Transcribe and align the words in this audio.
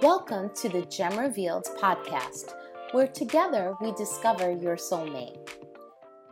Welcome 0.00 0.50
to 0.54 0.68
the 0.68 0.82
Gem 0.82 1.18
Revealed 1.18 1.66
podcast, 1.76 2.54
where 2.92 3.08
together 3.08 3.74
we 3.80 3.90
discover 3.94 4.52
your 4.52 4.76
soulmate. 4.76 5.50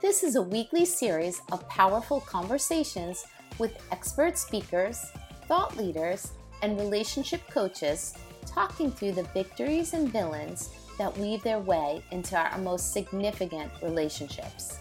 This 0.00 0.22
is 0.22 0.36
a 0.36 0.42
weekly 0.42 0.84
series 0.84 1.42
of 1.50 1.68
powerful 1.68 2.20
conversations 2.20 3.26
with 3.58 3.76
expert 3.90 4.38
speakers, 4.38 5.10
thought 5.48 5.76
leaders, 5.76 6.30
and 6.62 6.78
relationship 6.78 7.40
coaches 7.50 8.14
talking 8.46 8.92
through 8.92 9.12
the 9.12 9.28
victories 9.34 9.94
and 9.94 10.12
villains 10.12 10.70
that 10.96 11.18
weave 11.18 11.42
their 11.42 11.58
way 11.58 12.04
into 12.12 12.36
our 12.36 12.58
most 12.58 12.92
significant 12.92 13.72
relationships. 13.82 14.78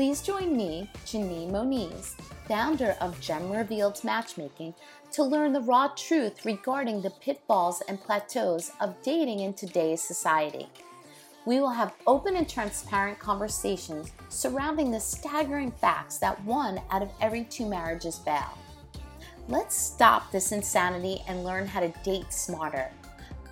Please 0.00 0.22
join 0.22 0.56
me, 0.56 0.88
Janine 1.04 1.50
Moniz, 1.50 2.16
founder 2.48 2.96
of 3.02 3.20
Gem 3.20 3.50
Revealed 3.50 4.02
Matchmaking, 4.02 4.72
to 5.12 5.22
learn 5.22 5.52
the 5.52 5.60
raw 5.60 5.88
truth 5.88 6.46
regarding 6.46 7.02
the 7.02 7.10
pitfalls 7.10 7.82
and 7.86 8.00
plateaus 8.00 8.72
of 8.80 8.94
dating 9.02 9.40
in 9.40 9.52
today's 9.52 10.00
society. 10.00 10.70
We 11.44 11.60
will 11.60 11.68
have 11.68 11.92
open 12.06 12.36
and 12.36 12.48
transparent 12.48 13.18
conversations 13.18 14.10
surrounding 14.30 14.90
the 14.90 14.98
staggering 14.98 15.70
facts 15.70 16.16
that 16.16 16.42
one 16.46 16.80
out 16.90 17.02
of 17.02 17.12
every 17.20 17.44
two 17.44 17.66
marriages 17.66 18.16
fail. 18.20 18.56
Let's 19.48 19.76
stop 19.76 20.32
this 20.32 20.50
insanity 20.50 21.22
and 21.28 21.44
learn 21.44 21.66
how 21.66 21.80
to 21.80 21.92
date 22.02 22.32
smarter. 22.32 22.90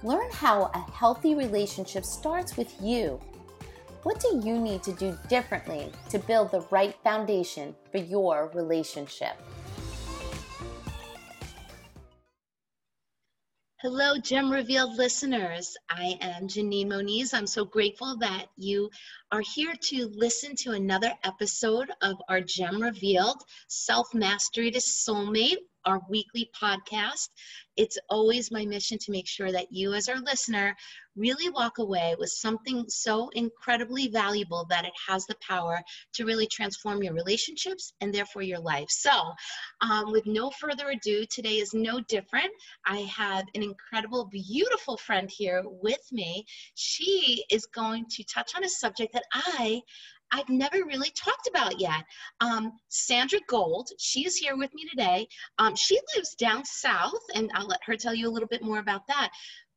Learn 0.03 0.31
how 0.33 0.71
a 0.73 0.91
healthy 0.93 1.35
relationship 1.35 2.07
starts 2.07 2.57
with 2.57 2.75
you. 2.81 3.21
What 4.05 4.21
do 4.21 4.41
you 4.45 4.59
need 4.61 4.85
to 4.85 4.93
do 4.93 5.19
differently 5.29 5.91
to 6.11 6.21
build 6.21 6.53
the 6.53 6.61
right 6.71 6.95
foundation 7.03 7.75
for 7.91 7.99
your 7.99 8.51
relationship? 8.55 9.33
Hello, 13.81 14.17
Gem 14.19 14.51
Revealed 14.51 14.97
listeners. 14.97 15.77
I 15.91 16.17
am 16.21 16.47
Janine 16.49 16.89
Moniz. 16.89 17.35
I'm 17.35 17.47
so 17.47 17.65
grateful 17.65 18.17
that 18.19 18.47
you 18.57 18.91
are 19.33 19.43
here 19.55 19.75
to 19.75 20.09
listen 20.15 20.55
to 20.57 20.73
another 20.73 21.13
episode 21.25 21.91
of 22.01 22.17
our 22.29 22.41
Gem 22.41 22.81
Revealed 22.81 23.43
Self 23.69 24.15
Mastery 24.15 24.71
to 24.71 24.79
Soulmate 24.79 25.59
our 25.85 26.03
weekly 26.09 26.51
podcast. 26.61 27.31
It's 27.79 27.97
always 28.11 28.51
my 28.51 28.67
mission 28.67 28.99
to 28.99 29.13
make 29.13 29.29
sure 29.29 29.53
that 29.53 29.69
you, 29.71 29.95
as 29.95 30.09
our 30.09 30.19
listener, 30.19 30.77
really 31.15 31.49
walk 31.49 31.79
away 31.79 32.17
with 32.19 32.29
something 32.31 32.85
so 32.89 33.29
incredibly 33.35 34.09
valuable 34.09 34.67
that 34.69 34.85
it 34.85 34.93
has 35.07 35.27
the 35.27 35.37
power 35.41 35.81
to 36.15 36.25
really 36.25 36.49
transform 36.49 37.05
your 37.05 37.15
relationships 37.15 37.93
and 38.01 38.13
therefore 38.13 38.43
your 38.43 38.59
life. 38.59 38.89
So, 38.91 39.33
um, 39.81 40.11
with 40.11 40.27
no 40.27 40.51
further 40.51 40.89
ado, 40.91 41.25
today 41.31 41.59
is 41.59 41.73
no 41.73 42.01
different. 42.09 42.51
I 42.85 42.99
have 43.03 43.45
an 43.55 43.63
incredible, 43.63 44.27
beautiful 44.27 44.97
friend 44.97 45.31
here 45.31 45.63
with 45.65 46.03
me. 46.11 46.45
She 46.75 47.45
is 47.49 47.65
going 47.67 48.07
to 48.11 48.25
touch 48.25 48.57
on 48.57 48.65
a 48.65 48.69
subject 48.69 49.13
that 49.13 49.25
I 49.33 49.83
I've 50.33 50.49
never 50.49 50.85
really 50.85 51.11
talked 51.11 51.49
about 51.49 51.81
yet. 51.81 52.05
Um, 52.41 52.73
Sandra 52.89 53.41
Gold, 53.49 53.91
she 53.99 54.27
is 54.27 54.37
here 54.37 54.57
with 54.57 54.73
me 54.75 54.87
today. 54.89 55.29
Um, 55.59 55.75
she 55.75 55.99
lives 56.15 56.35
down 56.35 56.65
south, 56.65 57.23
and 57.35 57.51
I'll 57.55 57.67
let 57.67 57.81
her 57.85 57.97
tell 57.97 58.15
you 58.15 58.29
a 58.29 58.33
little 58.33 58.49
bit 58.49 58.63
more 58.63 58.79
about 58.79 59.07
that. 59.09 59.31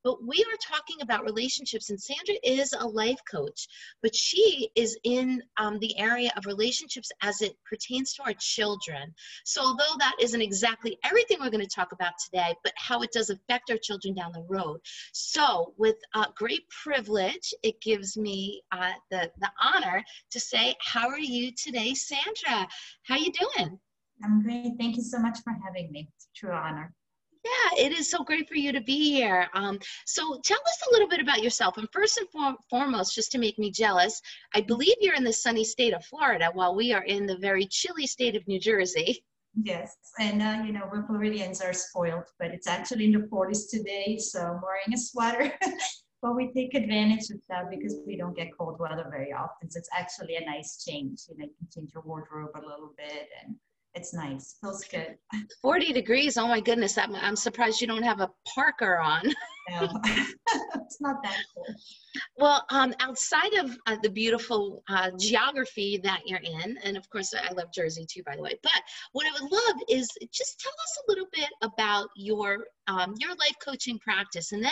But 0.03 0.23
we 0.25 0.37
are 0.37 0.75
talking 0.75 1.01
about 1.01 1.23
relationships, 1.23 1.89
and 1.89 2.01
Sandra 2.01 2.35
is 2.43 2.73
a 2.73 2.87
life 2.87 3.19
coach, 3.29 3.67
but 4.01 4.15
she 4.15 4.69
is 4.75 4.97
in 5.03 5.43
um, 5.57 5.79
the 5.79 5.97
area 5.97 6.31
of 6.37 6.45
relationships 6.45 7.11
as 7.21 7.41
it 7.41 7.55
pertains 7.69 8.13
to 8.13 8.23
our 8.23 8.33
children. 8.39 9.13
So, 9.45 9.61
although 9.61 9.95
that 9.99 10.15
isn't 10.19 10.41
exactly 10.41 10.97
everything 11.03 11.37
we're 11.39 11.49
going 11.49 11.65
to 11.65 11.75
talk 11.75 11.91
about 11.91 12.13
today, 12.23 12.55
but 12.63 12.73
how 12.75 13.01
it 13.01 13.11
does 13.11 13.29
affect 13.29 13.69
our 13.69 13.77
children 13.77 14.13
down 14.13 14.31
the 14.33 14.45
road. 14.49 14.79
So, 15.13 15.73
with 15.77 15.97
uh, 16.13 16.25
great 16.35 16.67
privilege, 16.69 17.53
it 17.63 17.79
gives 17.81 18.17
me 18.17 18.61
uh, 18.71 18.93
the, 19.09 19.31
the 19.39 19.51
honor 19.61 20.03
to 20.31 20.39
say, 20.39 20.75
How 20.81 21.07
are 21.07 21.19
you 21.19 21.51
today, 21.51 21.93
Sandra? 21.93 22.67
How 23.03 23.17
you 23.17 23.31
doing? 23.31 23.79
I'm 24.23 24.41
great. 24.43 24.73
Thank 24.77 24.97
you 24.97 25.03
so 25.03 25.19
much 25.19 25.39
for 25.43 25.53
having 25.65 25.91
me. 25.91 26.07
It's 26.15 26.25
a 26.25 26.39
true 26.39 26.53
honor. 26.53 26.93
Yeah, 27.43 27.85
it 27.85 27.91
is 27.91 28.09
so 28.09 28.23
great 28.23 28.47
for 28.47 28.55
you 28.55 28.71
to 28.71 28.81
be 28.81 29.11
here. 29.11 29.47
Um, 29.53 29.79
so 30.05 30.39
tell 30.43 30.59
us 30.59 30.83
a 30.87 30.91
little 30.91 31.07
bit 31.07 31.19
about 31.19 31.41
yourself. 31.41 31.77
And 31.77 31.87
first 31.91 32.17
and 32.17 32.29
for- 32.29 32.57
foremost, 32.69 33.15
just 33.15 33.31
to 33.31 33.39
make 33.39 33.57
me 33.57 33.71
jealous, 33.71 34.21
I 34.53 34.61
believe 34.61 34.95
you're 34.99 35.15
in 35.15 35.23
the 35.23 35.33
sunny 35.33 35.63
state 35.63 35.93
of 35.93 36.05
Florida 36.05 36.51
while 36.53 36.75
we 36.75 36.93
are 36.93 37.03
in 37.03 37.25
the 37.25 37.37
very 37.37 37.65
chilly 37.65 38.05
state 38.05 38.35
of 38.35 38.47
New 38.47 38.59
Jersey. 38.59 39.23
Yes, 39.63 39.97
and 40.19 40.41
uh, 40.41 40.63
you 40.65 40.71
know, 40.71 40.89
we 40.93 40.99
Floridians 41.07 41.61
are 41.61 41.73
spoiled, 41.73 42.23
but 42.39 42.51
it's 42.51 42.67
actually 42.67 43.05
in 43.05 43.11
the 43.11 43.27
40s 43.27 43.69
today, 43.69 44.17
so 44.17 44.39
I'm 44.39 44.61
wearing 44.61 44.93
a 44.93 44.97
sweater. 44.97 45.51
but 46.21 46.35
we 46.35 46.53
take 46.53 46.73
advantage 46.73 47.29
of 47.31 47.41
that 47.49 47.69
because 47.69 47.97
we 48.05 48.15
don't 48.15 48.35
get 48.35 48.55
cold 48.57 48.79
weather 48.79 49.07
very 49.09 49.33
often. 49.33 49.69
So 49.69 49.79
it's 49.79 49.89
actually 49.91 50.35
a 50.35 50.45
nice 50.45 50.85
change. 50.87 51.23
You 51.27 51.37
know, 51.37 51.45
you 51.45 51.53
can 51.57 51.67
change 51.73 51.91
your 51.93 52.03
wardrobe 52.03 52.51
a 52.55 52.59
little 52.59 52.93
bit 52.95 53.27
and 53.43 53.55
it's 53.93 54.13
nice. 54.13 54.55
Feels 54.61 54.83
good. 54.85 55.17
40 55.61 55.93
degrees. 55.93 56.37
Oh 56.37 56.47
my 56.47 56.59
goodness. 56.59 56.97
I'm, 56.97 57.15
I'm 57.15 57.35
surprised 57.35 57.81
you 57.81 57.87
don't 57.87 58.03
have 58.03 58.21
a 58.21 58.29
Parker 58.53 58.99
on. 58.99 59.23
no, 59.69 59.89
it's 60.05 61.01
not 61.01 61.17
that 61.23 61.37
cool. 61.55 61.75
Well, 62.37 62.65
um, 62.69 62.93
outside 62.99 63.53
of 63.53 63.77
uh, 63.87 63.97
the 64.01 64.09
beautiful 64.09 64.83
uh, 64.89 65.11
geography 65.19 65.99
that 66.03 66.21
you're 66.25 66.39
in, 66.39 66.77
and 66.83 66.97
of 66.97 67.09
course 67.09 67.33
I 67.33 67.51
love 67.53 67.71
Jersey 67.73 68.05
too, 68.09 68.23
by 68.25 68.35
the 68.35 68.41
way. 68.41 68.57
But 68.61 68.81
what 69.13 69.25
I 69.25 69.31
would 69.31 69.51
love 69.51 69.75
is 69.89 70.09
just 70.31 70.59
tell 70.59 70.71
us 70.71 70.99
a 70.99 71.11
little 71.11 71.27
bit 71.31 71.49
about 71.61 72.09
your 72.15 72.65
um, 72.87 73.13
your 73.17 73.31
life 73.31 73.55
coaching 73.63 73.99
practice, 73.99 74.51
and 74.51 74.63
then 74.63 74.71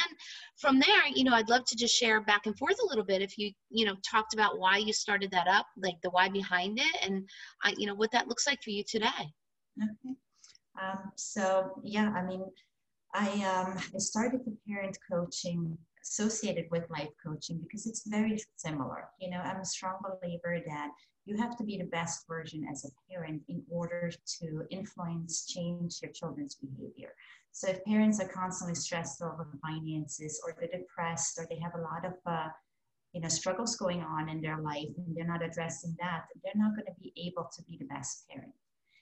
from 0.57 0.79
there, 0.79 1.07
you 1.13 1.23
know, 1.23 1.33
I'd 1.33 1.49
love 1.49 1.65
to 1.65 1.75
just 1.75 1.95
share 1.95 2.21
back 2.21 2.45
and 2.45 2.57
forth 2.57 2.77
a 2.83 2.87
little 2.87 3.05
bit. 3.05 3.21
If 3.21 3.37
you 3.37 3.51
you 3.69 3.85
know 3.85 3.95
talked 4.09 4.33
about 4.33 4.59
why 4.59 4.77
you 4.77 4.93
started 4.93 5.31
that 5.31 5.47
up, 5.47 5.65
like 5.77 5.95
the 6.03 6.09
why 6.09 6.29
behind 6.29 6.79
it, 6.79 6.95
and 7.03 7.27
uh, 7.63 7.71
you 7.77 7.87
know 7.87 7.95
what 7.95 8.11
that 8.11 8.27
looks 8.27 8.47
like 8.47 8.61
for 8.63 8.71
you 8.71 8.83
today. 8.89 9.07
Okay. 9.81 10.15
Um, 10.81 11.11
so 11.15 11.79
yeah, 11.83 12.11
I 12.15 12.25
mean, 12.25 12.43
I 13.13 13.27
um, 13.43 13.77
I 13.77 13.97
started 13.97 14.41
the 14.45 14.55
parent 14.67 14.97
coaching 15.09 15.77
associated 16.03 16.65
with 16.71 16.89
life 16.89 17.09
coaching 17.23 17.59
because 17.59 17.85
it's 17.85 18.07
very 18.07 18.41
similar. 18.55 19.09
You 19.19 19.31
know, 19.31 19.39
I'm 19.39 19.61
a 19.61 19.65
strong 19.65 19.99
believer 20.01 20.59
that 20.65 20.89
you 21.25 21.37
have 21.37 21.55
to 21.57 21.63
be 21.63 21.77
the 21.77 21.85
best 21.85 22.27
version 22.27 22.65
as 22.71 22.85
a 22.85 23.11
parent 23.11 23.43
in 23.49 23.61
order 23.69 24.11
to 24.39 24.63
influence, 24.69 25.45
change 25.45 25.99
your 26.01 26.11
children's 26.11 26.55
behavior. 26.55 27.13
So 27.51 27.69
if 27.69 27.83
parents 27.85 28.19
are 28.19 28.27
constantly 28.27 28.75
stressed 28.75 29.21
over 29.21 29.47
finances 29.61 30.41
or 30.43 30.55
they're 30.57 30.79
depressed 30.79 31.37
or 31.37 31.47
they 31.49 31.59
have 31.59 31.75
a 31.75 31.81
lot 31.81 32.05
of 32.05 32.13
uh, 32.25 32.49
you 33.13 33.21
know 33.21 33.27
struggles 33.27 33.75
going 33.75 34.01
on 34.01 34.29
in 34.29 34.41
their 34.41 34.59
life 34.59 34.89
and 34.97 35.15
they're 35.15 35.27
not 35.27 35.43
addressing 35.43 35.95
that, 35.99 36.25
they're 36.43 36.53
not 36.55 36.75
going 36.75 36.85
to 36.85 36.99
be 37.01 37.13
able 37.27 37.49
to 37.55 37.63
be 37.63 37.77
the 37.77 37.85
best 37.85 38.27
parent. 38.29 38.53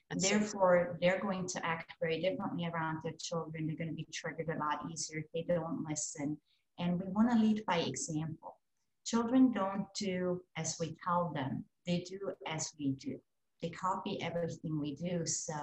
Therefore, 0.09 0.97
they're 1.02 1.19
going 1.19 1.47
to 1.50 1.66
act 1.66 1.94
very 2.00 2.22
differently 2.22 2.66
around 2.66 3.00
their 3.03 3.14
children. 3.19 3.68
They're 3.68 3.75
going 3.75 3.90
to 3.90 3.96
be 3.96 4.08
triggered 4.14 4.47
a 4.47 4.58
lot 4.58 4.90
easier 4.90 5.19
if 5.19 5.25
they 5.34 5.53
don't 5.53 5.85
listen 5.88 6.38
and 6.79 6.99
we 6.99 7.05
want 7.11 7.31
to 7.31 7.38
lead 7.38 7.63
by 7.65 7.79
example. 7.79 8.57
Children 9.05 9.51
don't 9.51 9.85
do 9.97 10.41
as 10.57 10.77
we 10.79 10.95
tell 11.03 11.31
them, 11.33 11.63
they 11.85 11.99
do 12.01 12.33
as 12.47 12.73
we 12.79 12.91
do. 12.93 13.17
They 13.61 13.69
copy 13.69 14.21
everything 14.21 14.79
we 14.79 14.95
do. 14.95 15.25
So 15.25 15.53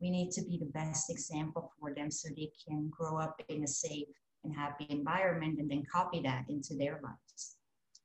we 0.00 0.10
need 0.10 0.30
to 0.32 0.42
be 0.42 0.58
the 0.58 0.72
best 0.72 1.10
example 1.10 1.72
for 1.78 1.94
them 1.94 2.10
so 2.10 2.28
they 2.30 2.50
can 2.66 2.90
grow 2.90 3.18
up 3.18 3.40
in 3.48 3.64
a 3.64 3.68
safe 3.68 4.08
and 4.44 4.54
happy 4.54 4.86
environment 4.90 5.58
and 5.58 5.70
then 5.70 5.84
copy 5.90 6.20
that 6.22 6.44
into 6.48 6.74
their 6.74 7.00
lives. 7.02 7.56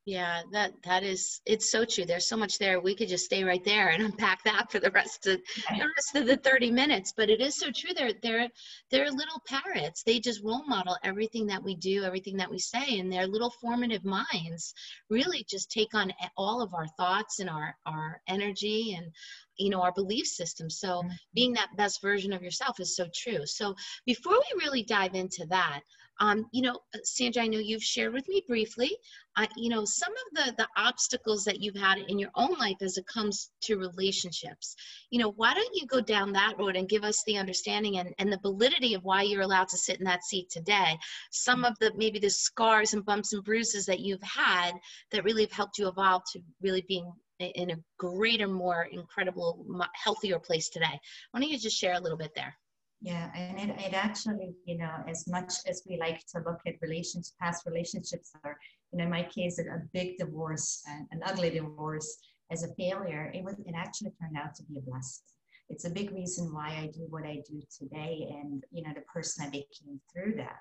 Yeah, 0.06 0.42
that 0.52 0.74
that 0.84 1.04
is 1.04 1.42
it's 1.46 1.72
so 1.72 1.86
true. 1.86 2.06
There's 2.06 2.28
so 2.28 2.36
much 2.36 2.58
there. 2.58 2.80
We 2.80 2.96
could 2.96 3.08
just 3.08 3.26
stay 3.26 3.44
right 3.44 3.64
there 3.64 3.90
and 3.90 4.02
unpack 4.06 4.44
that 4.46 4.72
for 4.72 4.80
the 4.80 4.90
rest 4.90 5.28
of 5.28 5.40
the 5.70 5.90
rest 5.96 6.16
of 6.16 6.26
the 6.26 6.38
30 6.38 6.72
minutes. 6.72 7.14
But 7.16 7.30
it 7.30 7.40
is 7.40 7.56
so 7.56 7.70
true. 7.70 7.94
They're 7.96 8.14
they're 8.24 8.50
they're 8.90 9.12
little 9.12 9.42
parrots. 9.48 10.02
They 10.02 10.20
just 10.20 10.44
role 10.44 10.66
model 10.66 10.98
everything 11.04 11.46
that 11.48 11.64
we 11.64 11.76
do, 11.76 12.04
everything 12.04 12.38
that 12.38 12.50
we 12.50 12.58
say, 12.58 12.98
and 12.98 13.14
their 13.14 13.28
little 13.28 13.52
formative 13.62 14.04
minds 14.04 14.74
really 15.10 15.46
just 15.48 15.70
take 15.70 15.94
on 15.94 16.12
all 16.36 16.64
of 16.64 16.74
our 16.74 16.88
thoughts 16.88 17.40
and 17.40 17.50
our 17.50 17.76
our 17.86 18.22
energy 18.28 18.96
and 18.98 19.12
you 19.58 19.70
know 19.70 19.82
our 19.82 19.92
belief 19.92 20.26
system 20.26 20.70
so 20.70 21.02
mm-hmm. 21.02 21.10
being 21.36 21.54
that 21.54 21.70
best 21.78 22.02
version 22.02 22.34
of 22.34 22.42
yourself 22.42 22.80
is 22.80 22.96
so 22.96 23.06
true 23.14 23.46
so 23.46 23.76
before 24.06 24.34
we 24.34 24.64
really 24.64 24.84
dive 24.84 25.14
into 25.14 25.46
that 25.48 25.82
um, 26.22 26.46
you 26.52 26.62
know, 26.62 26.80
uh, 26.94 27.00
Sandra, 27.04 27.42
I 27.42 27.48
know 27.48 27.58
you've 27.58 27.84
shared 27.84 28.14
with 28.14 28.28
me 28.30 28.44
briefly, 28.48 28.96
uh, 29.38 29.48
you 29.58 29.70
know, 29.70 29.84
some 29.86 30.14
of 30.14 30.46
the, 30.46 30.54
the 30.56 30.68
obstacles 30.78 31.44
that 31.46 31.62
you've 31.62 31.76
had 31.76 31.98
in 31.98 32.20
your 32.20 32.30
own 32.36 32.54
life 32.60 32.78
as 32.82 32.98
it 32.98 33.08
comes 33.08 33.50
to 33.62 33.80
relationships. 33.80 34.76
You 35.10 35.20
know, 35.20 35.32
why 35.32 35.56
don't 35.56 35.76
you 35.76 35.88
go 35.88 36.00
down 36.00 36.32
that 36.34 36.60
road 36.60 36.76
and 36.76 36.88
give 36.88 37.04
us 37.04 37.24
the 37.26 37.38
understanding 37.38 37.98
and, 37.98 38.14
and 38.20 38.32
the 38.32 38.40
validity 38.40 38.94
of 38.94 39.04
why 39.04 39.24
you're 39.24 39.42
allowed 39.42 39.70
to 39.70 39.78
sit 39.78 39.98
in 39.98 40.06
that 40.06 40.24
seat 40.24 40.52
today? 40.52 40.96
Some 41.32 41.66
of 41.66 41.76
the 41.80 41.92
maybe 41.96 42.20
the 42.20 42.30
scars 42.30 42.94
and 42.94 43.04
bumps 43.04 43.34
and 43.34 43.44
bruises 43.44 43.88
that 43.88 44.00
you've 44.00 44.22
had 44.22 44.74
that 45.12 45.24
really 45.24 45.42
have 45.42 45.52
helped 45.52 45.80
you 45.80 45.88
evolve 45.88 46.22
to 46.34 46.40
really 46.62 46.86
being 46.88 47.12
in 47.40 47.72
a 47.72 47.78
greater, 47.98 48.48
more 48.48 48.88
incredible, 48.92 49.66
healthier 49.96 50.38
place 50.38 50.70
today. 50.70 51.00
Why 51.32 51.40
don't 51.40 51.50
you 51.50 51.58
just 51.58 51.78
share 51.78 51.96
a 51.96 52.00
little 52.00 52.18
bit 52.18 52.34
there? 52.36 52.56
Yeah, 53.02 53.32
and 53.36 53.72
it, 53.72 53.76
it 53.80 53.94
actually, 53.94 54.54
you 54.66 54.78
know, 54.78 55.04
as 55.08 55.28
much 55.28 55.54
as 55.68 55.82
we 55.90 55.98
like 55.98 56.24
to 56.28 56.40
look 56.46 56.60
at 56.68 56.76
relations, 56.82 57.34
past 57.42 57.66
relationships, 57.66 58.32
are, 58.44 58.60
you 58.92 59.00
know, 59.00 59.06
in 59.06 59.10
my 59.10 59.24
case, 59.24 59.58
a, 59.58 59.64
big 59.92 60.18
divorce, 60.20 60.84
and 60.88 61.08
an 61.12 61.22
ugly 61.26 61.50
divorce, 61.50 62.20
as 62.52 62.64
a 62.64 62.74
failure, 62.76 63.32
it 63.34 63.44
was 63.44 63.56
it 63.66 63.74
actually 63.76 64.12
turned 64.22 64.38
out 64.38 64.54
to 64.56 64.64
be 64.64 64.78
a 64.78 64.82
blessing. 64.82 65.24
It's 65.70 65.86
a 65.86 65.90
big 65.90 66.12
reason 66.12 66.54
why 66.54 66.68
I 66.68 66.92
do 66.94 67.08
what 67.10 67.24
I 67.26 67.42
do 67.50 67.62
today, 67.76 68.28
and 68.30 68.64
you 68.72 68.84
know, 68.84 68.92
the 68.94 69.02
person 69.02 69.46
I 69.46 69.50
became 69.50 70.00
through 70.14 70.36
that. 70.38 70.60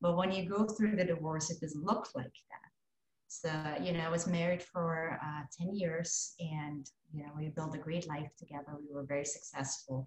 But 0.00 0.16
when 0.16 0.32
you 0.32 0.48
go 0.48 0.64
through 0.64 0.96
the 0.96 1.04
divorce, 1.04 1.50
it 1.50 1.60
doesn't 1.60 1.84
look 1.84 2.08
like 2.16 2.24
that. 2.24 2.66
So, 3.28 3.50
you 3.84 3.92
know, 3.92 4.00
I 4.00 4.08
was 4.08 4.26
married 4.26 4.62
for 4.62 5.18
uh, 5.22 5.42
10 5.58 5.74
years 5.74 6.34
and, 6.38 6.88
you 7.12 7.22
know, 7.22 7.30
we 7.36 7.48
built 7.48 7.74
a 7.74 7.78
great 7.78 8.06
life 8.08 8.30
together. 8.38 8.76
We 8.78 8.94
were 8.94 9.04
very 9.04 9.24
successful. 9.24 10.06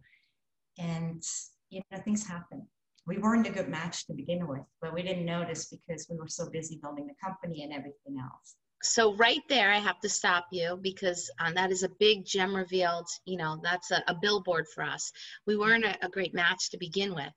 And 0.78 1.22
you 1.70 1.82
know, 1.92 2.00
things 2.00 2.26
happen. 2.26 2.68
We 3.08 3.18
weren't 3.18 3.48
a 3.48 3.52
good 3.52 3.70
match 3.70 4.06
to 4.08 4.14
begin 4.14 4.48
with, 4.48 4.62
but 4.82 4.94
we 4.94 5.02
didn't 5.02 5.26
notice 5.26 5.66
because 5.66 6.08
we 6.10 6.18
were 6.18 6.28
so 6.28 6.50
busy 6.50 6.80
building 6.82 7.08
the 7.08 7.16
company 7.24 7.64
and 7.64 7.74
everything 7.74 8.20
else. 8.20 8.56
So 8.82 9.14
right 9.16 9.42
there, 9.50 9.72
I 9.72 9.80
have 9.80 10.00
to 10.02 10.10
stop 10.10 10.48
you 10.52 10.80
because 10.82 11.30
um, 11.40 11.54
that 11.56 11.72
is 11.72 11.84
a 11.84 11.90
big 12.00 12.26
gem 12.26 12.56
revealed. 12.56 13.08
You 13.26 13.38
know, 13.38 13.60
that's 13.62 13.92
a, 13.92 14.02
a 14.08 14.16
billboard 14.22 14.68
for 14.74 14.84
us. 14.84 15.12
We 15.46 15.58
weren't 15.58 15.84
a, 15.84 15.98
a 16.06 16.10
great 16.10 16.34
match 16.34 16.70
to 16.72 16.78
begin 16.78 17.14
with 17.14 17.34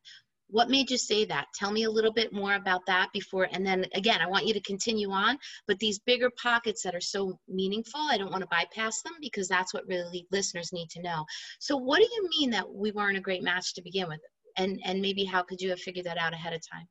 what 0.52 0.70
made 0.70 0.90
you 0.90 0.98
say 0.98 1.24
that? 1.24 1.46
Tell 1.54 1.72
me 1.72 1.84
a 1.84 1.90
little 1.90 2.12
bit 2.12 2.32
more 2.32 2.54
about 2.54 2.82
that 2.86 3.08
before 3.12 3.48
and 3.50 3.66
then 3.66 3.86
again 3.94 4.20
i 4.20 4.26
want 4.26 4.46
you 4.46 4.54
to 4.54 4.60
continue 4.60 5.10
on 5.10 5.38
but 5.66 5.78
these 5.78 5.98
bigger 6.00 6.30
pockets 6.42 6.82
that 6.82 6.94
are 6.94 7.00
so 7.00 7.38
meaningful 7.48 8.00
i 8.10 8.16
don't 8.16 8.30
want 8.30 8.42
to 8.42 8.48
bypass 8.48 9.02
them 9.02 9.14
because 9.20 9.48
that's 9.48 9.74
what 9.74 9.86
really 9.86 10.26
listeners 10.30 10.72
need 10.72 10.88
to 10.90 11.02
know. 11.02 11.24
So 11.60 11.76
what 11.76 11.98
do 11.98 12.04
you 12.04 12.28
mean 12.38 12.50
that 12.50 12.68
we 12.68 12.90
weren't 12.92 13.18
a 13.18 13.20
great 13.20 13.42
match 13.42 13.74
to 13.74 13.82
begin 13.82 14.08
with? 14.08 14.20
And 14.56 14.80
and 14.84 15.00
maybe 15.00 15.24
how 15.24 15.42
could 15.42 15.60
you 15.60 15.70
have 15.70 15.80
figured 15.80 16.06
that 16.06 16.18
out 16.18 16.34
ahead 16.34 16.52
of 16.52 16.60
time? 16.70 16.86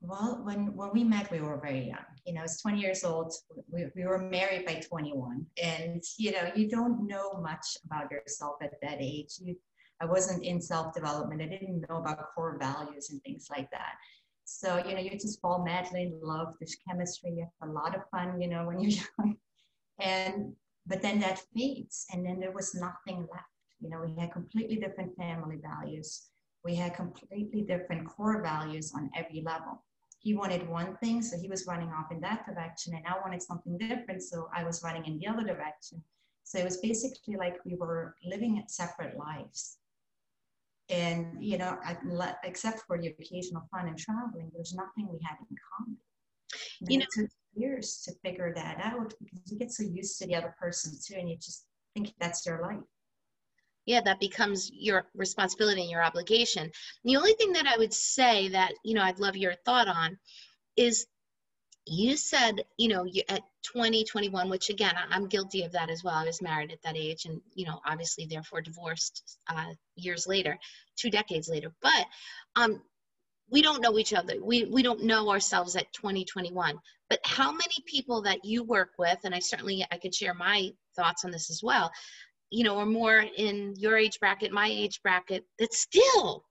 Well 0.00 0.40
when 0.44 0.74
when 0.76 0.90
we 0.92 1.04
met 1.04 1.30
we 1.30 1.40
were 1.40 1.60
very 1.60 1.86
young. 1.88 2.06
You 2.26 2.34
know 2.34 2.40
i 2.40 2.42
was 2.42 2.60
20 2.60 2.80
years 2.80 3.04
old. 3.04 3.32
We, 3.70 3.86
we 3.96 4.04
were 4.04 4.18
married 4.18 4.66
by 4.66 4.74
21 4.74 5.46
and 5.62 6.02
you 6.18 6.32
know 6.32 6.50
you 6.54 6.68
don't 6.68 7.06
know 7.06 7.40
much 7.40 7.66
about 7.86 8.10
yourself 8.10 8.56
at 8.62 8.72
that 8.82 8.98
age. 9.00 9.34
You 9.40 9.56
I 10.00 10.06
wasn't 10.06 10.44
in 10.44 10.60
self 10.60 10.94
development. 10.94 11.42
I 11.42 11.46
didn't 11.46 11.84
know 11.88 11.96
about 11.96 12.34
core 12.34 12.56
values 12.58 13.10
and 13.10 13.22
things 13.22 13.48
like 13.50 13.70
that. 13.70 13.94
So, 14.44 14.78
you 14.78 14.94
know, 14.94 15.00
you 15.00 15.10
just 15.10 15.40
fall 15.40 15.64
madly 15.64 16.04
in 16.04 16.20
love. 16.22 16.54
There's 16.58 16.76
chemistry. 16.88 17.32
You 17.32 17.46
have 17.60 17.68
a 17.68 17.72
lot 17.72 17.94
of 17.94 18.08
fun, 18.10 18.40
you 18.40 18.48
know, 18.48 18.66
when 18.66 18.80
you're 18.80 19.02
young. 19.18 19.36
And, 19.98 20.52
but 20.86 21.02
then 21.02 21.20
that 21.20 21.42
fades. 21.54 22.06
And 22.12 22.24
then 22.24 22.40
there 22.40 22.52
was 22.52 22.74
nothing 22.74 23.26
left. 23.30 23.44
You 23.80 23.90
know, 23.90 24.00
we 24.04 24.18
had 24.18 24.32
completely 24.32 24.76
different 24.76 25.16
family 25.16 25.58
values. 25.62 26.28
We 26.64 26.74
had 26.74 26.94
completely 26.94 27.62
different 27.62 28.08
core 28.08 28.42
values 28.42 28.92
on 28.94 29.10
every 29.14 29.42
level. 29.42 29.84
He 30.20 30.34
wanted 30.34 30.68
one 30.68 30.96
thing, 30.96 31.22
so 31.22 31.38
he 31.38 31.48
was 31.48 31.66
running 31.66 31.90
off 31.90 32.10
in 32.10 32.20
that 32.20 32.44
direction. 32.46 32.94
And 32.94 33.04
I 33.06 33.20
wanted 33.20 33.42
something 33.42 33.78
different, 33.78 34.22
so 34.22 34.48
I 34.54 34.64
was 34.64 34.82
running 34.82 35.04
in 35.04 35.18
the 35.18 35.28
other 35.28 35.44
direction. 35.44 36.02
So 36.42 36.58
it 36.58 36.64
was 36.64 36.78
basically 36.78 37.36
like 37.36 37.56
we 37.64 37.74
were 37.76 38.16
living 38.24 38.64
separate 38.66 39.16
lives 39.16 39.76
and 40.90 41.42
you 41.44 41.58
know 41.58 41.78
except 42.44 42.80
for 42.86 42.98
the 42.98 43.08
occasional 43.08 43.62
fun 43.70 43.88
and 43.88 43.98
traveling 43.98 44.50
there's 44.54 44.74
nothing 44.74 45.08
we 45.10 45.18
had 45.22 45.36
in 45.50 45.56
common. 45.76 45.96
And 46.80 46.90
you 46.90 46.98
know, 46.98 47.04
it 47.04 47.08
took 47.12 47.30
years 47.54 48.02
to 48.04 48.14
figure 48.24 48.52
that 48.54 48.80
out 48.82 49.12
because 49.20 49.52
you 49.52 49.58
get 49.58 49.70
so 49.70 49.82
used 49.82 50.18
to 50.18 50.26
the 50.26 50.34
other 50.34 50.54
person 50.58 50.92
too 51.04 51.18
and 51.18 51.28
you 51.28 51.36
just 51.36 51.66
think 51.94 52.14
that's 52.18 52.46
your 52.46 52.62
life. 52.62 52.80
Yeah 53.84 54.00
that 54.02 54.20
becomes 54.20 54.70
your 54.72 55.06
responsibility 55.14 55.82
and 55.82 55.90
your 55.90 56.02
obligation. 56.02 56.70
The 57.04 57.16
only 57.16 57.34
thing 57.34 57.52
that 57.52 57.66
i 57.66 57.76
would 57.76 57.92
say 57.92 58.48
that 58.48 58.72
you 58.84 58.94
know 58.94 59.02
i'd 59.02 59.20
love 59.20 59.36
your 59.36 59.54
thought 59.64 59.88
on 59.88 60.18
is 60.76 61.06
you 61.88 62.16
said 62.16 62.64
you 62.76 62.88
know 62.88 63.04
you, 63.04 63.22
at 63.28 63.42
20 63.64 64.04
21 64.04 64.48
which 64.48 64.70
again 64.70 64.94
i'm 65.10 65.26
guilty 65.26 65.62
of 65.62 65.72
that 65.72 65.90
as 65.90 66.04
well. 66.04 66.14
I 66.14 66.24
was 66.24 66.42
married 66.42 66.72
at 66.72 66.82
that 66.82 66.96
age 66.96 67.24
and 67.24 67.40
you 67.54 67.66
know 67.66 67.80
obviously 67.86 68.26
therefore 68.26 68.60
divorced 68.60 69.38
uh, 69.48 69.72
years 69.96 70.26
later 70.26 70.58
two 70.96 71.10
decades 71.10 71.48
later. 71.48 71.72
But 71.82 72.06
um, 72.56 72.82
we 73.50 73.62
don't 73.62 73.80
know 73.80 73.98
each 73.98 74.12
other. 74.12 74.34
We, 74.42 74.64
we 74.64 74.82
don't 74.82 75.04
know 75.04 75.30
ourselves 75.30 75.74
at 75.74 75.90
2021 75.94 76.78
but 77.08 77.20
how 77.24 77.50
many 77.50 77.74
people 77.86 78.22
that 78.22 78.44
you 78.44 78.62
work 78.62 78.90
with 78.98 79.18
and 79.24 79.34
i 79.34 79.38
certainly 79.38 79.84
i 79.90 79.96
could 79.96 80.14
share 80.14 80.34
my 80.34 80.70
thoughts 80.96 81.24
on 81.24 81.30
this 81.30 81.50
as 81.50 81.62
well 81.62 81.90
you 82.50 82.64
know 82.64 82.78
are 82.78 82.86
more 82.86 83.24
in 83.36 83.74
your 83.76 83.96
age 83.96 84.18
bracket 84.20 84.52
my 84.52 84.68
age 84.68 85.00
bracket 85.02 85.44
that 85.58 85.72
still 85.72 86.44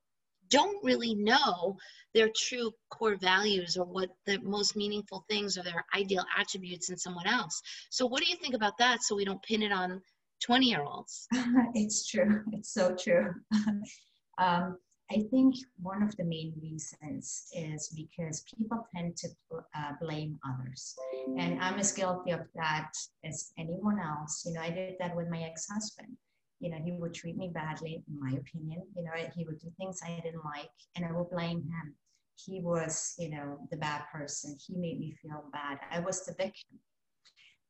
don't 0.49 0.83
really 0.83 1.15
know 1.15 1.77
their 2.13 2.29
true 2.35 2.71
core 2.89 3.17
values 3.17 3.77
or 3.77 3.85
what 3.85 4.09
the 4.25 4.39
most 4.39 4.75
meaningful 4.75 5.25
things 5.29 5.57
or 5.57 5.63
their 5.63 5.85
ideal 5.95 6.25
attributes 6.37 6.89
in 6.89 6.97
someone 6.97 7.27
else. 7.27 7.61
So, 7.89 8.05
what 8.05 8.23
do 8.23 8.29
you 8.29 8.35
think 8.37 8.55
about 8.55 8.77
that 8.79 9.03
so 9.03 9.15
we 9.15 9.25
don't 9.25 9.43
pin 9.43 9.61
it 9.61 9.71
on 9.71 10.01
20 10.43 10.65
year 10.65 10.83
olds? 10.83 11.27
it's 11.73 12.07
true. 12.07 12.43
It's 12.53 12.73
so 12.73 12.95
true. 12.95 13.33
um, 14.37 14.77
I 15.09 15.23
think 15.31 15.55
one 15.81 16.03
of 16.03 16.15
the 16.17 16.25
main 16.25 16.53
reasons 16.61 17.45
is 17.53 17.89
because 17.95 18.43
people 18.57 18.85
tend 18.93 19.15
to 19.17 19.29
uh, 19.73 19.93
blame 20.01 20.37
others. 20.45 20.95
And 21.37 21.61
I'm 21.61 21.79
as 21.79 21.93
guilty 21.93 22.31
of 22.31 22.41
that 22.55 22.91
as 23.23 23.51
anyone 23.57 23.99
else. 23.99 24.43
You 24.45 24.53
know, 24.53 24.61
I 24.61 24.69
did 24.69 24.95
that 24.99 25.15
with 25.15 25.29
my 25.29 25.43
ex 25.43 25.67
husband 25.69 26.17
you 26.59 26.69
know, 26.69 26.77
he 26.83 26.91
would 26.91 27.13
treat 27.13 27.37
me 27.37 27.51
badly, 27.53 28.03
in 28.07 28.19
my 28.19 28.37
opinion. 28.37 28.81
You 28.95 29.03
know, 29.03 29.11
he 29.35 29.45
would 29.45 29.59
do 29.59 29.71
things 29.77 29.99
I 30.03 30.19
didn't 30.23 30.43
like, 30.43 30.69
and 30.95 31.05
I 31.05 31.11
would 31.11 31.29
blame 31.29 31.61
him. 31.61 31.95
He 32.35 32.61
was, 32.61 33.15
you 33.17 33.29
know, 33.29 33.67
the 33.71 33.77
bad 33.77 34.03
person. 34.11 34.57
He 34.65 34.75
made 34.75 34.99
me 34.99 35.15
feel 35.21 35.43
bad. 35.51 35.79
I 35.91 35.99
was 35.99 36.25
the 36.25 36.33
victim. 36.33 36.79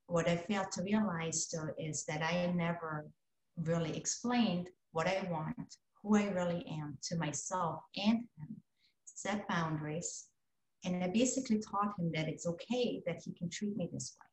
What 0.07 0.27
I 0.27 0.37
failed 0.37 0.71
to 0.73 0.83
realize, 0.83 1.47
though, 1.53 1.69
is 1.77 2.05
that 2.05 2.21
I 2.21 2.51
never 2.53 3.07
really 3.57 3.95
explained 3.95 4.69
what 4.91 5.07
I 5.07 5.27
want, 5.29 5.75
who 6.01 6.15
I 6.15 6.27
really 6.29 6.65
am 6.81 6.97
to 7.03 7.17
myself 7.17 7.81
and 7.97 8.19
him, 8.19 8.55
set 9.05 9.47
boundaries, 9.47 10.27
and 10.85 11.03
I 11.03 11.07
basically 11.07 11.59
taught 11.59 11.93
him 11.99 12.11
that 12.13 12.29
it's 12.29 12.47
okay 12.47 13.01
that 13.05 13.21
he 13.23 13.33
can 13.33 13.49
treat 13.49 13.75
me 13.75 13.89
this 13.91 14.15
way 14.19 14.26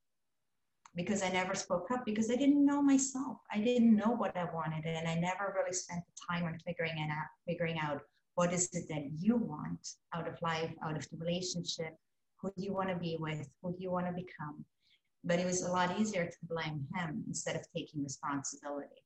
because 0.96 1.22
I 1.22 1.28
never 1.28 1.54
spoke 1.54 1.90
up 1.90 2.04
because 2.04 2.30
I 2.30 2.36
didn't 2.36 2.64
know 2.64 2.80
myself. 2.80 3.38
I 3.52 3.60
didn't 3.60 3.96
know 3.96 4.10
what 4.10 4.36
I 4.36 4.44
wanted, 4.44 4.84
and 4.84 5.08
I 5.08 5.14
never 5.14 5.54
really 5.56 5.72
spent 5.72 6.02
the 6.06 6.12
time 6.28 6.44
on 6.44 6.58
figuring 6.66 6.98
it 6.98 7.10
out, 7.10 7.28
figuring 7.46 7.78
out 7.78 8.00
what 8.34 8.52
is 8.52 8.68
it 8.72 8.88
that 8.88 9.10
you 9.18 9.36
want 9.36 9.88
out 10.14 10.28
of 10.28 10.40
life, 10.42 10.72
out 10.84 10.96
of 10.96 11.08
the 11.10 11.16
relationship, 11.16 11.96
who 12.40 12.52
do 12.56 12.64
you 12.64 12.72
want 12.72 12.88
to 12.88 12.96
be 12.96 13.16
with, 13.18 13.48
who 13.62 13.72
do 13.72 13.78
you 13.82 13.90
want 13.90 14.06
to 14.06 14.12
become. 14.12 14.64
But 15.24 15.38
it 15.38 15.46
was 15.46 15.62
a 15.62 15.70
lot 15.70 15.98
easier 15.98 16.26
to 16.26 16.36
blame 16.42 16.86
him 16.94 17.24
instead 17.26 17.56
of 17.56 17.66
taking 17.74 18.02
responsibility 18.02 19.03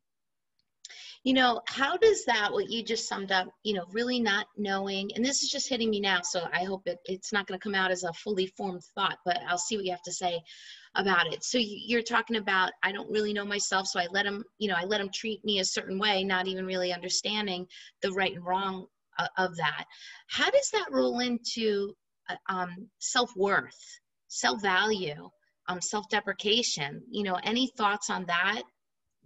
you 1.28 1.35
know 1.35 1.61
how 1.66 1.94
does 1.94 2.25
that 2.25 2.50
what 2.50 2.70
you 2.70 2.82
just 2.82 3.06
summed 3.06 3.30
up 3.30 3.49
you 3.62 3.75
know 3.75 3.85
really 3.92 4.18
not 4.18 4.47
knowing 4.56 5.11
and 5.14 5.23
this 5.23 5.42
is 5.42 5.50
just 5.50 5.68
hitting 5.68 5.90
me 5.90 6.00
now 6.00 6.20
so 6.23 6.49
i 6.54 6.64
hope 6.64 6.80
it, 6.87 6.99
it's 7.04 7.35
not 7.35 7.47
going 7.47 7.61
to 7.61 7.62
come 7.62 7.75
out 7.75 7.90
as 7.90 8.02
a 8.02 8.12
fully 8.14 8.47
formed 8.56 8.80
thought 8.94 9.18
but 9.26 9.38
i'll 9.47 9.58
see 9.58 9.76
what 9.76 9.85
you 9.85 9.90
have 9.90 10.00
to 10.00 10.11
say 10.11 10.40
about 10.94 11.30
it. 11.30 11.44
So 11.44 11.58
you're 11.61 12.00
talking 12.00 12.37
about 12.37 12.73
i 12.82 12.92
don't 12.92 13.11
really 13.11 13.35
know 13.35 13.44
myself 13.44 13.87
so 13.88 14.00
i 14.00 14.06
let 14.11 14.25
them 14.25 14.42
you 14.56 14.68
know 14.68 14.75
i 14.75 14.85
let 14.85 14.99
them 14.99 15.11
treat 15.12 15.44
me 15.44 15.58
a 15.58 15.64
certain 15.66 15.99
way 15.99 16.25
not 16.25 16.47
even 16.47 16.64
really 16.64 16.94
understanding 16.94 17.66
the 18.00 18.11
right 18.12 18.35
and 18.35 18.47
wrong 18.47 18.87
uh, 19.18 19.28
of 19.37 19.54
that. 19.56 19.85
How 20.28 20.49
does 20.50 20.70
that 20.73 20.87
roll 20.90 21.20
into 21.20 21.92
uh, 22.30 22.37
um, 22.49 22.88
self-worth 23.00 23.78
self-value 24.28 25.28
um, 25.68 25.82
self-deprecation? 25.82 27.02
You 27.11 27.25
know 27.25 27.38
any 27.44 27.70
thoughts 27.76 28.08
on 28.08 28.25
that? 28.26 28.62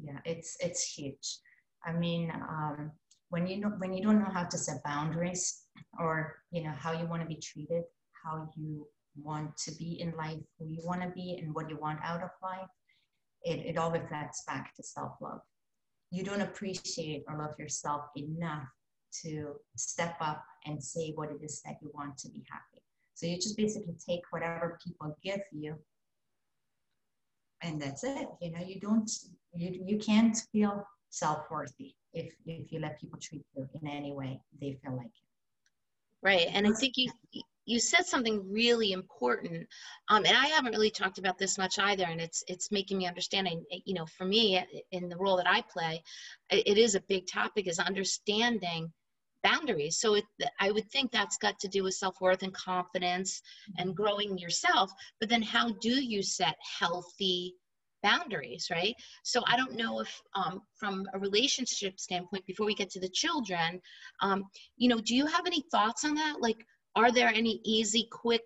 Yeah 0.03 0.19
it's 0.25 0.57
it's 0.61 0.83
huge 0.83 1.39
I 1.85 1.93
mean, 1.93 2.31
um, 2.31 2.93
when 3.31 3.47
you 3.47 3.61
know 3.61 3.69
when 3.79 3.93
you 3.93 4.03
don't 4.03 4.19
know 4.19 4.31
how 4.33 4.45
to 4.45 4.59
set 4.59 4.83
boundaries 4.85 5.63
or 5.99 6.37
you 6.51 6.63
know 6.63 6.73
how 6.79 6.93
you 6.93 7.07
want 7.07 7.23
to 7.23 7.29
be 7.29 7.37
treated, 7.37 7.85
how 8.25 8.49
you 8.57 8.87
want 9.17 9.57
to 9.59 9.73
be 9.73 10.01
in 10.01 10.13
life, 10.17 10.39
who 10.59 10.67
you 10.67 10.81
want 10.85 11.03
to 11.03 11.09
be, 11.09 11.39
and 11.43 11.55
what 11.55 11.69
you 11.69 11.77
want 11.77 11.99
out 12.03 12.23
of 12.23 12.31
life, 12.43 12.69
it, 13.43 13.67
it 13.67 13.79
all 13.79 13.91
reflects 13.91 14.45
back 14.47 14.75
to 14.75 14.83
self-love. 14.83 15.41
You 16.11 16.23
don't 16.25 16.43
appreciate 16.43 17.25
or 17.29 17.39
love 17.39 17.59
yourself 17.59 18.03
enough 18.17 18.69
to 19.23 19.55
step 19.77 20.17
up 20.21 20.43
and 20.67 20.83
say 20.83 21.13
what 21.15 21.31
it 21.31 21.43
is 21.43 21.61
that 21.65 21.77
you 21.83 21.91
want 21.95 22.17
to 22.19 22.29
be 22.31 22.45
happy. 22.51 22.83
So 23.15 23.27
you 23.27 23.37
just 23.37 23.57
basically 23.57 23.95
take 24.09 24.23
whatever 24.31 24.79
people 24.85 25.17
give 25.23 25.41
you 25.53 25.77
and 27.63 27.81
that's 27.81 28.05
it. 28.05 28.29
You 28.41 28.51
know, 28.51 28.61
you 28.65 28.81
don't 28.81 29.11
you 29.55 29.83
you 29.87 29.99
can't 29.99 30.37
feel 30.53 30.85
self-worthy 31.13 31.95
if 32.15 32.35
if 32.47 32.73
you 32.73 32.81
let 32.81 32.99
people 33.01 33.19
treat 33.21 33.45
you 33.55 33.69
in 33.81 33.87
any 33.87 34.13
way 34.13 34.41
they 34.61 34.79
feel 34.83 34.97
like 34.97 35.07
it 35.07 35.29
right 36.23 36.49
and 36.53 36.67
i 36.67 36.73
think 36.73 36.97
you 36.97 37.11
you 37.65 37.79
said 37.79 38.05
something 38.05 38.43
really 38.51 38.93
important 38.93 39.67
um, 40.09 40.25
and 40.25 40.37
i 40.37 40.47
haven't 40.47 40.73
really 40.73 40.91
talked 40.91 41.19
about 41.19 41.39
this 41.39 41.59
much 41.59 41.79
either 41.79 42.05
and 42.05 42.21
it's 42.21 42.43
it's 42.49 42.73
making 42.73 42.97
me 42.99 43.07
understand 43.07 43.49
you 43.85 43.95
know 43.95 44.07
for 44.07 44.25
me 44.25 44.63
in 44.91 45.09
the 45.09 45.17
role 45.17 45.37
that 45.37 45.49
i 45.49 45.63
play 45.71 46.03
it 46.51 46.79
is 46.79 46.95
a 46.95 47.01
big 47.09 47.27
topic 47.27 47.69
is 47.69 47.79
understanding 47.79 48.91
boundaries. 49.43 49.99
So 49.99 50.15
it, 50.15 50.25
I 50.61 50.71
would 50.71 50.91
think 50.91 51.11
that's 51.11 51.37
got 51.37 51.59
to 51.61 51.69
do 51.69 51.83
with 51.83 51.95
self 51.95 52.21
worth 52.21 52.43
and 52.43 52.55
confidence 52.55 53.43
and 53.79 53.91
mm-hmm. 53.91 54.03
growing 54.03 54.39
yourself. 54.39 54.93
But 55.21 55.29
then, 55.29 55.43
how 55.43 55.73
do 55.81 55.91
you 55.91 56.23
set 56.23 56.57
healthy 56.79 57.55
boundaries, 58.03 58.69
right? 58.71 58.95
So 59.25 59.43
I 59.47 59.57
don't 59.57 59.77
know 59.77 60.01
if, 60.01 60.23
um, 60.35 60.63
from 60.79 61.07
a 61.15 61.19
relationship 61.19 61.99
standpoint, 61.99 62.47
before 62.47 62.67
we 62.67 62.75
get 62.75 62.91
to 62.91 63.01
the 63.01 63.09
children, 63.09 63.81
um, 64.21 64.45
you 64.77 64.89
know, 64.89 65.01
do 65.01 65.15
you 65.15 65.27
have 65.27 65.47
any 65.47 65.65
thoughts 65.71 66.05
on 66.05 66.15
that? 66.15 66.41
Like, 66.41 66.59
are 66.97 67.13
there 67.13 67.29
any 67.29 67.61
easy, 67.65 68.09
quick, 68.11 68.45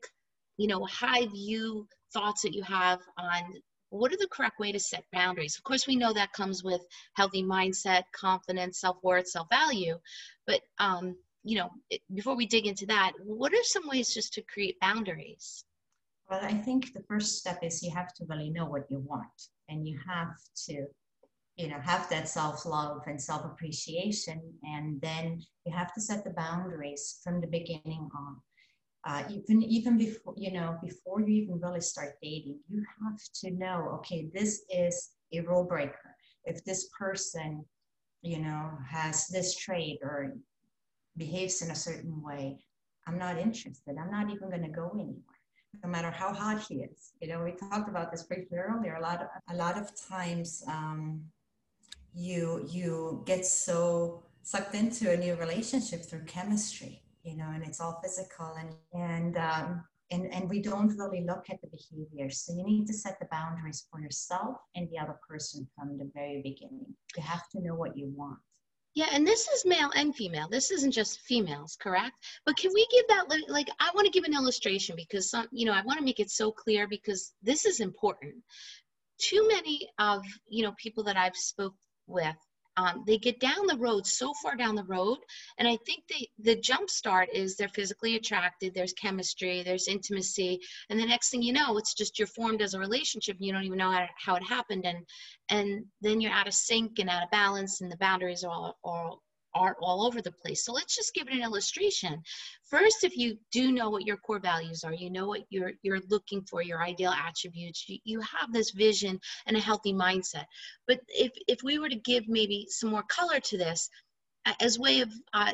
you 0.56 0.68
know, 0.68 0.84
high 0.86 1.26
view 1.26 1.86
thoughts 2.12 2.42
that 2.42 2.54
you 2.54 2.62
have 2.62 3.00
on 3.18 3.42
what 3.90 4.12
are 4.12 4.16
the 4.16 4.28
correct 4.30 4.58
way 4.58 4.72
to 4.72 4.80
set 4.80 5.04
boundaries? 5.12 5.56
Of 5.56 5.64
course, 5.64 5.86
we 5.86 5.96
know 5.96 6.12
that 6.12 6.32
comes 6.32 6.62
with 6.62 6.80
healthy 7.14 7.42
mindset, 7.42 8.02
confidence, 8.12 8.80
self 8.80 8.96
worth, 9.02 9.28
self 9.28 9.48
value. 9.50 9.98
But 10.46 10.60
um, 10.78 11.16
you 11.44 11.56
know, 11.56 11.70
before 12.12 12.36
we 12.36 12.46
dig 12.46 12.66
into 12.66 12.86
that, 12.86 13.12
what 13.24 13.52
are 13.52 13.62
some 13.62 13.86
ways 13.88 14.12
just 14.12 14.32
to 14.34 14.42
create 14.42 14.80
boundaries? 14.80 15.64
Well, 16.28 16.40
I 16.42 16.54
think 16.54 16.92
the 16.92 17.04
first 17.08 17.38
step 17.38 17.60
is 17.62 17.82
you 17.82 17.92
have 17.94 18.12
to 18.14 18.24
really 18.28 18.50
know 18.50 18.66
what 18.66 18.90
you 18.90 18.98
want, 18.98 19.48
and 19.68 19.86
you 19.86 19.96
have 20.08 20.34
to, 20.66 20.86
you 21.56 21.68
know, 21.68 21.78
have 21.80 22.08
that 22.10 22.28
self 22.28 22.66
love 22.66 23.02
and 23.06 23.20
self 23.20 23.44
appreciation, 23.44 24.40
and 24.64 25.00
then 25.00 25.40
you 25.64 25.72
have 25.72 25.94
to 25.94 26.00
set 26.00 26.24
the 26.24 26.30
boundaries 26.30 27.20
from 27.22 27.40
the 27.40 27.46
beginning 27.46 28.08
on. 28.16 28.36
Uh, 29.08 29.22
even 29.30 29.62
even 29.62 29.96
before 29.96 30.34
you 30.36 30.52
know 30.52 30.76
before 30.82 31.20
you 31.20 31.44
even 31.44 31.60
really 31.60 31.80
start 31.80 32.14
dating 32.20 32.58
you 32.68 32.84
have 33.00 33.20
to 33.32 33.52
know 33.52 33.88
okay 33.94 34.28
this 34.34 34.64
is 34.68 35.10
a 35.32 35.40
rule 35.42 35.62
breaker. 35.62 36.16
If 36.44 36.64
this 36.64 36.88
person 36.98 37.64
you 38.22 38.40
know 38.40 38.72
has 38.88 39.28
this 39.28 39.56
trait 39.56 40.00
or 40.02 40.34
behaves 41.16 41.62
in 41.62 41.70
a 41.70 41.74
certain 41.74 42.20
way 42.20 42.58
i'm 43.06 43.18
not 43.18 43.38
interested. 43.38 43.96
I'm 43.96 44.10
not 44.10 44.28
even 44.30 44.50
going 44.50 44.62
to 44.64 44.68
go 44.68 44.90
anywhere 44.94 45.35
no 45.82 45.88
matter 45.88 46.10
how 46.10 46.32
hot 46.32 46.64
he 46.68 46.76
is 46.76 47.12
you 47.20 47.28
know 47.28 47.42
we 47.42 47.52
talked 47.52 47.88
about 47.88 48.10
this 48.10 48.22
briefly 48.24 48.58
earlier 48.58 48.94
a 48.96 49.00
lot 49.00 49.20
of 49.22 49.28
a 49.50 49.56
lot 49.56 49.76
of 49.76 49.90
times 50.08 50.62
um, 50.68 51.22
you 52.14 52.66
you 52.68 53.22
get 53.26 53.44
so 53.44 54.22
sucked 54.42 54.74
into 54.74 55.10
a 55.10 55.16
new 55.16 55.34
relationship 55.36 56.02
through 56.02 56.24
chemistry 56.24 57.02
you 57.26 57.36
know, 57.36 57.50
and 57.52 57.64
it's 57.64 57.80
all 57.80 58.00
physical 58.02 58.54
and 58.58 58.70
and 58.94 59.36
um, 59.36 59.84
and 60.12 60.32
and 60.32 60.48
we 60.48 60.62
don't 60.62 60.96
really 60.96 61.24
look 61.26 61.46
at 61.50 61.60
the 61.60 61.66
behavior. 61.66 62.30
So 62.30 62.54
you 62.54 62.64
need 62.64 62.86
to 62.86 62.94
set 62.94 63.18
the 63.18 63.26
boundaries 63.32 63.86
for 63.90 64.00
yourself 64.00 64.56
and 64.76 64.88
the 64.90 64.98
other 64.98 65.18
person 65.28 65.66
from 65.74 65.98
the 65.98 66.08
very 66.14 66.40
beginning. 66.42 66.86
You 67.16 67.22
have 67.24 67.48
to 67.50 67.60
know 67.60 67.74
what 67.74 67.98
you 67.98 68.12
want. 68.16 68.38
Yeah, 68.96 69.08
and 69.12 69.26
this 69.26 69.46
is 69.48 69.66
male 69.66 69.90
and 69.94 70.16
female. 70.16 70.48
This 70.50 70.70
isn't 70.70 70.92
just 70.92 71.20
females, 71.20 71.76
correct? 71.78 72.16
But 72.46 72.56
can 72.56 72.70
we 72.72 72.86
give 72.90 73.06
that 73.08 73.26
like 73.46 73.68
I 73.78 73.90
want 73.94 74.06
to 74.06 74.10
give 74.10 74.24
an 74.24 74.34
illustration 74.34 74.96
because 74.96 75.28
some, 75.28 75.46
you 75.52 75.66
know, 75.66 75.74
I 75.74 75.82
want 75.82 75.98
to 75.98 76.04
make 76.04 76.18
it 76.18 76.30
so 76.30 76.50
clear 76.50 76.88
because 76.88 77.34
this 77.42 77.66
is 77.66 77.80
important. 77.80 78.36
Too 79.18 79.46
many 79.48 79.90
of, 79.98 80.24
you 80.48 80.64
know, 80.64 80.72
people 80.82 81.04
that 81.04 81.16
I've 81.18 81.36
spoke 81.36 81.74
with 82.06 82.36
um, 82.76 83.04
they 83.06 83.18
get 83.18 83.40
down 83.40 83.66
the 83.66 83.76
road 83.78 84.06
so 84.06 84.32
far 84.42 84.56
down 84.56 84.74
the 84.74 84.84
road 84.84 85.18
and 85.58 85.66
i 85.66 85.76
think 85.86 86.04
they, 86.08 86.28
the 86.38 86.60
jump 86.60 86.90
start 86.90 87.28
is 87.32 87.56
they're 87.56 87.68
physically 87.68 88.16
attracted 88.16 88.74
there's 88.74 88.92
chemistry 88.92 89.62
there's 89.62 89.88
intimacy 89.88 90.60
and 90.90 90.98
the 90.98 91.06
next 91.06 91.30
thing 91.30 91.42
you 91.42 91.52
know 91.52 91.76
it's 91.78 91.94
just 91.94 92.18
you're 92.18 92.28
formed 92.28 92.62
as 92.62 92.74
a 92.74 92.78
relationship 92.78 93.36
and 93.36 93.46
you 93.46 93.52
don't 93.52 93.64
even 93.64 93.78
know 93.78 93.90
how, 93.90 94.06
how 94.18 94.34
it 94.34 94.42
happened 94.42 94.86
and 94.86 94.98
and 95.48 95.84
then 96.00 96.20
you're 96.20 96.32
out 96.32 96.48
of 96.48 96.54
sync 96.54 96.98
and 96.98 97.08
out 97.08 97.22
of 97.22 97.30
balance 97.30 97.80
and 97.80 97.90
the 97.90 97.96
boundaries 97.98 98.44
are 98.44 98.50
all, 98.50 98.76
all 98.84 99.22
are 99.56 99.76
all 99.80 100.06
over 100.06 100.20
the 100.20 100.32
place. 100.32 100.64
So 100.64 100.72
let's 100.72 100.94
just 100.94 101.14
give 101.14 101.28
it 101.28 101.34
an 101.34 101.42
illustration. 101.42 102.22
First, 102.64 103.04
if 103.04 103.16
you 103.16 103.38
do 103.50 103.72
know 103.72 103.90
what 103.90 104.06
your 104.06 104.18
core 104.18 104.38
values 104.38 104.84
are, 104.84 104.92
you 104.92 105.10
know 105.10 105.26
what 105.26 105.44
you're 105.50 105.72
you're 105.82 106.00
looking 106.10 106.42
for, 106.42 106.62
your 106.62 106.82
ideal 106.82 107.12
attributes, 107.12 107.88
you, 107.88 107.98
you 108.04 108.20
have 108.20 108.52
this 108.52 108.70
vision 108.70 109.18
and 109.46 109.56
a 109.56 109.60
healthy 109.60 109.92
mindset. 109.92 110.44
But 110.86 111.00
if 111.08 111.32
if 111.48 111.62
we 111.62 111.78
were 111.78 111.88
to 111.88 111.96
give 111.96 112.28
maybe 112.28 112.66
some 112.68 112.90
more 112.90 113.04
color 113.04 113.40
to 113.40 113.56
this, 113.56 113.88
as 114.60 114.78
way 114.78 115.00
of 115.00 115.10
uh, 115.32 115.52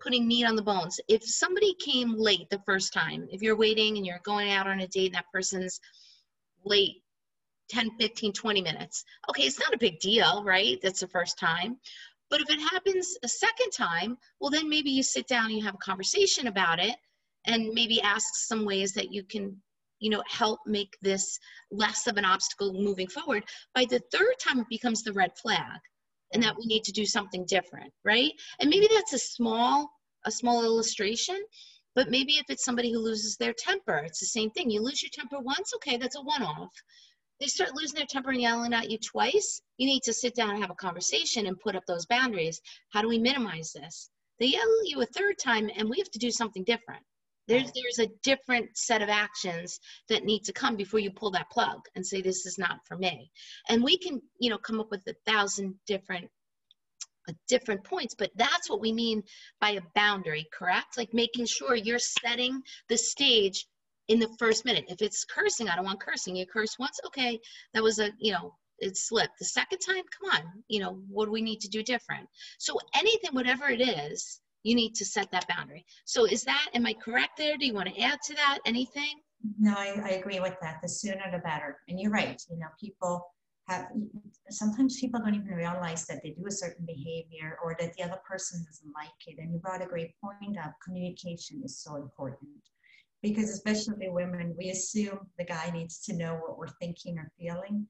putting 0.00 0.26
meat 0.26 0.46
on 0.46 0.56
the 0.56 0.62
bones, 0.62 1.00
if 1.08 1.22
somebody 1.24 1.74
came 1.74 2.14
late 2.16 2.48
the 2.50 2.62
first 2.66 2.92
time, 2.92 3.28
if 3.30 3.40
you're 3.42 3.56
waiting 3.56 3.96
and 3.96 4.06
you're 4.06 4.20
going 4.24 4.50
out 4.50 4.66
on 4.66 4.80
a 4.80 4.88
date 4.88 5.06
and 5.06 5.14
that 5.14 5.32
person's 5.32 5.80
late 6.64 7.02
10, 7.70 7.90
15, 7.98 8.32
20 8.32 8.62
minutes. 8.62 9.04
Okay, 9.30 9.44
it's 9.44 9.60
not 9.60 9.72
a 9.72 9.78
big 9.78 10.00
deal, 10.00 10.42
right? 10.44 10.78
That's 10.82 11.00
the 11.00 11.06
first 11.06 11.38
time. 11.38 11.78
But 12.30 12.40
if 12.40 12.48
it 12.48 12.60
happens 12.60 13.16
a 13.24 13.28
second 13.28 13.70
time, 13.72 14.16
well, 14.40 14.50
then 14.50 14.68
maybe 14.68 14.90
you 14.90 15.02
sit 15.02 15.26
down 15.26 15.46
and 15.46 15.58
you 15.58 15.64
have 15.64 15.74
a 15.74 15.78
conversation 15.78 16.46
about 16.46 16.78
it 16.78 16.96
and 17.46 17.74
maybe 17.74 18.00
ask 18.00 18.34
some 18.34 18.64
ways 18.64 18.92
that 18.92 19.12
you 19.12 19.24
can 19.24 19.60
you 19.98 20.10
know 20.10 20.22
help 20.28 20.60
make 20.66 20.96
this 21.02 21.38
less 21.70 22.06
of 22.06 22.16
an 22.16 22.24
obstacle 22.24 22.72
moving 22.72 23.08
forward. 23.08 23.44
By 23.74 23.84
the 23.84 24.00
third 24.12 24.34
time 24.40 24.60
it 24.60 24.68
becomes 24.68 25.02
the 25.02 25.12
red 25.12 25.36
flag 25.36 25.78
and 26.32 26.42
that 26.42 26.56
we 26.56 26.64
need 26.66 26.84
to 26.84 26.92
do 26.92 27.04
something 27.04 27.44
different 27.46 27.92
right? 28.04 28.32
And 28.60 28.70
maybe 28.70 28.88
that's 28.92 29.12
a 29.12 29.18
small 29.18 29.90
a 30.24 30.30
small 30.30 30.64
illustration 30.64 31.38
but 31.94 32.10
maybe 32.10 32.34
if 32.34 32.44
it's 32.48 32.64
somebody 32.64 32.92
who 32.92 32.98
loses 32.98 33.36
their 33.36 33.52
temper 33.52 33.98
it's 34.06 34.20
the 34.20 34.26
same 34.26 34.50
thing. 34.50 34.70
You 34.70 34.80
lose 34.82 35.02
your 35.02 35.10
temper 35.12 35.40
once 35.40 35.72
okay 35.76 35.96
that's 35.96 36.16
a 36.16 36.22
one 36.22 36.42
off 36.42 36.72
they 37.40 37.46
start 37.46 37.74
losing 37.74 37.96
their 37.96 38.06
temper 38.06 38.30
and 38.30 38.40
yelling 38.40 38.74
at 38.74 38.90
you 38.90 38.98
twice, 38.98 39.62
you 39.78 39.86
need 39.86 40.02
to 40.02 40.12
sit 40.12 40.34
down 40.34 40.50
and 40.50 40.60
have 40.60 40.70
a 40.70 40.74
conversation 40.74 41.46
and 41.46 41.58
put 41.58 41.74
up 41.74 41.84
those 41.86 42.06
boundaries. 42.06 42.60
How 42.90 43.00
do 43.00 43.08
we 43.08 43.18
minimize 43.18 43.72
this? 43.72 44.10
They 44.38 44.46
yell 44.46 44.62
at 44.62 44.88
you 44.88 45.00
a 45.00 45.06
third 45.06 45.38
time 45.38 45.70
and 45.74 45.88
we 45.88 45.98
have 45.98 46.10
to 46.10 46.18
do 46.18 46.30
something 46.30 46.64
different. 46.64 47.02
There's 47.48 47.72
there's 47.72 47.98
a 47.98 48.12
different 48.22 48.76
set 48.76 49.02
of 49.02 49.08
actions 49.08 49.80
that 50.08 50.24
need 50.24 50.44
to 50.44 50.52
come 50.52 50.76
before 50.76 51.00
you 51.00 51.10
pull 51.10 51.32
that 51.32 51.50
plug 51.50 51.80
and 51.96 52.06
say 52.06 52.20
this 52.20 52.46
is 52.46 52.58
not 52.58 52.78
for 52.86 52.96
me. 52.96 53.30
And 53.68 53.82
we 53.82 53.98
can, 53.98 54.20
you 54.38 54.50
know, 54.50 54.58
come 54.58 54.78
up 54.78 54.90
with 54.90 55.02
a 55.08 55.14
thousand 55.26 55.74
different 55.86 56.30
different 57.46 57.84
points 57.84 58.14
but 58.18 58.30
that's 58.34 58.68
what 58.68 58.80
we 58.80 58.92
mean 58.92 59.22
by 59.60 59.70
a 59.70 59.80
boundary 59.94 60.48
correct 60.52 60.96
like 60.96 61.14
making 61.14 61.46
sure 61.46 61.76
you're 61.76 61.98
setting 61.98 62.60
the 62.88 62.96
stage 62.96 63.66
in 64.10 64.18
the 64.18 64.28
first 64.40 64.64
minute. 64.64 64.84
If 64.88 65.02
it's 65.02 65.24
cursing, 65.24 65.68
I 65.68 65.76
don't 65.76 65.84
want 65.84 66.00
cursing. 66.00 66.34
You 66.34 66.44
curse 66.44 66.76
once, 66.80 66.98
okay, 67.06 67.38
that 67.72 67.82
was 67.82 68.00
a, 68.00 68.10
you 68.18 68.32
know, 68.32 68.52
it 68.80 68.96
slipped. 68.96 69.38
The 69.38 69.44
second 69.44 69.78
time, 69.78 70.02
come 70.18 70.30
on, 70.32 70.52
you 70.68 70.80
know, 70.80 71.00
what 71.08 71.26
do 71.26 71.30
we 71.30 71.40
need 71.40 71.60
to 71.60 71.68
do 71.68 71.80
different? 71.82 72.28
So 72.58 72.76
anything, 72.96 73.30
whatever 73.32 73.68
it 73.68 73.80
is, 73.80 74.40
you 74.64 74.74
need 74.74 74.96
to 74.96 75.04
set 75.04 75.30
that 75.30 75.46
boundary. 75.48 75.86
So 76.06 76.26
is 76.26 76.42
that, 76.42 76.66
am 76.74 76.86
I 76.86 76.94
correct 76.94 77.38
there? 77.38 77.56
Do 77.56 77.66
you 77.66 77.72
want 77.72 77.88
to 77.94 78.00
add 78.00 78.18
to 78.26 78.34
that? 78.34 78.58
Anything? 78.66 79.20
No, 79.58 79.74
I, 79.74 80.00
I 80.04 80.08
agree 80.10 80.40
with 80.40 80.56
that. 80.60 80.80
The 80.82 80.88
sooner 80.88 81.30
the 81.30 81.38
better. 81.38 81.78
And 81.88 82.00
you're 82.00 82.10
right. 82.10 82.42
You 82.50 82.58
know, 82.58 82.66
people 82.80 83.24
have, 83.68 83.86
sometimes 84.50 84.98
people 84.98 85.20
don't 85.20 85.36
even 85.36 85.54
realize 85.54 86.04
that 86.06 86.20
they 86.24 86.30
do 86.30 86.46
a 86.48 86.50
certain 86.50 86.84
behavior 86.84 87.58
or 87.62 87.76
that 87.78 87.94
the 87.96 88.02
other 88.02 88.20
person 88.28 88.64
doesn't 88.66 88.92
like 88.92 89.08
it. 89.28 89.38
And 89.38 89.52
you 89.52 89.60
brought 89.60 89.82
a 89.82 89.86
great 89.86 90.10
point 90.20 90.58
up. 90.58 90.74
Communication 90.84 91.62
is 91.64 91.80
so 91.80 91.94
important 91.94 92.50
because 93.22 93.50
especially 93.50 94.08
women, 94.08 94.54
we 94.56 94.70
assume 94.70 95.18
the 95.38 95.44
guy 95.44 95.70
needs 95.70 96.00
to 96.04 96.16
know 96.16 96.34
what 96.34 96.58
we're 96.58 96.68
thinking 96.80 97.18
or 97.18 97.30
feeling. 97.38 97.86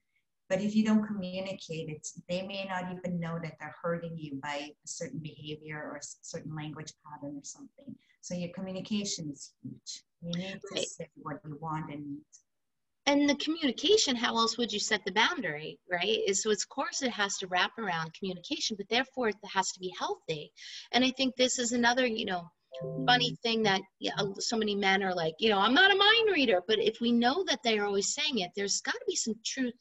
But 0.48 0.60
if 0.60 0.74
you 0.74 0.84
don't 0.84 1.06
communicate 1.06 1.88
it, 1.88 2.08
they 2.28 2.42
may 2.42 2.64
not 2.68 2.92
even 2.92 3.20
know 3.20 3.38
that 3.40 3.54
they're 3.60 3.76
hurting 3.82 4.18
you 4.18 4.40
by 4.42 4.56
a 4.56 4.88
certain 4.88 5.20
behavior 5.20 5.80
or 5.80 5.96
a 5.96 6.02
certain 6.22 6.56
language 6.56 6.92
pattern 7.06 7.36
or 7.36 7.44
something. 7.44 7.94
So 8.20 8.34
your 8.34 8.50
communication 8.52 9.30
is 9.30 9.52
huge. 9.62 10.02
You 10.20 10.32
need 10.32 10.60
to 10.74 10.82
say 10.82 11.08
what 11.14 11.40
you 11.46 11.56
want 11.60 11.92
and 11.92 12.04
need. 12.04 12.24
And 13.06 13.28
the 13.28 13.36
communication, 13.36 14.14
how 14.14 14.36
else 14.36 14.58
would 14.58 14.72
you 14.72 14.78
set 14.78 15.04
the 15.04 15.12
boundary, 15.12 15.78
right? 15.90 16.18
Is 16.26 16.42
so, 16.42 16.50
of 16.50 16.68
course, 16.68 17.02
it 17.02 17.10
has 17.12 17.38
to 17.38 17.46
wrap 17.46 17.78
around 17.78 18.14
communication, 18.14 18.76
but 18.76 18.88
therefore 18.88 19.28
it 19.28 19.36
has 19.44 19.70
to 19.72 19.80
be 19.80 19.92
healthy. 19.98 20.52
And 20.92 21.04
I 21.04 21.10
think 21.10 21.36
this 21.36 21.58
is 21.58 21.72
another, 21.72 22.06
you 22.06 22.26
know, 22.26 22.50
funny 23.06 23.32
mm. 23.32 23.40
thing 23.40 23.62
that 23.64 23.80
yeah, 23.98 24.12
so 24.38 24.56
many 24.56 24.74
men 24.74 25.02
are 25.02 25.14
like, 25.14 25.34
you 25.38 25.50
know, 25.50 25.58
I'm 25.58 25.74
not 25.74 25.92
a 25.92 25.96
mind 25.96 26.30
reader. 26.32 26.60
But 26.66 26.78
if 26.78 27.00
we 27.00 27.12
know 27.12 27.44
that 27.48 27.60
they 27.62 27.78
are 27.78 27.86
always 27.86 28.14
saying 28.14 28.38
it, 28.38 28.50
there's 28.56 28.80
got 28.80 28.92
to 28.92 29.04
be 29.06 29.16
some 29.16 29.34
truth 29.44 29.74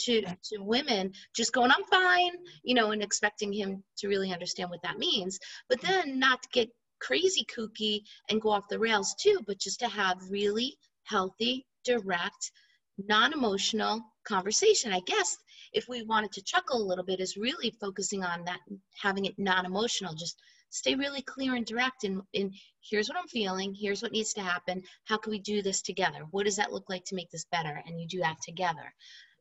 to 0.00 0.22
to 0.22 0.58
women 0.58 1.12
just 1.34 1.52
going, 1.52 1.70
I'm 1.70 1.84
fine, 1.90 2.32
you 2.62 2.74
know, 2.74 2.92
and 2.92 3.02
expecting 3.02 3.52
him 3.52 3.82
to 3.98 4.08
really 4.08 4.32
understand 4.32 4.70
what 4.70 4.82
that 4.82 4.98
means. 4.98 5.38
But 5.68 5.80
mm. 5.80 5.88
then 5.88 6.18
not 6.18 6.42
to 6.42 6.48
get 6.52 6.68
crazy 7.00 7.46
kooky 7.56 8.00
and 8.28 8.40
go 8.40 8.50
off 8.50 8.68
the 8.68 8.78
rails 8.78 9.14
too, 9.20 9.38
but 9.46 9.58
just 9.58 9.80
to 9.80 9.88
have 9.88 10.18
really 10.30 10.76
healthy, 11.04 11.66
direct, 11.84 12.50
non-emotional 12.98 14.02
conversation. 14.26 14.92
I 14.92 15.00
guess 15.06 15.36
if 15.72 15.88
we 15.88 16.02
wanted 16.02 16.32
to 16.32 16.42
chuckle 16.42 16.82
a 16.82 16.88
little 16.88 17.04
bit, 17.04 17.20
is 17.20 17.36
really 17.36 17.72
focusing 17.80 18.24
on 18.24 18.44
that, 18.44 18.60
having 19.00 19.26
it 19.26 19.34
non-emotional, 19.38 20.14
just 20.14 20.36
stay 20.70 20.94
really 20.94 21.22
clear 21.22 21.54
and 21.54 21.66
direct 21.66 22.04
in, 22.04 22.22
in 22.32 22.52
here's 22.80 23.08
what 23.08 23.18
I'm 23.18 23.28
feeling, 23.28 23.74
here's 23.74 24.02
what 24.02 24.12
needs 24.12 24.32
to 24.34 24.40
happen, 24.40 24.82
how 25.04 25.16
can 25.16 25.30
we 25.30 25.38
do 25.38 25.62
this 25.62 25.82
together? 25.82 26.20
What 26.30 26.44
does 26.44 26.56
that 26.56 26.72
look 26.72 26.88
like 26.88 27.04
to 27.06 27.14
make 27.14 27.30
this 27.30 27.46
better? 27.50 27.82
And 27.86 28.00
you 28.00 28.06
do 28.06 28.20
that 28.20 28.36
together. 28.42 28.92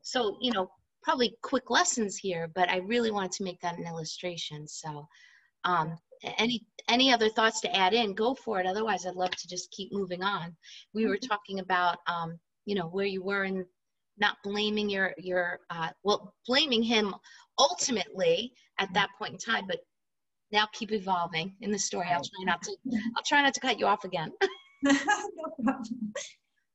So, 0.02 0.38
you 0.42 0.52
know, 0.52 0.70
probably 1.04 1.36
quick 1.42 1.70
lessons 1.70 2.18
here, 2.18 2.50
but 2.54 2.70
I 2.70 2.78
really 2.78 3.12
wanted 3.12 3.32
to 3.34 3.44
make 3.44 3.60
that 3.62 3.78
an 3.78 3.88
illustration. 3.88 4.68
So, 4.68 5.08
um, 5.64 5.98
any 6.38 6.66
any 6.88 7.12
other 7.14 7.30
thoughts 7.30 7.62
to 7.62 7.76
add 7.76 7.94
in 7.94 8.14
go 8.14 8.34
for 8.34 8.60
it 8.60 8.66
otherwise 8.66 9.06
i'd 9.06 9.16
love 9.16 9.32
to 9.32 9.48
just 9.48 9.70
keep 9.72 9.94
moving 9.94 10.24
on 10.24 10.56
we 10.94 11.06
were 11.06 11.16
mm-hmm. 11.16 11.28
talking 11.28 11.60
about 11.60 11.98
um, 12.08 12.40
you 12.66 12.76
know 12.76 12.88
where 12.88 13.06
you 13.06 13.24
were 13.24 13.44
and 13.44 13.66
not 14.18 14.38
blaming 14.44 14.90
your 14.90 15.14
your 15.18 15.60
uh, 15.70 15.90
well 16.04 16.34
blaming 16.48 16.82
him 16.82 17.14
ultimately 17.60 18.52
at 18.80 18.92
that 18.94 19.10
point 19.18 19.34
in 19.34 19.38
time 19.38 19.66
but 19.68 19.80
now 20.52 20.68
keep 20.74 20.92
evolving 20.92 21.54
in 21.62 21.72
the 21.72 21.80
story. 21.80 22.08
I'll 22.08 22.22
try 22.22 22.44
not 22.46 22.62
to 22.64 22.76
i'll 23.16 23.24
try 23.24 23.42
not 23.42 23.54
to 23.54 23.60
cut 23.60 23.80
you 23.80 23.86
off 23.86 24.04
again. 24.04 24.32
no 24.84 24.94
problem. 25.64 26.14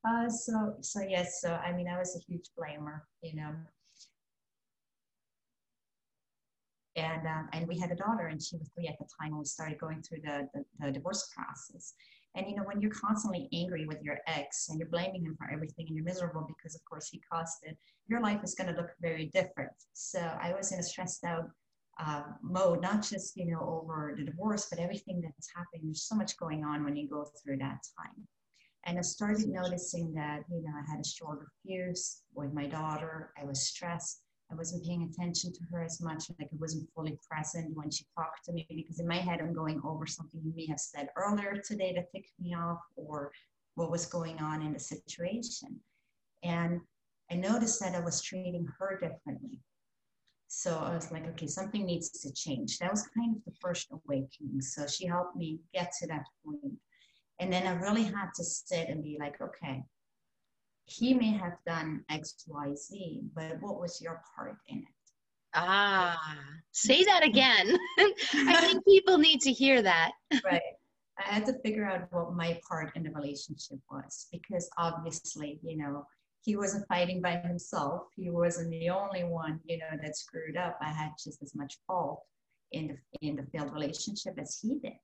Uh, 0.06 0.28
so 0.28 0.74
so 0.80 1.00
yes 1.00 1.40
so 1.40 1.52
i 1.64 1.72
mean 1.72 1.86
i 1.86 1.96
was 1.96 2.16
a 2.16 2.32
huge 2.32 2.46
blamer 2.58 3.02
you 3.22 3.34
know. 3.36 3.52
And 6.94 7.26
um, 7.26 7.48
and 7.54 7.66
we 7.66 7.78
had 7.78 7.90
a 7.90 7.94
daughter 7.94 8.26
and 8.26 8.42
she 8.42 8.56
was 8.58 8.68
three 8.74 8.86
at 8.86 8.98
the 8.98 9.06
time 9.18 9.30
when 9.30 9.38
we 9.38 9.46
started 9.46 9.78
going 9.78 10.02
through 10.02 10.20
the, 10.24 10.46
the, 10.52 10.62
the, 10.78 10.92
divorce 10.92 11.26
process. 11.34 11.94
And 12.34 12.46
you 12.46 12.54
know 12.54 12.64
when 12.64 12.82
you're 12.82 12.90
constantly 12.90 13.48
angry 13.54 13.86
with 13.86 14.02
your 14.02 14.18
ex 14.26 14.68
and 14.68 14.78
you're 14.78 14.90
blaming 14.90 15.24
him 15.24 15.34
for 15.38 15.50
everything 15.50 15.86
and 15.88 15.96
you're 15.96 16.04
miserable 16.04 16.46
because 16.46 16.74
of 16.74 16.84
course 16.84 17.08
he 17.08 17.22
caused 17.32 17.58
it 17.62 17.78
your 18.08 18.20
life 18.20 18.40
is 18.44 18.54
going 18.54 18.68
to 18.68 18.78
look 18.78 18.90
very 19.00 19.30
different. 19.32 19.72
So 19.94 20.20
i 20.42 20.52
was 20.52 20.72
in 20.72 20.80
a 20.80 20.82
stressed 20.82 21.24
out 21.24 21.48
uh, 22.00 22.22
mode 22.42 22.80
not 22.80 23.02
just 23.02 23.36
you 23.36 23.46
know 23.46 23.60
over 23.60 24.14
the 24.16 24.24
divorce 24.24 24.66
but 24.70 24.78
everything 24.78 25.20
that's 25.20 25.48
happening 25.54 25.82
there's 25.84 26.02
so 26.02 26.14
much 26.14 26.36
going 26.38 26.64
on 26.64 26.84
when 26.84 26.96
you 26.96 27.08
go 27.08 27.26
through 27.42 27.56
that 27.56 27.78
time 27.98 28.26
and 28.84 28.98
I 28.98 29.02
started 29.02 29.48
noticing 29.48 30.12
that, 30.14 30.42
you 30.50 30.60
know, 30.62 30.72
I 30.76 30.90
had 30.90 31.00
a 31.00 31.08
shorter 31.08 31.46
fuse 31.62 32.22
with 32.34 32.52
my 32.52 32.66
daughter. 32.66 33.32
I 33.40 33.44
was 33.44 33.62
stressed. 33.62 34.22
I 34.50 34.54
wasn't 34.54 34.84
paying 34.84 35.04
attention 35.04 35.52
to 35.52 35.60
her 35.70 35.82
as 35.82 36.00
much, 36.02 36.24
like 36.38 36.48
I 36.52 36.56
wasn't 36.58 36.90
fully 36.94 37.18
present 37.30 37.74
when 37.74 37.90
she 37.90 38.04
talked 38.14 38.44
to 38.46 38.52
me 38.52 38.66
because 38.68 39.00
in 39.00 39.06
my 39.06 39.16
head 39.16 39.40
I'm 39.40 39.54
going 39.54 39.80
over 39.82 40.06
something 40.06 40.40
you 40.44 40.52
may 40.54 40.66
have 40.66 40.80
said 40.80 41.08
earlier 41.16 41.62
today 41.64 41.94
that 41.94 42.10
ticked 42.12 42.32
me 42.38 42.54
off 42.54 42.80
or 42.96 43.32
what 43.76 43.90
was 43.90 44.04
going 44.04 44.38
on 44.40 44.60
in 44.60 44.74
the 44.74 44.78
situation. 44.78 45.80
And 46.42 46.80
I 47.30 47.36
noticed 47.36 47.80
that 47.80 47.94
I 47.94 48.00
was 48.00 48.20
treating 48.20 48.66
her 48.78 48.98
differently. 49.00 49.60
So 50.54 50.78
I 50.78 50.94
was 50.94 51.10
like, 51.10 51.26
okay, 51.28 51.46
something 51.46 51.86
needs 51.86 52.10
to 52.10 52.32
change. 52.34 52.78
That 52.78 52.90
was 52.90 53.08
kind 53.16 53.34
of 53.34 53.42
the 53.46 53.58
first 53.58 53.88
awakening. 53.90 54.60
So 54.60 54.86
she 54.86 55.06
helped 55.06 55.34
me 55.34 55.60
get 55.72 55.92
to 56.00 56.06
that 56.08 56.26
point. 56.44 56.74
And 57.40 57.50
then 57.50 57.66
I 57.66 57.72
really 57.80 58.02
had 58.02 58.28
to 58.36 58.44
sit 58.44 58.90
and 58.90 59.02
be 59.02 59.16
like, 59.18 59.40
okay, 59.40 59.82
he 60.84 61.14
may 61.14 61.30
have 61.30 61.54
done 61.66 62.04
X, 62.10 62.44
Y, 62.46 62.74
Z, 62.74 63.22
but 63.34 63.62
what 63.62 63.80
was 63.80 63.98
your 64.02 64.20
part 64.36 64.58
in 64.68 64.80
it? 64.80 64.84
Ah, 65.54 66.20
say 66.70 67.02
that 67.02 67.24
again. 67.24 67.74
I 67.98 68.60
think 68.60 68.84
people 68.84 69.16
need 69.16 69.40
to 69.40 69.52
hear 69.52 69.80
that. 69.80 70.12
right. 70.44 70.60
I 71.18 71.32
had 71.32 71.46
to 71.46 71.58
figure 71.64 71.86
out 71.86 72.12
what 72.12 72.34
my 72.34 72.60
part 72.68 72.94
in 72.94 73.04
the 73.04 73.10
relationship 73.10 73.78
was 73.90 74.28
because 74.30 74.68
obviously, 74.76 75.58
you 75.62 75.78
know, 75.78 76.06
he 76.44 76.56
wasn't 76.56 76.88
fighting 76.88 77.22
by 77.22 77.36
himself. 77.36 78.02
He 78.16 78.30
wasn't 78.30 78.70
the 78.70 78.90
only 78.90 79.24
one, 79.24 79.60
you 79.64 79.78
know, 79.78 79.96
that 80.02 80.16
screwed 80.16 80.56
up. 80.56 80.76
I 80.80 80.90
had 80.90 81.12
just 81.22 81.42
as 81.42 81.54
much 81.54 81.78
fault 81.86 82.22
in 82.72 82.88
the 82.88 83.26
in 83.26 83.36
the 83.36 83.46
failed 83.52 83.72
relationship 83.72 84.38
as 84.38 84.58
he 84.60 84.78
did. 84.82 84.98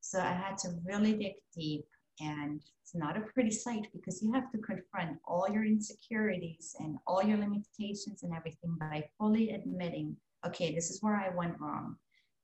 So 0.00 0.20
I 0.20 0.32
had 0.32 0.58
to 0.58 0.70
really 0.84 1.12
dig 1.12 1.34
deep 1.56 1.84
and 2.20 2.60
it's 2.82 2.94
not 2.94 3.16
a 3.16 3.20
pretty 3.20 3.52
sight 3.52 3.86
because 3.92 4.22
you 4.22 4.32
have 4.32 4.50
to 4.50 4.58
confront 4.58 5.18
all 5.24 5.48
your 5.48 5.64
insecurities 5.64 6.74
and 6.80 6.96
all 7.06 7.22
your 7.22 7.38
limitations 7.38 8.22
and 8.22 8.34
everything 8.34 8.76
by 8.78 9.04
fully 9.18 9.50
admitting, 9.50 10.16
okay, 10.44 10.74
this 10.74 10.90
is 10.90 11.02
where 11.02 11.16
I 11.16 11.34
went 11.34 11.58
wrong. 11.60 11.96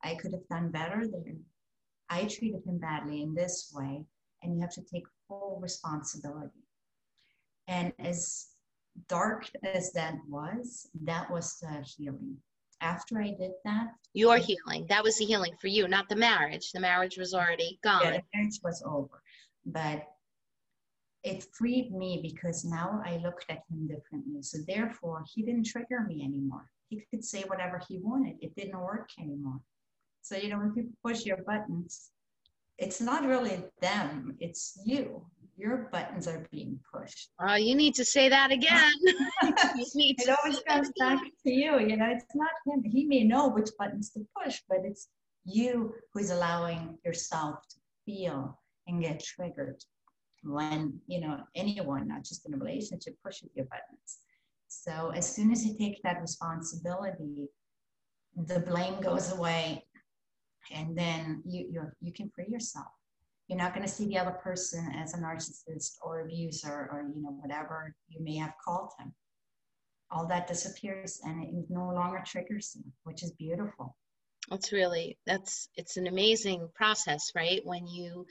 I 0.04 0.14
could 0.14 0.32
have 0.32 0.46
done 0.48 0.70
better 0.70 1.06
there. 1.06 1.34
I 2.08 2.24
treated 2.24 2.64
him 2.64 2.78
badly 2.78 3.22
in 3.22 3.34
this 3.34 3.72
way. 3.74 4.04
And 4.42 4.54
you 4.54 4.60
have 4.60 4.72
to 4.74 4.82
take 4.82 5.04
full 5.26 5.58
responsibility. 5.60 6.67
And 7.68 7.92
as 8.00 8.46
dark 9.08 9.48
as 9.62 9.92
that 9.92 10.16
was, 10.28 10.88
that 11.02 11.30
was 11.30 11.58
the 11.60 11.84
healing. 11.96 12.36
After 12.80 13.20
I 13.20 13.34
did 13.38 13.52
that, 13.64 13.88
your 14.14 14.38
healing. 14.38 14.86
That 14.88 15.02
was 15.02 15.18
the 15.18 15.24
healing 15.24 15.52
for 15.60 15.66
you, 15.66 15.88
not 15.88 16.08
the 16.08 16.16
marriage. 16.16 16.72
The 16.72 16.80
marriage 16.80 17.16
was 17.18 17.34
already 17.34 17.78
gone. 17.82 18.02
Yeah, 18.02 18.10
the 18.12 18.22
marriage 18.34 18.58
was 18.62 18.82
over 18.86 19.20
but 19.72 20.02
it 21.24 21.44
freed 21.52 21.92
me 21.92 22.20
because 22.22 22.64
now 22.64 23.02
I 23.04 23.18
looked 23.18 23.46
at 23.48 23.62
him 23.70 23.86
differently. 23.86 24.42
So 24.42 24.58
therefore, 24.66 25.24
he 25.34 25.42
didn't 25.42 25.66
trigger 25.66 26.00
me 26.06 26.22
anymore. 26.22 26.70
He 26.88 27.04
could 27.10 27.24
say 27.24 27.42
whatever 27.42 27.80
he 27.88 27.98
wanted. 27.98 28.36
It 28.40 28.54
didn't 28.54 28.80
work 28.80 29.10
anymore. 29.18 29.60
So 30.22 30.36
you 30.36 30.48
know, 30.48 30.58
when 30.58 30.72
people 30.72 30.92
push 31.04 31.24
your 31.24 31.38
buttons, 31.38 32.10
it's 32.78 33.00
not 33.00 33.24
really 33.24 33.64
them. 33.80 34.36
It's 34.40 34.80
you. 34.84 35.24
Your 35.56 35.88
buttons 35.90 36.28
are 36.28 36.46
being 36.52 36.78
pushed. 36.92 37.30
Oh, 37.40 37.56
you 37.56 37.74
need 37.74 37.94
to 37.96 38.04
say 38.04 38.28
that 38.28 38.52
again. 38.52 38.92
it 39.42 40.38
always 40.38 40.60
comes 40.60 40.92
back 40.98 41.20
to 41.44 41.50
you. 41.50 41.80
You 41.80 41.96
know, 41.96 42.08
it's 42.10 42.24
not 42.36 42.50
him. 42.64 42.84
He 42.84 43.04
may 43.04 43.24
know 43.24 43.48
which 43.48 43.70
buttons 43.76 44.10
to 44.10 44.20
push, 44.40 44.60
but 44.68 44.78
it's 44.84 45.08
you 45.44 45.94
who's 46.12 46.30
allowing 46.30 46.96
yourself 47.04 47.66
to 47.70 47.76
feel 48.06 48.58
and 48.86 49.02
get 49.02 49.22
triggered 49.22 49.82
when 50.42 51.00
you 51.06 51.20
know 51.20 51.40
anyone 51.54 52.06
not 52.06 52.24
just 52.24 52.46
in 52.46 52.54
a 52.54 52.56
relationship 52.56 53.14
pushes 53.24 53.50
your 53.54 53.66
buttons 53.66 54.18
so 54.68 55.10
as 55.14 55.26
soon 55.34 55.50
as 55.50 55.64
you 55.66 55.76
take 55.76 56.00
that 56.02 56.20
responsibility 56.20 57.48
the 58.46 58.60
blame 58.60 59.00
goes 59.00 59.32
away 59.32 59.84
and 60.70 60.96
then 60.96 61.42
you 61.46 61.66
you 61.70 61.82
you 62.00 62.12
can 62.12 62.30
free 62.30 62.46
yourself. 62.48 62.86
You're 63.48 63.58
not 63.58 63.74
going 63.74 63.86
to 63.86 63.92
see 63.92 64.06
the 64.06 64.18
other 64.18 64.32
person 64.42 64.92
as 64.94 65.14
a 65.14 65.18
narcissist 65.18 65.96
or 66.02 66.20
abuser 66.20 66.88
or 66.92 67.10
you 67.14 67.22
know 67.22 67.30
whatever 67.30 67.94
you 68.08 68.22
may 68.22 68.36
have 68.36 68.52
called 68.64 68.90
him. 68.98 69.14
All 70.10 70.26
that 70.28 70.46
disappears 70.46 71.20
and 71.24 71.42
it 71.42 71.64
no 71.68 71.92
longer 71.92 72.22
triggers 72.24 72.76
you 72.76 72.84
which 73.04 73.22
is 73.22 73.32
beautiful. 73.32 73.96
That's 74.50 74.72
really 74.72 75.18
that's 75.26 75.68
it's 75.74 75.96
an 75.96 76.06
amazing 76.06 76.68
process 76.74 77.32
right? 77.34 77.60
When 77.64 77.86
you 77.86 78.26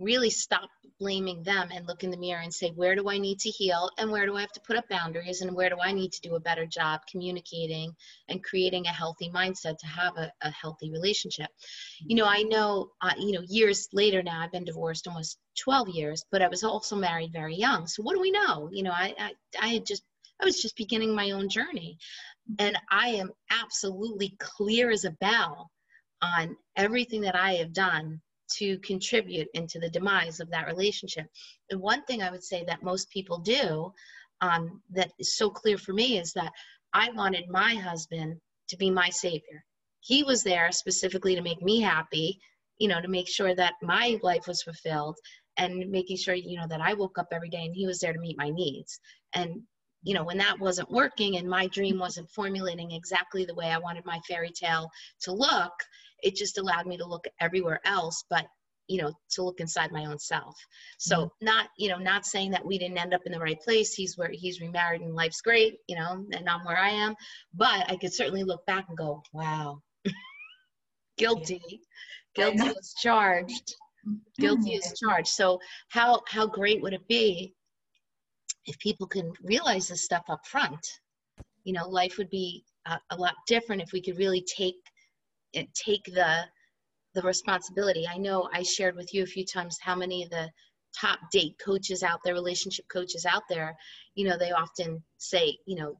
really 0.00 0.30
stop 0.30 0.70
blaming 0.98 1.42
them 1.42 1.68
and 1.74 1.86
look 1.86 2.02
in 2.02 2.10
the 2.10 2.16
mirror 2.16 2.40
and 2.40 2.52
say, 2.52 2.70
where 2.70 2.94
do 2.94 3.08
I 3.08 3.18
need 3.18 3.38
to 3.40 3.50
heal 3.50 3.90
and 3.98 4.10
where 4.10 4.26
do 4.26 4.34
I 4.34 4.40
have 4.40 4.52
to 4.52 4.60
put 4.60 4.76
up 4.76 4.88
boundaries 4.88 5.42
and 5.42 5.54
where 5.54 5.68
do 5.68 5.76
I 5.80 5.92
need 5.92 6.12
to 6.12 6.20
do 6.22 6.34
a 6.34 6.40
better 6.40 6.66
job 6.66 7.00
communicating 7.10 7.94
and 8.28 8.42
creating 8.42 8.86
a 8.86 8.92
healthy 8.92 9.30
mindset 9.30 9.76
to 9.78 9.86
have 9.86 10.16
a, 10.16 10.32
a 10.42 10.50
healthy 10.50 10.90
relationship. 10.90 11.48
You 12.00 12.16
know, 12.16 12.24
I 12.24 12.42
know, 12.42 12.90
uh, 13.02 13.12
you 13.18 13.32
know, 13.32 13.42
years 13.46 13.88
later 13.92 14.22
now, 14.22 14.40
I've 14.40 14.52
been 14.52 14.64
divorced 14.64 15.06
almost 15.06 15.38
12 15.58 15.90
years, 15.90 16.24
but 16.32 16.42
I 16.42 16.48
was 16.48 16.64
also 16.64 16.96
married 16.96 17.32
very 17.32 17.54
young. 17.54 17.86
So 17.86 18.02
what 18.02 18.14
do 18.14 18.20
we 18.20 18.30
know? 18.30 18.70
You 18.72 18.84
know, 18.84 18.92
I, 18.92 19.14
I, 19.18 19.32
I 19.60 19.68
had 19.68 19.86
just, 19.86 20.02
I 20.40 20.46
was 20.46 20.60
just 20.60 20.76
beginning 20.76 21.14
my 21.14 21.32
own 21.32 21.50
journey. 21.50 21.98
And 22.58 22.76
I 22.90 23.08
am 23.10 23.30
absolutely 23.50 24.34
clear 24.38 24.90
as 24.90 25.04
a 25.04 25.12
bell 25.12 25.70
on 26.22 26.56
everything 26.76 27.22
that 27.22 27.36
I 27.36 27.54
have 27.54 27.72
done 27.72 28.20
to 28.58 28.78
contribute 28.78 29.48
into 29.54 29.78
the 29.78 29.90
demise 29.90 30.40
of 30.40 30.50
that 30.50 30.66
relationship. 30.66 31.26
And 31.70 31.80
one 31.80 32.04
thing 32.04 32.22
I 32.22 32.30
would 32.30 32.44
say 32.44 32.64
that 32.66 32.82
most 32.82 33.10
people 33.10 33.38
do 33.38 33.92
um, 34.40 34.80
that 34.90 35.12
is 35.18 35.36
so 35.36 35.50
clear 35.50 35.78
for 35.78 35.92
me 35.92 36.18
is 36.18 36.32
that 36.32 36.52
I 36.92 37.10
wanted 37.10 37.48
my 37.48 37.74
husband 37.74 38.40
to 38.68 38.76
be 38.76 38.90
my 38.90 39.10
savior. 39.10 39.64
He 40.00 40.22
was 40.22 40.42
there 40.42 40.72
specifically 40.72 41.34
to 41.34 41.42
make 41.42 41.62
me 41.62 41.80
happy, 41.80 42.40
you 42.78 42.88
know, 42.88 43.00
to 43.00 43.08
make 43.08 43.28
sure 43.28 43.54
that 43.54 43.74
my 43.82 44.18
life 44.22 44.46
was 44.48 44.62
fulfilled 44.62 45.16
and 45.56 45.90
making 45.90 46.16
sure, 46.16 46.34
you 46.34 46.58
know, 46.58 46.66
that 46.68 46.80
I 46.80 46.94
woke 46.94 47.18
up 47.18 47.28
every 47.32 47.50
day 47.50 47.64
and 47.64 47.74
he 47.74 47.86
was 47.86 48.00
there 48.00 48.12
to 48.12 48.18
meet 48.18 48.38
my 48.38 48.48
needs. 48.50 48.98
And, 49.34 49.62
you 50.02 50.14
know, 50.14 50.24
when 50.24 50.38
that 50.38 50.58
wasn't 50.58 50.90
working 50.90 51.36
and 51.36 51.48
my 51.48 51.66
dream 51.66 51.98
wasn't 51.98 52.30
formulating 52.30 52.92
exactly 52.92 53.44
the 53.44 53.54
way 53.54 53.66
I 53.66 53.78
wanted 53.78 54.06
my 54.06 54.18
fairy 54.26 54.50
tale 54.50 54.88
to 55.22 55.32
look, 55.32 55.72
it 56.22 56.36
just 56.36 56.58
allowed 56.58 56.86
me 56.86 56.96
to 56.96 57.06
look 57.06 57.26
everywhere 57.40 57.80
else 57.84 58.24
but 58.30 58.46
you 58.88 59.00
know 59.00 59.12
to 59.30 59.44
look 59.44 59.60
inside 59.60 59.92
my 59.92 60.06
own 60.06 60.18
self. 60.18 60.56
So 60.98 61.16
mm-hmm. 61.16 61.44
not 61.44 61.68
you 61.78 61.88
know 61.88 61.98
not 61.98 62.26
saying 62.26 62.50
that 62.52 62.64
we 62.64 62.78
didn't 62.78 62.98
end 62.98 63.14
up 63.14 63.22
in 63.24 63.32
the 63.32 63.38
right 63.38 63.60
place 63.60 63.94
he's 63.94 64.18
where 64.18 64.30
he's 64.32 64.60
remarried 64.60 65.02
and 65.02 65.14
life's 65.14 65.40
great 65.40 65.78
you 65.86 65.96
know 65.96 66.24
and 66.32 66.48
i'm 66.48 66.64
where 66.64 66.78
i 66.78 66.90
am 66.90 67.14
but 67.54 67.88
i 67.88 67.96
could 67.96 68.12
certainly 68.12 68.42
look 68.42 68.66
back 68.66 68.86
and 68.88 68.98
go 68.98 69.22
wow 69.32 69.80
guilty 71.18 71.80
guilty 72.34 72.66
is 72.66 72.94
charged 73.00 73.76
guilty 74.38 74.74
is 74.74 74.94
charged. 74.98 75.28
So 75.28 75.60
how 75.88 76.20
how 76.26 76.46
great 76.46 76.80
would 76.82 76.92
it 76.92 77.06
be 77.08 77.54
if 78.66 78.78
people 78.78 79.06
can 79.06 79.32
realize 79.42 79.88
this 79.88 80.04
stuff 80.04 80.24
up 80.28 80.46
front? 80.46 80.86
You 81.64 81.74
know 81.74 81.88
life 81.88 82.16
would 82.18 82.30
be 82.30 82.64
a, 82.86 82.98
a 83.10 83.16
lot 83.16 83.34
different 83.46 83.82
if 83.82 83.92
we 83.92 84.00
could 84.00 84.18
really 84.18 84.42
take 84.42 84.76
take 85.74 86.04
the 86.04 86.44
the 87.14 87.22
responsibility. 87.22 88.06
I 88.06 88.18
know 88.18 88.48
I 88.52 88.62
shared 88.62 88.96
with 88.96 89.12
you 89.12 89.22
a 89.22 89.26
few 89.26 89.44
times 89.44 89.78
how 89.80 89.96
many 89.96 90.22
of 90.22 90.30
the 90.30 90.48
top 90.98 91.18
date 91.32 91.56
coaches 91.64 92.02
out 92.02 92.20
there, 92.24 92.34
relationship 92.34 92.86
coaches 92.88 93.26
out 93.26 93.42
there, 93.48 93.76
you 94.14 94.28
know, 94.28 94.36
they 94.38 94.52
often 94.52 95.02
say, 95.18 95.56
you 95.66 95.76
know, 95.76 95.98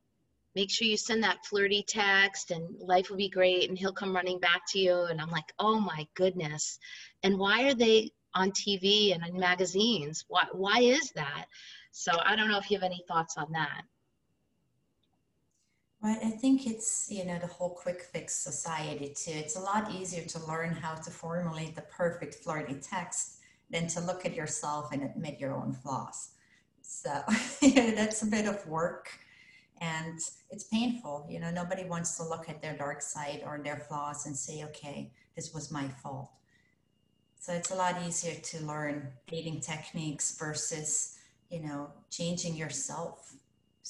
make 0.54 0.70
sure 0.70 0.86
you 0.86 0.96
send 0.96 1.22
that 1.22 1.44
flirty 1.46 1.84
text 1.86 2.50
and 2.50 2.76
life 2.80 3.08
will 3.10 3.16
be 3.16 3.28
great 3.28 3.68
and 3.68 3.78
he'll 3.78 3.92
come 3.92 4.14
running 4.14 4.40
back 4.40 4.62
to 4.68 4.78
you. 4.78 5.04
And 5.04 5.20
i'm 5.20 5.30
like 5.30 5.52
oh 5.58 5.80
my 5.80 6.06
goodness. 6.14 6.78
And 7.22 7.38
why 7.38 7.68
are 7.68 7.74
they 7.74 8.10
on 8.34 8.50
tv 8.52 9.14
and 9.14 9.24
in 9.26 9.38
magazines? 9.38 10.24
Why, 10.28 10.44
why 10.52 10.80
is 10.80 11.10
that? 11.14 11.46
So 11.92 12.12
i 12.24 12.34
don't 12.36 12.48
know 12.48 12.58
if 12.58 12.70
you 12.70 12.76
have 12.78 12.84
any 12.84 13.02
thoughts 13.08 13.36
on 13.36 13.50
that 13.52 13.82
Right, 16.02 16.18
I 16.24 16.30
think 16.30 16.66
it's 16.66 17.08
you 17.10 17.26
know 17.26 17.38
the 17.38 17.46
whole 17.46 17.70
quick 17.70 18.02
fix 18.02 18.34
society 18.34 19.08
too. 19.14 19.32
It's 19.34 19.56
a 19.56 19.60
lot 19.60 19.92
easier 19.92 20.24
to 20.24 20.46
learn 20.46 20.72
how 20.72 20.94
to 20.94 21.10
formulate 21.10 21.74
the 21.76 21.82
perfect 21.82 22.36
flirty 22.36 22.76
text 22.80 23.36
than 23.70 23.86
to 23.88 24.00
look 24.00 24.24
at 24.24 24.34
yourself 24.34 24.92
and 24.92 25.02
admit 25.02 25.38
your 25.38 25.54
own 25.54 25.72
flaws. 25.74 26.30
So 26.80 27.10
that's 27.62 28.22
a 28.22 28.26
bit 28.26 28.46
of 28.46 28.66
work 28.66 29.10
and 29.80 30.18
it's 30.50 30.64
painful. 30.64 31.26
You 31.28 31.40
know, 31.40 31.50
nobody 31.50 31.84
wants 31.84 32.16
to 32.16 32.24
look 32.24 32.48
at 32.48 32.62
their 32.62 32.76
dark 32.76 33.02
side 33.02 33.42
or 33.44 33.58
their 33.58 33.76
flaws 33.76 34.26
and 34.26 34.36
say, 34.36 34.64
okay, 34.64 35.12
this 35.36 35.52
was 35.54 35.70
my 35.70 35.88
fault. 36.02 36.30
So 37.38 37.52
it's 37.52 37.70
a 37.70 37.74
lot 37.74 37.96
easier 38.06 38.34
to 38.34 38.64
learn 38.64 39.08
dating 39.28 39.60
techniques 39.60 40.36
versus, 40.38 41.16
you 41.50 41.60
know, 41.60 41.90
changing 42.10 42.56
yourself 42.56 43.34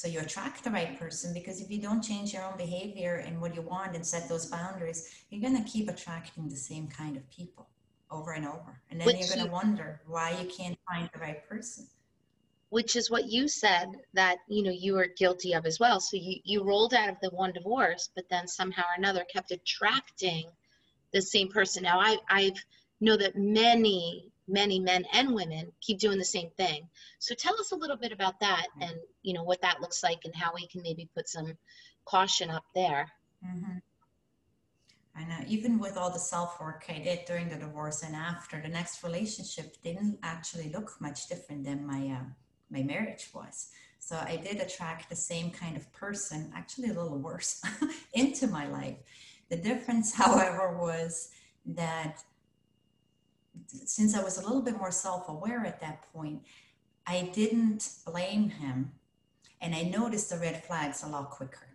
so 0.00 0.08
you 0.08 0.18
attract 0.20 0.64
the 0.64 0.70
right 0.70 0.98
person 0.98 1.34
because 1.34 1.60
if 1.60 1.70
you 1.70 1.78
don't 1.78 2.00
change 2.00 2.32
your 2.32 2.42
own 2.42 2.56
behavior 2.56 3.16
and 3.16 3.38
what 3.38 3.54
you 3.54 3.60
want 3.60 3.94
and 3.94 4.06
set 4.06 4.30
those 4.30 4.46
boundaries, 4.46 5.06
you're 5.28 5.42
going 5.42 5.62
to 5.62 5.70
keep 5.70 5.90
attracting 5.90 6.48
the 6.48 6.56
same 6.56 6.88
kind 6.88 7.18
of 7.18 7.30
people 7.30 7.68
over 8.10 8.32
and 8.32 8.46
over. 8.46 8.80
And 8.88 8.98
then 8.98 9.04
Which 9.04 9.18
you're 9.18 9.36
going 9.36 9.46
to 9.46 9.52
wonder 9.52 10.00
why 10.06 10.30
you 10.40 10.48
can't 10.48 10.78
find 10.90 11.10
the 11.12 11.20
right 11.20 11.46
person. 11.46 11.86
Which 12.70 12.96
is 12.96 13.10
what 13.10 13.26
you 13.26 13.46
said 13.46 13.88
that 14.14 14.38
you 14.48 14.62
know 14.62 14.70
you 14.70 14.94
were 14.94 15.08
guilty 15.18 15.52
of 15.52 15.66
as 15.66 15.78
well. 15.78 16.00
So 16.00 16.16
you, 16.16 16.40
you 16.44 16.64
rolled 16.64 16.94
out 16.94 17.10
of 17.10 17.16
the 17.20 17.28
one 17.28 17.52
divorce, 17.52 18.08
but 18.14 18.24
then 18.30 18.48
somehow 18.48 18.84
or 18.84 18.94
another 18.96 19.26
kept 19.30 19.50
attracting 19.50 20.44
the 21.12 21.20
same 21.20 21.50
person. 21.50 21.82
Now 21.82 22.00
I 22.00 22.16
I've 22.30 22.64
know 23.02 23.18
that 23.18 23.36
many 23.36 24.29
many 24.50 24.78
men 24.78 25.04
and 25.12 25.34
women 25.34 25.72
keep 25.80 25.98
doing 25.98 26.18
the 26.18 26.24
same 26.24 26.50
thing. 26.56 26.88
So 27.18 27.34
tell 27.34 27.54
us 27.60 27.72
a 27.72 27.76
little 27.76 27.96
bit 27.96 28.12
about 28.12 28.40
that 28.40 28.66
and 28.80 28.94
you 29.22 29.34
know 29.34 29.44
what 29.44 29.62
that 29.62 29.80
looks 29.80 30.02
like 30.02 30.24
and 30.24 30.34
how 30.34 30.52
we 30.54 30.66
can 30.66 30.82
maybe 30.82 31.08
put 31.14 31.28
some 31.28 31.56
caution 32.04 32.50
up 32.50 32.64
there. 32.74 33.10
Mm-hmm. 33.44 33.78
I 35.16 35.24
know 35.24 35.44
even 35.48 35.78
with 35.78 35.96
all 35.96 36.10
the 36.10 36.18
self 36.18 36.60
work 36.60 36.84
I 36.88 36.98
did 36.98 37.24
during 37.26 37.48
the 37.48 37.56
divorce 37.56 38.02
and 38.02 38.14
after, 38.14 38.60
the 38.60 38.68
next 38.68 39.02
relationship 39.02 39.76
didn't 39.82 40.18
actually 40.22 40.70
look 40.70 40.96
much 41.00 41.28
different 41.28 41.64
than 41.64 41.86
my 41.86 42.08
uh, 42.08 42.24
my 42.70 42.82
marriage 42.82 43.28
was. 43.34 43.68
So 43.98 44.16
I 44.16 44.36
did 44.36 44.60
attract 44.60 45.10
the 45.10 45.16
same 45.16 45.50
kind 45.50 45.76
of 45.76 45.92
person, 45.92 46.50
actually 46.54 46.88
a 46.88 46.94
little 46.94 47.18
worse, 47.18 47.60
into 48.14 48.46
my 48.46 48.66
life. 48.66 48.96
The 49.50 49.56
difference, 49.56 50.14
however, 50.22 50.78
was 50.78 51.28
that 51.66 52.22
since 53.66 54.14
I 54.14 54.22
was 54.22 54.38
a 54.38 54.42
little 54.42 54.62
bit 54.62 54.76
more 54.76 54.90
self 54.90 55.28
aware 55.28 55.64
at 55.64 55.80
that 55.80 56.02
point, 56.12 56.42
I 57.06 57.30
didn't 57.34 57.88
blame 58.06 58.50
him 58.50 58.92
and 59.60 59.74
I 59.74 59.82
noticed 59.82 60.30
the 60.30 60.38
red 60.38 60.64
flags 60.64 61.02
a 61.02 61.08
lot 61.08 61.30
quicker. 61.30 61.66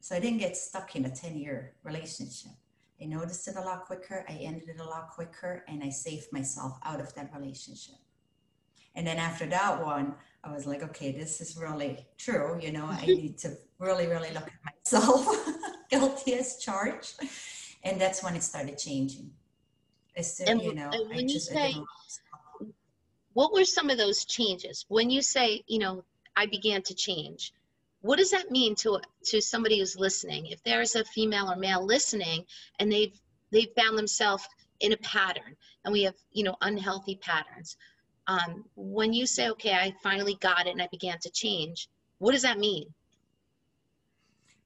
So 0.00 0.14
I 0.14 0.20
didn't 0.20 0.38
get 0.38 0.56
stuck 0.56 0.96
in 0.96 1.04
a 1.04 1.10
10 1.10 1.36
year 1.36 1.72
relationship. 1.82 2.52
I 3.00 3.06
noticed 3.06 3.48
it 3.48 3.56
a 3.56 3.60
lot 3.60 3.86
quicker, 3.86 4.24
I 4.28 4.32
ended 4.32 4.68
it 4.68 4.80
a 4.80 4.84
lot 4.84 5.10
quicker, 5.10 5.64
and 5.66 5.82
I 5.82 5.88
saved 5.88 6.32
myself 6.32 6.78
out 6.84 7.00
of 7.00 7.12
that 7.14 7.30
relationship. 7.34 7.96
And 8.94 9.06
then 9.06 9.18
after 9.18 9.46
that 9.46 9.84
one, 9.84 10.14
I 10.44 10.52
was 10.52 10.66
like, 10.66 10.82
okay, 10.82 11.10
this 11.10 11.40
is 11.40 11.56
really 11.56 12.06
true. 12.18 12.58
You 12.62 12.72
know, 12.72 12.86
I 12.86 13.04
need 13.06 13.38
to 13.38 13.56
really, 13.78 14.06
really 14.06 14.30
look 14.32 14.46
at 14.46 14.74
myself, 14.84 15.26
guilty 15.90 16.34
as 16.34 16.58
charged. 16.58 17.20
And 17.82 18.00
that's 18.00 18.22
when 18.22 18.36
it 18.36 18.42
started 18.42 18.78
changing. 18.78 19.30
And, 20.46 20.62
you 20.62 20.74
know, 20.74 20.90
and 20.92 21.08
when 21.10 21.28
you 21.28 21.40
say, 21.40 21.74
what 23.32 23.52
were 23.52 23.64
some 23.64 23.90
of 23.90 23.98
those 23.98 24.24
changes? 24.24 24.84
When 24.88 25.10
you 25.10 25.22
say, 25.22 25.64
you 25.66 25.78
know, 25.78 26.04
I 26.36 26.46
began 26.46 26.82
to 26.82 26.94
change, 26.94 27.52
what 28.00 28.18
does 28.18 28.30
that 28.30 28.50
mean 28.50 28.74
to 28.76 29.00
to 29.26 29.40
somebody 29.40 29.78
who's 29.78 29.96
listening? 29.96 30.46
If 30.46 30.62
there 30.62 30.82
is 30.82 30.94
a 30.94 31.04
female 31.04 31.50
or 31.50 31.56
male 31.56 31.84
listening 31.84 32.44
and 32.78 32.92
they've 32.92 33.18
they've 33.50 33.72
found 33.76 33.98
themselves 33.98 34.46
in 34.80 34.92
a 34.92 34.96
pattern, 34.98 35.56
and 35.84 35.92
we 35.92 36.02
have 36.02 36.14
you 36.32 36.44
know 36.44 36.56
unhealthy 36.60 37.16
patterns. 37.16 37.76
Um, 38.26 38.64
when 38.76 39.12
you 39.12 39.26
say, 39.26 39.50
okay, 39.50 39.72
I 39.72 39.94
finally 40.02 40.36
got 40.40 40.66
it 40.66 40.70
and 40.70 40.80
I 40.80 40.88
began 40.90 41.18
to 41.20 41.30
change, 41.30 41.88
what 42.18 42.32
does 42.32 42.42
that 42.42 42.58
mean? 42.58 42.86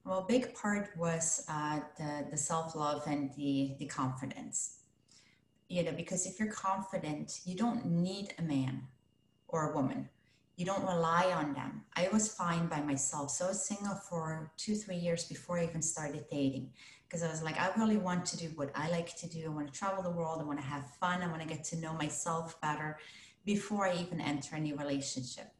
Well, 0.05 0.19
a 0.19 0.25
big 0.25 0.53
part 0.53 0.89
was 0.97 1.45
uh, 1.49 1.81
the, 1.97 2.27
the 2.31 2.37
self 2.37 2.75
love 2.75 3.03
and 3.05 3.31
the, 3.35 3.75
the 3.79 3.85
confidence 3.85 4.78
you 5.69 5.83
know, 5.83 5.91
because 5.91 6.25
if 6.25 6.39
you're 6.39 6.51
confident, 6.51 7.39
you 7.45 7.55
don't 7.55 7.85
need 7.85 8.33
a 8.39 8.41
man 8.41 8.81
or 9.47 9.69
a 9.69 9.75
woman. 9.75 10.09
You 10.57 10.65
don't 10.65 10.83
rely 10.83 11.31
on 11.31 11.53
them. 11.53 11.83
I 11.95 12.09
was 12.11 12.33
fine 12.33 12.67
by 12.67 12.81
myself. 12.81 13.29
So 13.31 13.45
I 13.45 13.49
was 13.49 13.65
single 13.65 13.95
for 13.95 14.51
two, 14.57 14.75
three 14.75 14.97
years 14.97 15.25
before 15.25 15.59
I 15.59 15.65
even 15.65 15.81
started 15.81 16.25
dating 16.29 16.71
because 17.07 17.23
I 17.23 17.29
was 17.29 17.41
like, 17.41 17.59
I 17.59 17.71
really 17.77 17.97
want 17.97 18.25
to 18.25 18.37
do 18.37 18.47
what 18.55 18.71
I 18.75 18.89
like 18.89 19.15
to 19.17 19.29
do. 19.29 19.45
I 19.45 19.49
want 19.49 19.71
to 19.71 19.79
travel 19.79 20.03
the 20.03 20.09
world. 20.09 20.41
I 20.41 20.43
want 20.43 20.59
to 20.59 20.65
have 20.65 20.89
fun. 20.99 21.21
I 21.21 21.27
want 21.27 21.41
to 21.41 21.47
get 21.47 21.63
to 21.65 21.77
know 21.77 21.93
myself 21.93 22.59
better 22.61 22.97
before 23.45 23.87
I 23.87 23.95
even 23.95 24.19
enter 24.19 24.55
any 24.55 24.73
relationship. 24.73 25.51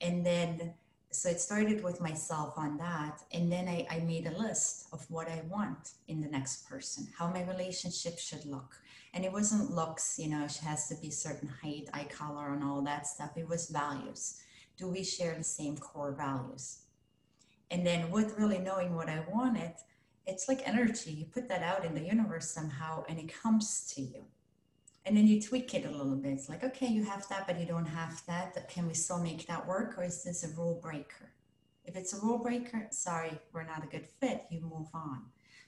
And 0.00 0.26
then, 0.26 0.74
so 1.10 1.30
it 1.30 1.40
started 1.40 1.82
with 1.82 2.00
myself 2.00 2.54
on 2.56 2.76
that. 2.78 3.20
And 3.32 3.50
then 3.50 3.68
I, 3.68 3.86
I 3.90 4.00
made 4.00 4.26
a 4.26 4.36
list 4.36 4.88
of 4.92 5.08
what 5.10 5.28
I 5.28 5.42
want 5.48 5.92
in 6.08 6.20
the 6.20 6.28
next 6.28 6.68
person, 6.68 7.06
how 7.16 7.28
my 7.28 7.44
relationship 7.44 8.18
should 8.18 8.44
look 8.44 8.74
and 9.14 9.24
it 9.24 9.32
wasn't 9.32 9.74
looks 9.74 10.18
you 10.18 10.28
know 10.28 10.46
she 10.48 10.64
has 10.64 10.88
to 10.88 10.94
be 10.96 11.10
certain 11.10 11.48
height 11.48 11.88
eye 11.92 12.04
color 12.04 12.52
and 12.52 12.64
all 12.64 12.82
that 12.82 13.06
stuff. 13.06 13.30
It 13.36 13.48
was 13.48 13.68
values. 13.68 14.40
Do 14.76 14.88
we 14.88 15.04
share 15.04 15.34
the 15.36 15.44
same 15.44 15.76
core 15.76 16.12
values? 16.12 16.80
And 17.70 17.86
then 17.86 18.10
with 18.10 18.38
really 18.38 18.58
knowing 18.58 18.94
what 18.94 19.08
i 19.08 19.24
wanted 19.32 19.72
it's 20.24 20.48
like 20.48 20.66
energy. 20.68 21.10
You 21.10 21.24
put 21.24 21.48
that 21.48 21.64
out 21.64 21.84
in 21.84 21.94
the 21.94 22.00
universe 22.00 22.48
somehow 22.48 23.02
and 23.08 23.18
it 23.18 23.42
comes 23.42 23.92
to 23.94 24.02
you. 24.02 24.24
And 25.04 25.16
then 25.16 25.26
you 25.26 25.42
tweak 25.42 25.74
it 25.74 25.84
a 25.84 25.90
little 25.90 26.14
bit. 26.14 26.32
It's 26.32 26.48
like 26.48 26.64
okay 26.64 26.86
you 26.86 27.04
have 27.04 27.28
that 27.28 27.46
but 27.46 27.58
you 27.58 27.66
don't 27.66 27.86
have 27.86 28.22
that. 28.26 28.68
Can 28.68 28.86
we 28.86 28.94
still 28.94 29.18
make 29.18 29.46
that 29.46 29.66
work 29.66 29.98
or 29.98 30.04
is 30.04 30.22
this 30.22 30.44
a 30.44 30.56
rule 30.56 30.78
breaker? 30.82 31.32
If 31.84 31.96
it's 31.96 32.12
a 32.12 32.20
rule 32.24 32.38
breaker 32.38 32.86
sorry 32.90 33.38
we're 33.52 33.64
not 33.64 33.84
a 33.84 33.88
good 33.88 34.06
fit 34.20 34.44
you 34.50 34.60
move 34.60 34.88
on 34.94 35.22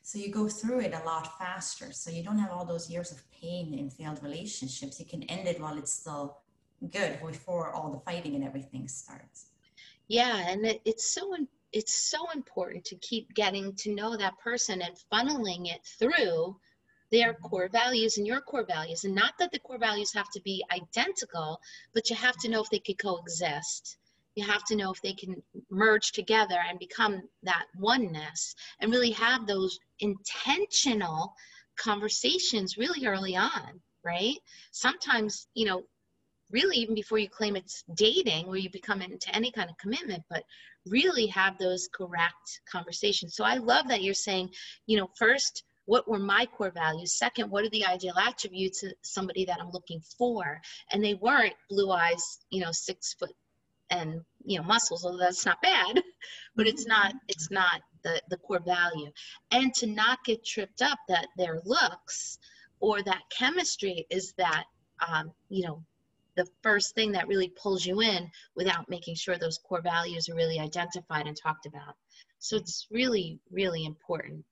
so 0.06 0.18
you 0.18 0.30
go 0.30 0.48
through 0.48 0.80
it 0.80 0.92
a 0.92 1.02
lot 1.06 1.38
faster. 1.38 1.90
So 1.90 2.10
you 2.10 2.22
don't 2.22 2.38
have 2.38 2.50
all 2.50 2.66
those 2.66 2.90
years 2.90 3.10
of 3.10 3.22
pain 3.32 3.72
in 3.72 3.88
failed 3.88 4.22
relationships. 4.22 5.00
You 5.00 5.06
can 5.06 5.22
end 5.24 5.48
it 5.48 5.58
while 5.58 5.78
it's 5.78 5.94
still 5.94 6.36
good 6.92 7.18
before 7.26 7.70
all 7.70 7.90
the 7.90 7.98
fighting 8.00 8.34
and 8.34 8.44
everything 8.44 8.86
starts. 8.86 9.46
Yeah, 10.06 10.36
and 10.46 10.66
it, 10.66 10.82
it's 10.84 11.10
so 11.10 11.34
it's 11.72 11.94
so 11.94 12.30
important 12.34 12.84
to 12.84 12.96
keep 12.96 13.32
getting 13.32 13.74
to 13.76 13.94
know 13.94 14.14
that 14.14 14.38
person 14.38 14.82
and 14.82 14.94
funneling 15.10 15.72
it 15.72 15.80
through 15.98 16.54
their 17.10 17.32
core 17.32 17.70
values 17.72 18.18
and 18.18 18.26
your 18.26 18.42
core 18.42 18.66
values. 18.66 19.04
And 19.04 19.14
not 19.14 19.32
that 19.38 19.52
the 19.52 19.58
core 19.58 19.78
values 19.78 20.12
have 20.12 20.28
to 20.34 20.40
be 20.42 20.62
identical, 20.70 21.62
but 21.94 22.10
you 22.10 22.16
have 22.16 22.36
to 22.42 22.50
know 22.50 22.60
if 22.60 22.68
they 22.68 22.78
could 22.78 22.98
coexist 22.98 23.96
you 24.34 24.44
have 24.44 24.64
to 24.64 24.76
know 24.76 24.92
if 24.92 25.00
they 25.02 25.12
can 25.12 25.42
merge 25.70 26.12
together 26.12 26.58
and 26.68 26.78
become 26.78 27.22
that 27.42 27.66
oneness 27.78 28.54
and 28.80 28.90
really 28.90 29.10
have 29.10 29.46
those 29.46 29.78
intentional 30.00 31.34
conversations 31.76 32.76
really 32.76 33.06
early 33.06 33.36
on 33.36 33.80
right? 34.04 34.36
Sometimes 34.70 35.48
you 35.54 35.66
know 35.66 35.82
really 36.50 36.76
even 36.76 36.94
before 36.94 37.18
you 37.18 37.28
claim 37.28 37.56
it's 37.56 37.82
dating 37.94 38.46
where 38.46 38.58
you 38.58 38.70
become 38.70 39.00
into 39.00 39.34
any 39.34 39.50
kind 39.50 39.70
of 39.70 39.78
commitment 39.78 40.22
but 40.28 40.44
really 40.86 41.26
have 41.26 41.58
those 41.58 41.88
correct 41.92 42.60
conversations. 42.70 43.34
So 43.34 43.44
i 43.44 43.56
love 43.56 43.88
that 43.88 44.02
you're 44.02 44.14
saying 44.14 44.50
you 44.86 44.98
know 44.98 45.08
first 45.18 45.64
what 45.86 46.08
were 46.08 46.18
my 46.18 46.46
core 46.46 46.70
values? 46.70 47.18
Second 47.18 47.50
what 47.50 47.64
are 47.64 47.70
the 47.70 47.86
ideal 47.86 48.14
attributes 48.18 48.82
of 48.82 48.92
somebody 49.02 49.44
that 49.46 49.58
i'm 49.60 49.70
looking 49.70 50.00
for? 50.18 50.60
And 50.92 51.02
they 51.02 51.14
weren't 51.14 51.54
blue 51.70 51.90
eyes 51.90 52.40
you 52.50 52.60
know 52.62 52.72
six 52.72 53.14
foot 53.14 53.34
and 53.90 54.20
you 54.44 54.58
know 54.58 54.64
muscles 54.64 55.04
although 55.04 55.18
that's 55.18 55.46
not 55.46 55.60
bad 55.62 56.02
but 56.56 56.66
it's 56.66 56.86
not 56.86 57.14
it's 57.28 57.50
not 57.50 57.80
the 58.04 58.20
the 58.28 58.36
core 58.36 58.60
value. 58.60 59.10
And 59.50 59.74
to 59.74 59.86
not 59.86 60.24
get 60.24 60.44
tripped 60.44 60.82
up 60.82 60.98
that 61.08 61.26
their 61.36 61.60
looks 61.64 62.38
or 62.78 63.02
that 63.02 63.22
chemistry 63.36 64.06
is 64.10 64.34
that 64.38 64.64
um, 65.08 65.32
you 65.48 65.66
know 65.66 65.82
the 66.36 66.46
first 66.62 66.94
thing 66.94 67.12
that 67.12 67.28
really 67.28 67.52
pulls 67.60 67.86
you 67.86 68.00
in 68.00 68.30
without 68.56 68.88
making 68.88 69.14
sure 69.14 69.36
those 69.36 69.58
core 69.58 69.80
values 69.82 70.28
are 70.28 70.34
really 70.34 70.58
identified 70.58 71.26
and 71.26 71.36
talked 71.36 71.66
about. 71.66 71.94
So 72.38 72.56
it's 72.56 72.86
really 72.90 73.40
really 73.50 73.84
important. 73.84 74.44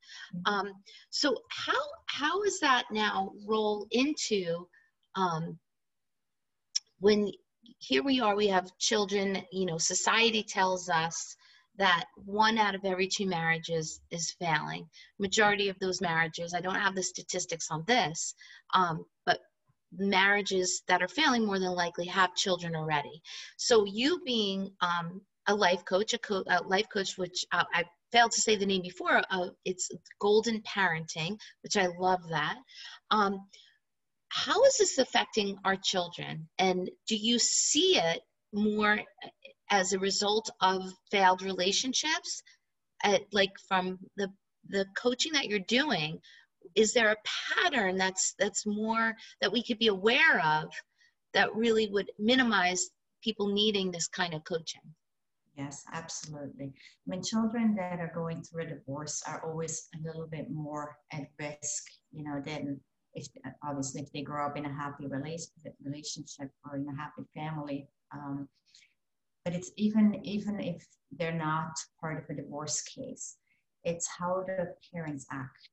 Um, 0.47 0.73
so 1.11 1.37
how 1.51 1.81
how 2.07 2.43
does 2.43 2.59
that 2.61 2.85
now 2.91 3.33
roll 3.47 3.87
into 3.91 4.67
um, 5.15 5.59
when 7.01 7.31
here 7.79 8.03
we 8.03 8.21
are, 8.21 8.35
we 8.35 8.49
have 8.49 8.77
children, 8.79 9.43
you 9.53 9.67
know, 9.67 9.79
society 9.79 10.43
tells 10.43 10.89
us 10.89 11.37
that 11.79 12.05
one 12.17 12.59
out 12.59 12.75
of 12.75 12.85
every 12.85 13.09
two 13.09 13.27
marriages 13.27 14.01
is 14.11 14.33
failing. 14.33 14.89
Majority 15.19 15.69
of 15.69 15.79
those 15.79 16.01
marriages, 16.01 16.55
I 16.55 16.61
don't 16.61 16.75
have 16.75 16.95
the 16.95 17.03
statistics 17.03 17.69
on 17.71 17.85
this, 17.87 18.35
um, 18.75 19.05
but 19.25 19.41
marriages 19.97 20.83
that 20.89 21.03
are 21.03 21.09
failing 21.09 21.47
more 21.47 21.59
than 21.59 21.73
likely 21.73 22.07
have 22.07 22.35
children 22.35 22.75
already. 22.75 23.23
So 23.57 23.85
you 23.85 24.21
being 24.25 24.71
um, 24.81 25.23
a 25.47 25.55
life 25.55 25.85
coach, 25.85 26.15
a, 26.15 26.19
co- 26.19 26.45
a, 26.47 26.63
life 26.63 26.87
coach, 26.93 27.17
which 27.17 27.45
uh, 27.53 27.65
I 27.73 27.85
failed 28.11 28.33
to 28.33 28.41
say 28.41 28.57
the 28.57 28.67
name 28.67 28.83
before, 28.83 29.23
uh, 29.31 29.49
it's 29.65 29.91
Golden 30.21 30.63
Parenting, 30.63 31.39
which 31.63 31.77
I 31.77 31.89
love 31.99 32.21
that. 32.29 32.57
Um, 33.11 33.47
how 34.33 34.65
is 34.65 34.79
this 34.79 34.97
affecting 34.97 35.59
our 35.65 35.77
children? 35.77 36.49
And 36.59 36.91
do 37.07 37.17
you 37.17 37.39
see 37.39 37.99
it 37.99 38.23
more 38.53 38.99
as 39.71 39.93
a 39.93 39.99
result 39.99 40.49
of 40.63 40.91
failed 41.11 41.43
relationships? 41.43 42.43
At, 43.05 43.23
like 43.33 43.53
from 43.69 43.99
the 44.17 44.29
the 44.69 44.87
coaching 44.97 45.33
that 45.33 45.49
you're 45.49 45.59
doing, 45.59 46.19
is 46.75 46.95
there 46.95 47.11
a 47.11 47.17
pattern 47.57 47.99
that's 47.99 48.35
that's 48.39 48.65
more 48.65 49.15
that 49.41 49.53
we 49.53 49.63
could 49.63 49.79
be 49.79 49.89
aware 49.89 50.41
of 50.41 50.73
that 51.35 51.55
really 51.55 51.89
would 51.89 52.11
minimize 52.19 52.91
people 53.23 53.49
needing 53.49 53.91
this 53.91 54.09
kind 54.09 54.35
of 54.35 54.45
coaching 54.45 54.83
yes 55.57 55.85
absolutely 55.93 56.67
i 56.67 57.07
mean 57.07 57.23
children 57.23 57.75
that 57.75 58.01
are 58.01 58.13
going 58.15 58.43
through 58.43 58.63
a 58.63 58.67
divorce 58.67 59.23
are 59.27 59.43
always 59.45 59.89
a 59.95 60.07
little 60.07 60.27
bit 60.27 60.51
more 60.51 60.97
at 61.13 61.29
risk 61.39 61.85
you 62.11 62.25
know 62.25 62.41
than 62.45 62.81
if 63.15 63.27
obviously 63.65 64.03
if 64.03 64.13
they 64.13 64.23
grow 64.23 64.47
up 64.47 64.57
in 64.57 64.67
a 64.67 64.73
happy 64.73 65.07
relationship 65.07 66.51
or 66.65 66.77
in 66.77 66.87
a 66.89 66.97
happy 66.97 67.23
family 67.35 67.87
um, 68.13 68.49
but 69.45 69.55
it's 69.55 69.71
even 69.77 70.21
even 70.25 70.61
if 70.61 70.87
they're 71.19 71.33
not 71.33 71.73
part 72.01 72.19
of 72.19 72.31
a 72.31 72.41
divorce 72.41 72.83
case 72.83 73.37
it's 73.85 74.09
how 74.19 74.45
the 74.47 74.75
parents 74.93 75.27
act 75.31 75.69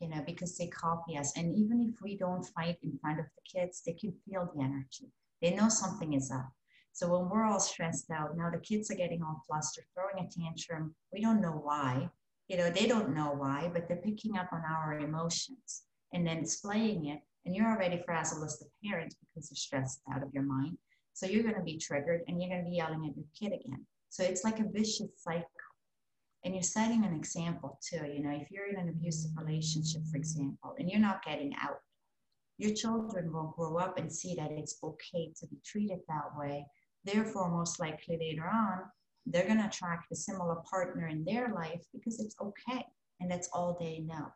you 0.00 0.08
know, 0.08 0.22
because 0.26 0.56
they 0.56 0.66
copy 0.66 1.16
us. 1.16 1.32
And 1.36 1.54
even 1.56 1.80
if 1.80 2.00
we 2.02 2.16
don't 2.16 2.44
fight 2.44 2.76
in 2.82 2.98
front 3.00 3.20
of 3.20 3.26
the 3.26 3.60
kids, 3.60 3.82
they 3.84 3.92
can 3.92 4.12
feel 4.24 4.50
the 4.54 4.62
energy. 4.62 5.10
They 5.40 5.54
know 5.54 5.68
something 5.68 6.14
is 6.14 6.30
up. 6.30 6.50
So 6.92 7.08
when 7.08 7.28
we're 7.28 7.44
all 7.44 7.60
stressed 7.60 8.10
out, 8.10 8.36
now 8.36 8.50
the 8.50 8.58
kids 8.58 8.90
are 8.90 8.96
getting 8.96 9.22
all 9.22 9.42
flustered, 9.46 9.84
throwing 9.94 10.26
a 10.26 10.30
tantrum. 10.30 10.94
We 11.12 11.20
don't 11.20 11.40
know 11.40 11.60
why. 11.62 12.08
You 12.48 12.58
know, 12.58 12.70
they 12.70 12.86
don't 12.86 13.14
know 13.14 13.34
why, 13.36 13.70
but 13.72 13.88
they're 13.88 13.96
picking 13.96 14.36
up 14.36 14.52
on 14.52 14.62
our 14.70 14.98
emotions 14.98 15.82
and 16.14 16.26
then 16.26 16.42
displaying 16.42 17.06
it. 17.06 17.20
And 17.44 17.54
you're 17.54 17.70
already 17.70 18.02
frazzled 18.06 18.44
as 18.44 18.58
the 18.58 18.66
parent 18.88 19.14
because 19.20 19.50
you're 19.50 19.56
stressed 19.56 20.00
out 20.12 20.22
of 20.22 20.32
your 20.32 20.44
mind. 20.44 20.78
So 21.12 21.26
you're 21.26 21.42
going 21.42 21.56
to 21.56 21.62
be 21.62 21.76
triggered 21.76 22.22
and 22.26 22.40
you're 22.40 22.50
going 22.50 22.64
to 22.64 22.70
be 22.70 22.76
yelling 22.76 23.06
at 23.06 23.16
your 23.16 23.26
kid 23.38 23.58
again. 23.58 23.84
So 24.08 24.24
it's 24.24 24.44
like 24.44 24.60
a 24.60 24.68
vicious 24.68 25.10
cycle 25.18 25.44
and 26.44 26.54
you're 26.54 26.62
setting 26.62 27.04
an 27.04 27.14
example 27.14 27.78
too. 27.82 28.06
You 28.06 28.22
know, 28.22 28.30
if 28.30 28.50
you're 28.50 28.68
in 28.68 28.78
an 28.78 28.88
abusive 28.88 29.30
relationship, 29.36 30.02
for 30.10 30.16
example, 30.16 30.74
and 30.78 30.90
you're 30.90 31.00
not 31.00 31.24
getting 31.24 31.54
out, 31.60 31.78
your 32.58 32.74
children 32.74 33.32
will 33.32 33.54
grow 33.56 33.76
up 33.76 33.98
and 33.98 34.12
see 34.12 34.34
that 34.36 34.52
it's 34.52 34.78
okay 34.82 35.32
to 35.40 35.46
be 35.48 35.56
treated 35.64 35.98
that 36.08 36.36
way. 36.36 36.66
Therefore, 37.04 37.50
most 37.50 37.80
likely 37.80 38.18
later 38.18 38.46
on, 38.46 38.80
they're 39.26 39.46
going 39.46 39.58
to 39.58 39.66
attract 39.66 40.12
a 40.12 40.16
similar 40.16 40.56
partner 40.70 41.08
in 41.08 41.24
their 41.24 41.52
life 41.54 41.82
because 41.92 42.20
it's 42.20 42.36
okay 42.40 42.84
and 43.20 43.30
that's 43.30 43.48
all 43.52 43.76
they 43.80 44.00
know. 44.00 44.26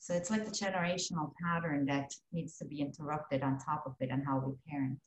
So 0.00 0.14
it's 0.14 0.30
like 0.30 0.44
the 0.44 0.50
generational 0.50 1.32
pattern 1.44 1.86
that 1.86 2.12
needs 2.32 2.56
to 2.58 2.64
be 2.64 2.80
interrupted 2.80 3.42
on 3.42 3.58
top 3.58 3.84
of 3.86 3.94
it 4.00 4.10
and 4.10 4.24
how 4.24 4.38
we 4.38 4.54
parent. 4.70 4.98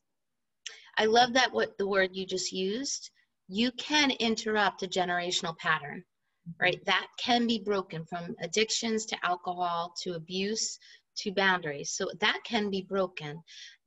I 0.97 1.05
love 1.05 1.33
that 1.33 1.53
what 1.53 1.77
the 1.77 1.87
word 1.87 2.09
you 2.13 2.25
just 2.25 2.51
used 2.51 3.09
you 3.51 3.69
can 3.73 4.11
interrupt 4.11 4.81
a 4.81 4.87
generational 4.87 5.57
pattern, 5.57 6.03
mm-hmm. 6.47 6.63
right? 6.63 6.85
That 6.85 7.07
can 7.19 7.47
be 7.47 7.59
broken 7.59 8.05
from 8.05 8.33
addictions 8.41 9.05
to 9.07 9.17
alcohol 9.23 9.93
to 10.03 10.13
abuse 10.13 10.79
to 11.17 11.33
boundaries. 11.33 11.91
So 11.91 12.09
that 12.21 12.39
can 12.45 12.69
be 12.69 12.81
broken. 12.81 13.43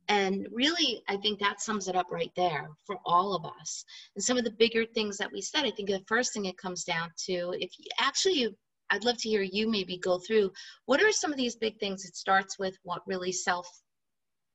And 0.07 0.47
really, 0.51 1.01
I 1.09 1.17
think 1.17 1.39
that 1.39 1.61
sums 1.61 1.87
it 1.87 1.95
up 1.95 2.11
right 2.11 2.31
there 2.35 2.69
for 2.85 2.97
all 3.07 3.33
of 3.33 3.43
us. 3.59 3.83
And 4.15 4.23
some 4.23 4.37
of 4.37 4.43
the 4.43 4.51
bigger 4.51 4.85
things 4.85 5.17
that 5.17 5.31
we 5.31 5.41
said, 5.41 5.65
I 5.65 5.71
think 5.71 5.89
the 5.89 6.03
first 6.07 6.31
thing 6.31 6.45
it 6.45 6.59
comes 6.59 6.83
down 6.83 7.09
to, 7.25 7.55
if 7.59 7.71
you 7.79 7.85
actually, 7.99 8.55
I'd 8.89 9.03
love 9.03 9.17
to 9.19 9.29
hear 9.29 9.41
you 9.41 9.69
maybe 9.69 9.97
go 9.97 10.19
through 10.19 10.51
what 10.85 11.01
are 11.01 11.11
some 11.11 11.31
of 11.31 11.37
these 11.37 11.55
big 11.55 11.79
things? 11.79 12.05
It 12.05 12.15
starts 12.15 12.59
with 12.59 12.77
what 12.83 13.01
really 13.07 13.31
self 13.31 13.67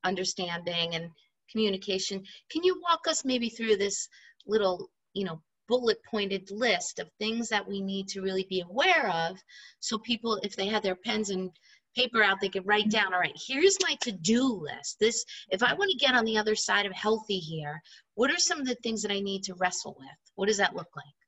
understanding 0.05 0.95
and 0.95 1.11
communication. 1.51 2.23
Can 2.51 2.63
you 2.63 2.81
walk 2.83 3.01
us 3.09 3.25
maybe 3.25 3.49
through 3.49 3.77
this 3.77 4.09
little 4.47 4.91
you 5.15 5.25
know 5.25 5.41
bullet 5.69 5.99
pointed 6.11 6.51
list 6.51 6.99
of 6.99 7.09
things 7.19 7.49
that 7.49 7.67
we 7.67 7.81
need 7.81 8.09
to 8.09 8.23
really 8.23 8.45
be 8.49 8.61
aware 8.61 9.09
of 9.11 9.39
so 9.79 9.99
people 9.99 10.37
if 10.43 10.57
they 10.57 10.67
had 10.67 10.83
their 10.83 10.97
pens 10.97 11.31
and 11.31 11.51
paper 11.97 12.23
out 12.23 12.39
they 12.41 12.49
could 12.49 12.67
write 12.67 12.83
mm-hmm. 12.83 12.91
down 12.91 13.15
all 13.15 13.21
right 13.21 13.39
here's 13.47 13.77
my 13.83 13.95
to-do 14.01 14.43
list 14.43 14.97
this 14.99 15.25
if 15.51 15.63
i 15.63 15.73
want 15.75 15.91
to 15.91 15.97
get 15.97 16.15
on 16.15 16.25
the 16.25 16.37
other 16.37 16.57
side 16.57 16.87
of 16.87 16.93
healthy 16.93 17.39
here 17.39 17.81
what 18.15 18.31
are 18.31 18.39
some 18.39 18.61
of 18.61 18.67
the 18.67 18.75
things 18.83 19.03
that 19.03 19.13
i 19.13 19.21
need 19.21 19.43
to 19.43 19.55
wrestle 19.55 19.97
with 19.99 20.09
what 20.35 20.49
does 20.49 20.57
that 20.57 20.75
look 20.75 20.89
like 20.97 21.20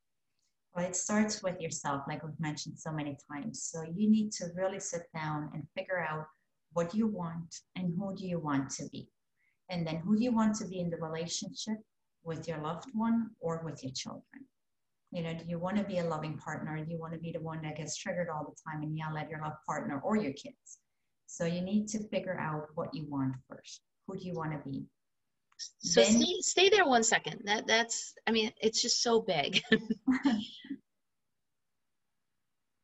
well 0.75 0.87
it 0.87 0.97
starts 0.97 1.43
with 1.43 1.61
yourself 1.61 2.03
like 2.09 2.23
we've 2.23 2.41
mentioned 2.41 2.79
so 2.79 2.93
many 2.93 3.17
times 3.31 3.63
so 3.71 3.83
you 3.83 4.11
need 4.11 4.31
to 4.33 4.47
really 4.55 4.81
sit 4.81 5.03
down 5.15 5.51
and 5.55 5.63
figure 5.77 6.01
out 6.01 6.27
what 6.73 6.95
you 6.95 7.07
want 7.07 7.55
and 7.77 7.95
who 7.99 8.15
do 8.17 8.27
you 8.27 8.39
want 8.39 8.71
to 8.71 8.89
be 8.91 9.09
and 9.71 9.87
then 9.87 9.97
who 9.97 10.17
do 10.17 10.25
you 10.25 10.33
want 10.33 10.55
to 10.55 10.67
be 10.67 10.81
in 10.81 10.91
the 10.91 10.97
relationship 10.97 11.79
with 12.25 12.47
your 12.49 12.59
loved 12.59 12.89
one 12.95 13.31
or 13.41 13.63
with 13.65 13.83
your 13.83 13.93
children. 13.93 14.45
You 15.11 15.23
know, 15.23 15.35
do 15.35 15.45
you 15.47 15.59
want 15.59 15.77
to 15.77 15.85
be 15.85 15.99
a 15.99 16.05
loving 16.05 16.39
partner? 16.39 16.83
Do 16.83 16.91
you 16.91 16.99
want 16.99 17.13
to 17.13 17.19
be 17.19 17.33
the 17.33 17.41
one 17.41 17.61
that 17.63 17.77
gets 17.77 17.97
triggered 17.97 18.29
all 18.31 18.45
the 18.45 18.71
time 18.71 18.83
and 18.83 18.97
yell 18.97 19.17
at 19.17 19.29
your 19.29 19.41
love 19.41 19.55
partner 19.67 20.01
or 20.01 20.17
your 20.17 20.33
kids? 20.33 20.79
So 21.27 21.45
you 21.45 21.61
need 21.61 21.89
to 21.89 22.09
figure 22.09 22.39
out 22.39 22.69
what 22.75 22.95
you 22.95 23.05
want 23.09 23.35
first. 23.49 23.83
Who 24.07 24.17
do 24.17 24.25
you 24.25 24.35
want 24.35 24.53
to 24.53 24.71
be? 24.71 24.85
So 25.79 26.03
then, 26.03 26.22
stay, 26.22 26.35
stay 26.40 26.68
there 26.68 26.87
one 26.87 27.03
second. 27.03 27.42
That 27.44 27.66
that's 27.66 28.14
I 28.27 28.31
mean, 28.31 28.53
it's 28.61 28.81
just 28.83 29.03
so 29.03 29.20
big. 29.20 29.62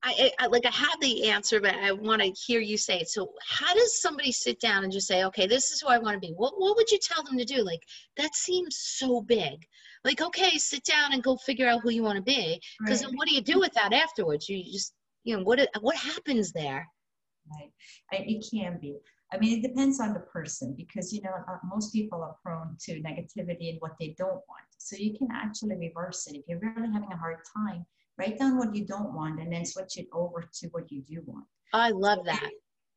I, 0.03 0.31
I, 0.39 0.47
like 0.47 0.65
I 0.65 0.71
have 0.71 1.01
the 1.01 1.29
answer, 1.29 1.61
but 1.61 1.75
I 1.75 1.93
want 1.93 2.23
to 2.23 2.29
hear 2.31 2.61
you 2.61 2.79
say 2.79 3.01
it. 3.01 3.09
So, 3.09 3.33
how 3.47 3.75
does 3.75 4.01
somebody 4.01 4.31
sit 4.31 4.61
down 4.61 4.85
and 4.85 4.93
just 4.93 5.09
say, 5.09 5.25
"Okay, 5.25 5.47
this 5.47 5.71
is 5.71 5.81
who 5.81 5.89
I 5.89 5.99
want 5.99 6.15
to 6.15 6.21
be"? 6.21 6.33
What 6.37 6.55
What 6.57 6.77
would 6.77 6.91
you 6.91 6.99
tell 7.03 7.23
them 7.25 7.37
to 7.37 7.45
do? 7.45 7.63
Like 7.63 7.83
that 8.17 8.35
seems 8.35 8.79
so 8.79 9.21
big. 9.21 9.67
Like, 10.05 10.21
okay, 10.21 10.57
sit 10.59 10.85
down 10.85 11.13
and 11.13 11.23
go 11.23 11.37
figure 11.37 11.69
out 11.69 11.81
who 11.83 11.91
you 11.91 12.03
want 12.03 12.17
to 12.17 12.23
be. 12.23 12.61
Because 12.81 13.05
right. 13.05 13.13
what 13.17 13.27
do 13.29 13.35
you 13.35 13.43
do 13.43 13.59
with 13.59 13.73
that 13.75 13.93
afterwards? 13.93 14.49
You 14.49 14.63
just, 14.65 14.93
you 15.25 15.37
know, 15.37 15.43
what 15.43 15.61
what 15.81 15.97
happens 15.97 16.53
there? 16.53 16.87
Right, 17.51 17.73
it 18.13 18.47
can 18.51 18.79
be. 18.81 18.97
I 19.33 19.39
mean, 19.39 19.59
it 19.59 19.69
depends 19.69 20.01
on 20.01 20.15
the 20.15 20.21
person 20.21 20.75
because 20.77 21.13
you 21.13 21.21
know 21.23 21.35
uh, 21.49 21.59
most 21.65 21.93
people 21.93 22.23
are 22.23 22.37
prone 22.43 22.77
to 22.81 23.03
negativity 23.03 23.71
and 23.71 23.81
what 23.81 23.97
they 24.01 24.15
don't 24.17 24.43
want. 24.49 24.67
So 24.79 24.97
you 24.97 25.17
can 25.19 25.29
actually 25.33 25.77
reverse 25.77 26.27
it 26.29 26.37
if 26.37 26.45
you're 26.49 26.61
really 26.61 26.93
having 26.93 27.13
a 27.13 27.17
hard 27.17 27.39
time 27.55 27.85
write 28.19 28.39
down 28.39 28.59
what 28.59 28.75
you 28.75 28.85
don't 28.85 29.15
want 29.15 29.41
and 29.41 29.53
then 29.53 29.65
switch 29.65 29.97
it 29.97 30.09
over 30.13 30.45
to 30.53 30.67
what 30.69 30.91
you 30.91 31.03
do 31.03 31.23
want. 31.27 31.47
I 31.73 31.91
love 31.91 32.25
that. 32.25 32.51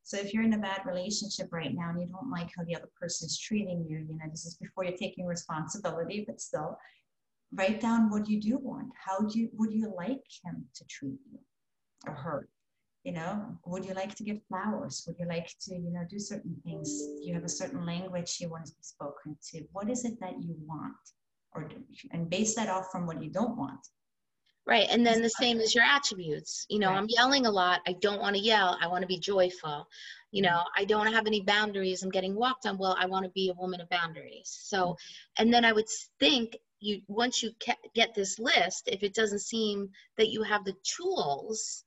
So 0.04 0.18
if 0.18 0.34
you're 0.34 0.44
in 0.44 0.54
a 0.54 0.58
bad 0.58 0.82
relationship 0.86 1.50
right 1.52 1.74
now 1.74 1.92
and 1.92 2.02
you 2.02 2.08
don't 2.08 2.32
like 2.32 2.50
how 2.58 2.64
the 2.64 2.76
other 2.76 2.90
person 3.00 3.28
is 3.28 3.38
treating 3.38 3.86
you, 3.88 4.00
you 4.00 4.18
know, 4.18 4.26
this 4.30 4.46
is 4.46 4.56
before 4.56 4.84
you're 4.84 4.98
taking 4.98 5.26
responsibility, 5.26 6.24
but 6.28 6.42
still 6.42 6.78
write 7.54 7.80
down 7.80 8.10
what 8.10 8.28
you 8.28 8.42
do 8.42 8.58
want. 8.58 8.90
How 8.96 9.20
do 9.20 9.40
you 9.40 9.50
would 9.54 9.72
you 9.72 9.94
like 9.96 10.24
him 10.44 10.66
to 10.74 10.86
treat 10.86 11.20
you 11.32 11.40
or 12.08 12.14
her? 12.14 12.50
You 13.04 13.14
know, 13.14 13.58
would 13.66 13.84
you 13.84 13.96
like 13.96 14.14
to 14.16 14.24
give 14.24 14.44
flowers? 14.48 15.04
Would 15.08 15.18
you 15.20 15.28
like 15.28 15.52
to, 15.62 15.76
you 15.76 15.92
know, 15.92 16.06
do 16.08 16.20
certain 16.20 16.56
things? 16.64 16.88
Do 16.88 17.28
you 17.28 17.34
have 17.34 17.44
a 17.44 17.50
certain 17.50 17.84
language 17.84 18.38
you 18.40 18.50
want 18.50 18.66
to 18.68 18.74
be 18.74 18.84
spoken 18.84 19.36
to? 19.52 19.64
What 19.72 19.90
is 19.90 20.06
it 20.06 20.20
that 20.20 20.42
you 20.42 20.56
want? 20.68 20.94
Or 21.54 21.68
and 22.12 22.30
base 22.30 22.56
that 22.56 22.70
off 22.70 22.92
from 22.92 23.08
what 23.08 23.22
you 23.22 23.30
don't 23.30 23.58
want. 23.58 23.80
Right. 24.68 24.88
And 24.92 25.06
then 25.06 25.24
the 25.24 25.30
same 25.30 25.60
as 25.60 25.74
your 25.74 25.84
attributes. 25.84 26.68
You 26.70 26.78
know, 26.78 26.90
right. 26.90 26.98
I'm 26.98 27.08
yelling 27.10 27.48
a 27.48 27.52
lot. 27.52 27.82
I 27.88 27.96
don't 28.02 28.22
want 28.22 28.36
to 28.36 28.42
yell. 28.42 28.78
I 28.80 28.88
want 28.88 29.02
to 29.02 29.08
be 29.08 29.20
joyful. 29.20 29.88
You 30.32 30.44
know, 30.44 30.62
I 30.78 30.86
don't 30.86 31.12
have 31.12 31.26
any 31.26 31.42
boundaries. 31.42 32.04
I'm 32.04 32.12
getting 32.12 32.36
walked 32.36 32.68
on. 32.68 32.78
Well, 32.78 32.96
I 33.00 33.08
want 33.08 33.26
to 33.26 33.32
be 33.32 33.50
a 33.50 33.60
woman 33.60 33.82
of 33.82 33.90
boundaries. 33.90 34.56
So, 34.62 34.78
mm-hmm. 34.78 35.44
and 35.44 35.54
then 35.54 35.66
I 35.66 35.74
would 35.74 35.88
think 36.20 36.56
you, 36.80 37.02
once 37.08 37.42
you 37.42 37.52
get 37.96 38.14
this 38.14 38.38
list, 38.38 38.88
if 38.88 39.02
it 39.02 39.16
doesn't 39.16 39.40
seem 39.42 39.90
that 40.18 40.30
you 40.30 40.44
have 40.44 40.64
the 40.64 40.76
tools 40.84 41.84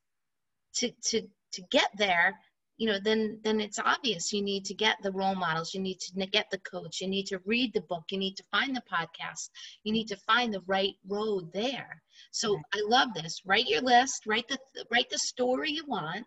to, 0.76 0.90
to, 0.90 1.22
to 1.52 1.62
get 1.70 1.90
there, 1.96 2.38
you 2.76 2.88
know 2.88 2.98
then 3.02 3.38
then 3.44 3.60
it's 3.60 3.78
obvious. 3.78 4.32
You 4.32 4.42
need 4.42 4.64
to 4.64 4.74
get 4.74 4.96
the 5.02 5.12
role 5.12 5.37
models. 5.37 5.74
You 5.74 5.80
need 5.80 6.00
to 6.00 6.26
get 6.26 6.50
the 6.50 6.58
coach. 6.58 7.00
You 7.00 7.06
need 7.06 7.26
to 7.26 7.40
read 7.44 7.72
the 7.72 7.82
book. 7.82 8.02
You 8.10 8.18
need 8.18 8.37
to 8.37 8.44
find 8.50 8.74
the 8.74 8.82
podcast. 8.92 9.50
You 9.84 9.92
need 9.92 10.08
to 10.08 10.16
find 10.16 10.52
the 10.52 10.62
right 10.66 10.94
road 11.06 11.52
there. 11.52 12.02
So 12.32 12.60
i 12.72 12.82
love 12.88 13.14
this. 13.14 13.42
Write 13.46 13.68
your 13.68 13.82
list. 13.82 14.26
Write 14.26 14.48
the 14.48 14.58
write 14.90 15.08
the 15.08 15.18
story 15.18 15.70
you 15.70 15.84
want 15.87 16.26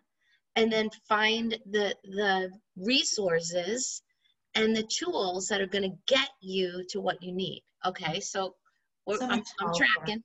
and 0.56 0.72
then 0.72 0.88
find 1.06 1.58
the 1.70 1.94
the 2.04 2.50
resources 2.76 4.02
and 4.54 4.74
the 4.74 4.82
tools 4.84 5.46
that 5.48 5.60
are 5.60 5.66
going 5.66 5.90
to 5.90 5.96
get 6.06 6.28
you 6.40 6.84
to 6.88 7.00
what 7.00 7.22
you 7.22 7.32
need. 7.32 7.62
Okay? 7.86 8.20
So, 8.20 8.54
so 9.08 9.24
I'm, 9.24 9.42
I'm 9.60 9.74
tracking. 9.74 10.22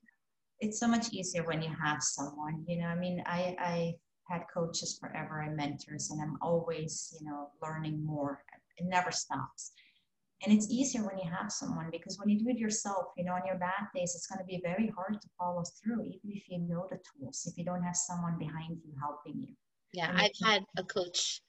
It's 0.60 0.80
so 0.80 0.88
much 0.88 1.12
easier 1.12 1.44
when 1.44 1.62
you 1.62 1.70
have 1.84 2.02
someone. 2.02 2.64
You 2.66 2.80
know, 2.80 2.86
I 2.86 2.94
mean, 2.94 3.22
I 3.26 3.56
I 3.58 3.94
had 4.28 4.42
coaches 4.52 4.98
forever 5.00 5.40
and 5.40 5.56
mentors, 5.56 6.10
and 6.10 6.20
I'm 6.20 6.38
always 6.40 7.16
you 7.18 7.26
know 7.26 7.50
learning 7.62 8.04
more. 8.04 8.42
It 8.76 8.86
never 8.86 9.12
stops. 9.12 9.72
And 10.44 10.54
it's 10.54 10.68
easier 10.68 11.02
when 11.02 11.16
you 11.16 11.30
have 11.30 11.50
someone 11.50 11.88
because 11.90 12.18
when 12.18 12.28
you 12.28 12.38
do 12.38 12.50
it 12.50 12.58
yourself, 12.58 13.06
you 13.16 13.24
know, 13.24 13.32
on 13.32 13.46
your 13.46 13.56
bad 13.56 13.86
days, 13.94 14.14
it's 14.14 14.26
going 14.26 14.40
to 14.40 14.44
be 14.44 14.60
very 14.62 14.92
hard 14.94 15.20
to 15.22 15.28
follow 15.38 15.62
through, 15.82 16.02
even 16.02 16.36
if 16.36 16.50
you 16.50 16.58
know 16.58 16.86
the 16.90 16.98
tools, 16.98 17.46
if 17.50 17.56
you 17.56 17.64
don't 17.64 17.82
have 17.82 17.96
someone 17.96 18.36
behind 18.38 18.76
you 18.84 18.92
helping 19.00 19.40
you. 19.40 19.54
Yeah, 19.92 20.12
I've 20.12 20.32
had 20.42 20.64
a 20.76 20.82
coach 20.82 21.40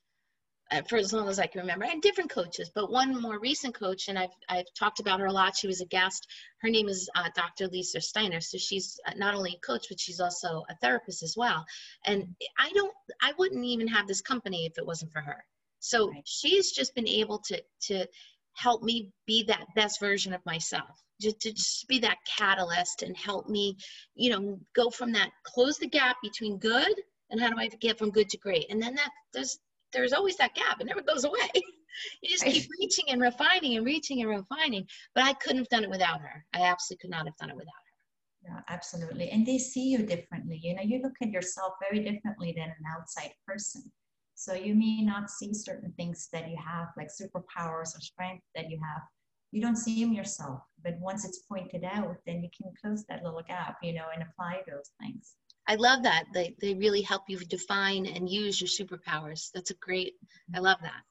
for 0.88 0.98
as 0.98 1.14
long 1.14 1.30
as 1.30 1.40
I 1.40 1.48
can 1.48 1.62
remember, 1.62 1.86
and 1.86 2.02
different 2.02 2.30
coaches, 2.30 2.72
but 2.74 2.92
one 2.92 3.22
more 3.22 3.40
recent 3.40 3.76
coach, 3.76 4.08
and 4.08 4.18
I've, 4.18 4.34
I've 4.50 4.66
talked 4.78 5.00
about 5.00 5.20
her 5.20 5.28
a 5.28 5.32
lot. 5.32 5.56
She 5.56 5.68
was 5.68 5.82
a 5.82 5.86
guest. 5.86 6.28
Her 6.62 6.70
name 6.70 6.90
is 6.90 7.10
uh, 7.16 7.30
Dr. 7.36 7.68
Lisa 7.68 8.02
Steiner. 8.02 8.42
So 8.42 8.58
she's 8.58 9.00
uh, 9.08 9.14
not 9.16 9.36
only 9.36 9.58
a 9.58 9.66
coach, 9.66 9.88
but 9.90 10.00
she's 10.00 10.20
also 10.20 10.64
a 10.70 10.76
therapist 10.82 11.24
as 11.24 11.36
well. 11.38 11.64
And 12.06 12.28
I 12.58 12.72
don't, 12.74 12.94
I 13.22 13.34
wouldn't 13.38 13.64
even 13.64 13.88
have 13.88 14.08
this 14.08 14.22
company 14.22 14.66
if 14.66 14.78
it 14.78 14.86
wasn't 14.86 15.12
for 15.12 15.22
her. 15.22 15.44
So 15.80 16.10
right. 16.10 16.22
she's 16.26 16.72
just 16.72 16.96
been 16.96 17.08
able 17.08 17.40
to, 17.46 17.62
to 17.88 18.06
help 18.54 18.82
me 18.82 19.12
be 19.28 19.44
that 19.44 19.66
best 19.76 20.00
version 20.00 20.34
of 20.34 20.46
myself 20.46 21.04
just 21.22 21.40
to 21.42 21.52
just 21.52 21.88
be 21.88 22.00
that 22.00 22.18
catalyst 22.26 23.04
and 23.04 23.16
help 23.16 23.48
me 23.48 23.78
you 24.16 24.30
know 24.30 24.60
go 24.76 24.90
from 24.90 25.12
that 25.12 25.30
close 25.44 25.78
the 25.78 25.88
gap 25.88 26.18
between 26.22 26.58
good 26.58 26.94
and 27.30 27.40
how 27.40 27.50
do 27.50 27.58
i 27.58 27.68
get 27.80 27.98
from 27.98 28.12
good 28.12 28.30
to 28.30 28.38
great 28.38 28.66
and 28.70 28.82
then 28.82 28.96
that 28.96 29.10
there's 29.34 29.60
there's 29.96 30.14
always 30.14 30.38
that 30.38 30.54
gap. 30.54 30.80
It 30.80 30.86
never 30.86 31.02
goes 31.02 31.24
away. 31.24 31.50
You 32.22 32.30
just 32.30 32.44
keep 32.44 32.70
reaching 32.78 33.06
and 33.08 33.22
refining 33.22 33.78
and 33.78 33.86
reaching 33.86 34.20
and 34.20 34.30
refining. 34.30 34.86
But 35.14 35.24
i 35.24 35.32
couldn't 35.32 35.60
have 35.60 35.70
done 35.70 35.86
it 35.86 35.90
without 35.90 36.20
her. 36.20 36.46
I 36.54 36.64
absolutely 36.64 37.04
could 37.04 37.10
not 37.10 37.26
have 37.26 37.38
done 37.38 37.52
it 37.52 37.56
without 37.56 37.72
her. 37.72 38.50
Yeah 38.50 38.62
absolutely. 38.68 39.30
And 39.30 39.48
they 39.48 39.58
see 39.58 39.92
you 39.92 40.00
differently. 40.00 40.60
You 40.62 40.76
know 40.76 40.82
you 40.82 41.02
look 41.02 41.14
at 41.22 41.32
yourself 41.32 41.76
very 41.80 42.04
differently 42.04 42.54
than 42.54 42.68
an 42.68 42.86
outside 42.94 43.32
person. 43.48 43.90
So 44.36 44.54
you 44.54 44.76
may 44.76 45.02
not 45.02 45.32
see 45.32 45.54
certain 45.54 45.94
things 45.94 46.28
that 46.34 46.50
you 46.50 46.58
have, 46.58 46.90
like 46.98 47.08
superpowers 47.08 47.96
or 47.96 48.02
strength 48.02 48.44
that 48.54 48.70
you 48.70 48.78
have. 48.84 49.02
You 49.54 49.62
don't 49.62 49.78
see 49.78 50.04
them 50.04 50.12
yourself, 50.12 50.60
but 50.84 51.00
once 51.00 51.24
it's 51.24 51.40
pointed 51.50 51.86
out, 51.86 52.18
then 52.28 52.44
you 52.44 52.50
can 52.56 52.74
close 52.82 53.06
that 53.06 53.24
little 53.24 53.42
gap, 53.48 53.78
you 53.82 53.94
know, 53.94 54.08
and 54.14 54.22
apply 54.22 54.64
those 54.68 54.92
things. 55.00 55.36
I 55.68 55.76
love 55.76 56.04
that. 56.04 56.26
They, 56.34 56.56
they 56.62 56.76
really 56.76 57.02
help 57.02 57.24
you 57.28 57.40
define 57.40 58.06
and 58.06 58.30
use 58.30 58.62
your 58.62 58.68
superpowers. 58.68 59.50
That's 59.54 59.72
a 59.72 59.76
great, 59.82 60.14
I 60.56 60.60
love 60.60 60.78
that. 60.82 61.02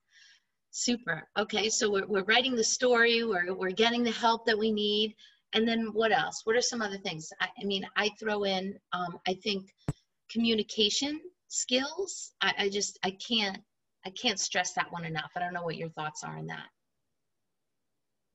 Super. 0.71 1.29
Okay, 1.39 1.69
so 1.69 1.91
we're, 1.91 2.07
we're 2.07 2.25
writing 2.25 2.57
the 2.57 2.65
story, 2.65 3.25
we're, 3.25 3.55
we're 3.55 3.71
getting 3.71 4.03
the 4.05 4.11
help 4.11 4.47
that 4.47 4.59
we 4.59 4.73
need. 4.73 5.15
And 5.53 5.67
then 5.67 5.93
what 5.93 6.13
else? 6.13 6.43
What 6.45 6.57
are 6.57 6.61
some 6.63 6.83
other 6.83 6.99
things? 6.99 7.33
I, 7.41 7.49
I 7.61 7.65
mean, 7.65 7.87
I 7.97 8.11
throw 8.19 8.45
in, 8.45 8.75
um, 8.93 9.19
I 9.27 9.35
think 9.35 9.73
communication 10.31 11.21
skills 11.49 12.33
I, 12.41 12.53
I 12.59 12.69
just 12.69 12.99
i 13.05 13.13
can't 13.13 13.59
i 14.05 14.11
can't 14.11 14.41
stress 14.41 14.73
that 14.75 14.91
one 14.91 15.05
enough 15.05 15.31
i 15.37 15.41
don't 15.41 15.55
know 15.55 15.63
what 15.63 15.77
your 15.77 15.91
thoughts 15.91 16.25
are 16.25 16.37
on 16.37 16.47
that 16.47 16.67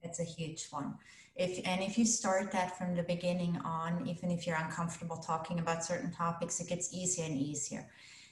it's 0.01 0.19
a 0.19 0.23
huge 0.23 0.67
one 0.69 0.95
if 1.35 1.59
and 1.65 1.81
if 1.81 1.97
you 1.97 2.05
start 2.05 2.51
that 2.51 2.77
from 2.77 2.95
the 2.95 3.03
beginning 3.03 3.57
on 3.63 4.05
even 4.07 4.31
if 4.31 4.45
you're 4.45 4.57
uncomfortable 4.57 5.17
talking 5.17 5.59
about 5.59 5.83
certain 5.83 6.11
topics 6.11 6.59
it 6.59 6.67
gets 6.67 6.93
easier 6.93 7.25
and 7.25 7.37
easier 7.37 7.87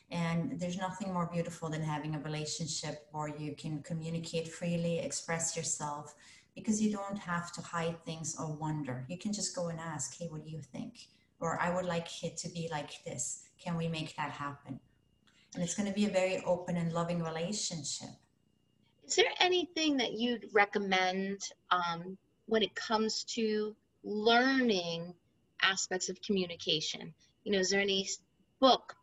and 0.10 0.60
there's 0.60 0.78
nothing 0.78 1.14
more 1.14 1.30
beautiful 1.32 1.70
than 1.70 1.82
having 1.82 2.16
a 2.16 2.20
relationship 2.20 3.08
where 3.12 3.28
you 3.28 3.54
can 3.56 3.82
communicate 3.84 4.48
freely 4.48 5.00
express 5.00 5.56
yourself 5.56 6.16
because 6.56 6.82
you 6.82 6.92
don't 6.92 7.18
have 7.18 7.52
to 7.52 7.62
hide 7.62 8.04
things 8.04 8.36
or 8.40 8.52
wonder 8.54 9.06
you 9.08 9.18
can 9.18 9.32
just 9.32 9.56
go 9.56 9.68
and 9.68 9.80
ask 9.80 10.18
hey 10.18 10.28
what 10.30 10.44
do 10.44 10.50
you 10.50 10.62
think 10.62 11.08
or 11.40 11.60
I 11.62 11.74
would 11.74 11.86
like 11.86 12.24
it 12.24 12.38
to 12.38 12.50
be 12.50 12.68
like 12.72 13.04
this. 13.06 13.44
Can 13.64 13.78
we 13.78 13.88
make 13.88 14.16
that 14.16 14.32
happen? 14.32 14.80
And 15.54 15.64
it's 15.64 15.76
going 15.76 15.88
to 15.88 15.94
be 15.94 16.06
a 16.06 16.10
very 16.10 16.44
open 16.46 16.78
and 16.78 16.92
loving 16.92 17.22
relationship. 17.24 18.10
Is 19.06 19.16
there 19.16 19.32
anything 19.40 19.98
that 19.98 20.14
you'd 20.14 20.46
recommend 20.54 21.40
um, 21.72 22.18
when 22.48 22.64
it 22.64 22.74
comes 22.76 23.24
to 23.36 23.76
learning 24.04 25.14
aspects 25.62 26.10
of 26.10 26.22
communication? 26.22 27.14
You 27.44 27.52
know, 27.54 27.60
is 27.60 27.70
there 27.70 27.82
any 27.82 28.08
book, 28.60 28.96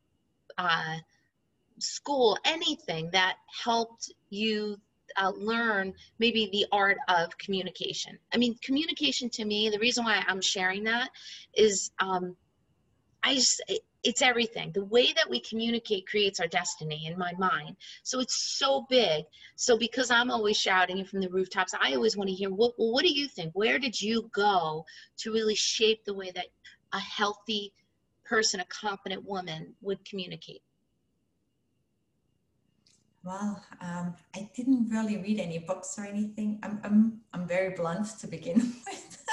uh, 0.59 0.97
school, 1.79 2.39
anything 2.45 3.11
that 3.13 3.37
helped 3.65 4.13
you 4.31 4.79
uh, 5.17 5.33
learn 5.37 5.93
maybe 6.19 6.49
the 6.53 6.67
art 6.73 6.99
of 7.09 7.37
communication. 7.39 8.19
I 8.33 8.37
mean, 8.37 8.57
communication 8.63 9.29
to 9.31 9.45
me, 9.45 9.71
the 9.71 9.79
reason 9.79 10.05
why 10.05 10.23
I'm 10.27 10.41
sharing 10.41 10.85
that 10.85 11.11
is 11.55 11.91
um, 12.01 12.37
I 13.23 13.35
just, 13.35 13.63
it's 14.05 14.23
everything. 14.23 14.71
The 14.73 14.85
way 14.85 15.13
that 15.13 15.29
we 15.29 15.41
communicate 15.41 16.07
creates 16.07 16.39
our 16.39 16.47
destiny 16.47 17.07
in 17.07 17.19
my 17.19 17.33
mind. 17.39 17.77
So 18.03 18.21
it's 18.21 18.37
so 18.37 18.87
big. 18.91 19.25
So 19.57 19.79
because 19.79 20.11
I'm 20.11 20.31
always 20.31 20.57
shouting 20.57 21.05
from 21.05 21.21
the 21.21 21.29
rooftops, 21.31 21.75
I 21.81 21.95
always 21.95 22.17
want 22.17 22.29
to 22.29 22.35
hear, 22.35 22.51
what, 22.51 22.75
well, 22.79 22.93
what 22.93 23.03
do 23.03 23.13
you 23.13 23.27
think? 23.27 23.53
Where 23.55 23.79
did 23.79 24.01
you 24.01 24.31
go 24.35 24.85
to 25.19 25.33
really 25.33 25.55
shape 25.55 26.05
the 26.05 26.15
way 26.15 26.31
that 26.35 26.47
a 26.93 27.01
healthy 27.01 27.73
person, 28.25 28.61
a 28.61 28.65
competent 28.67 29.25
woman 29.25 29.75
would 29.81 30.05
communicate? 30.05 30.63
Well, 33.25 33.65
um, 33.81 34.15
I 34.37 34.51
didn't 34.55 34.91
really 34.91 35.17
read 35.17 35.41
any 35.41 35.59
books 35.59 35.99
or 35.99 36.05
anything. 36.05 36.59
I'm, 36.63 36.79
I'm, 36.85 37.21
I'm 37.33 37.49
very 37.49 37.75
blunt 37.75 38.07
to 38.21 38.27
begin 38.27 38.59
with. 38.87 39.25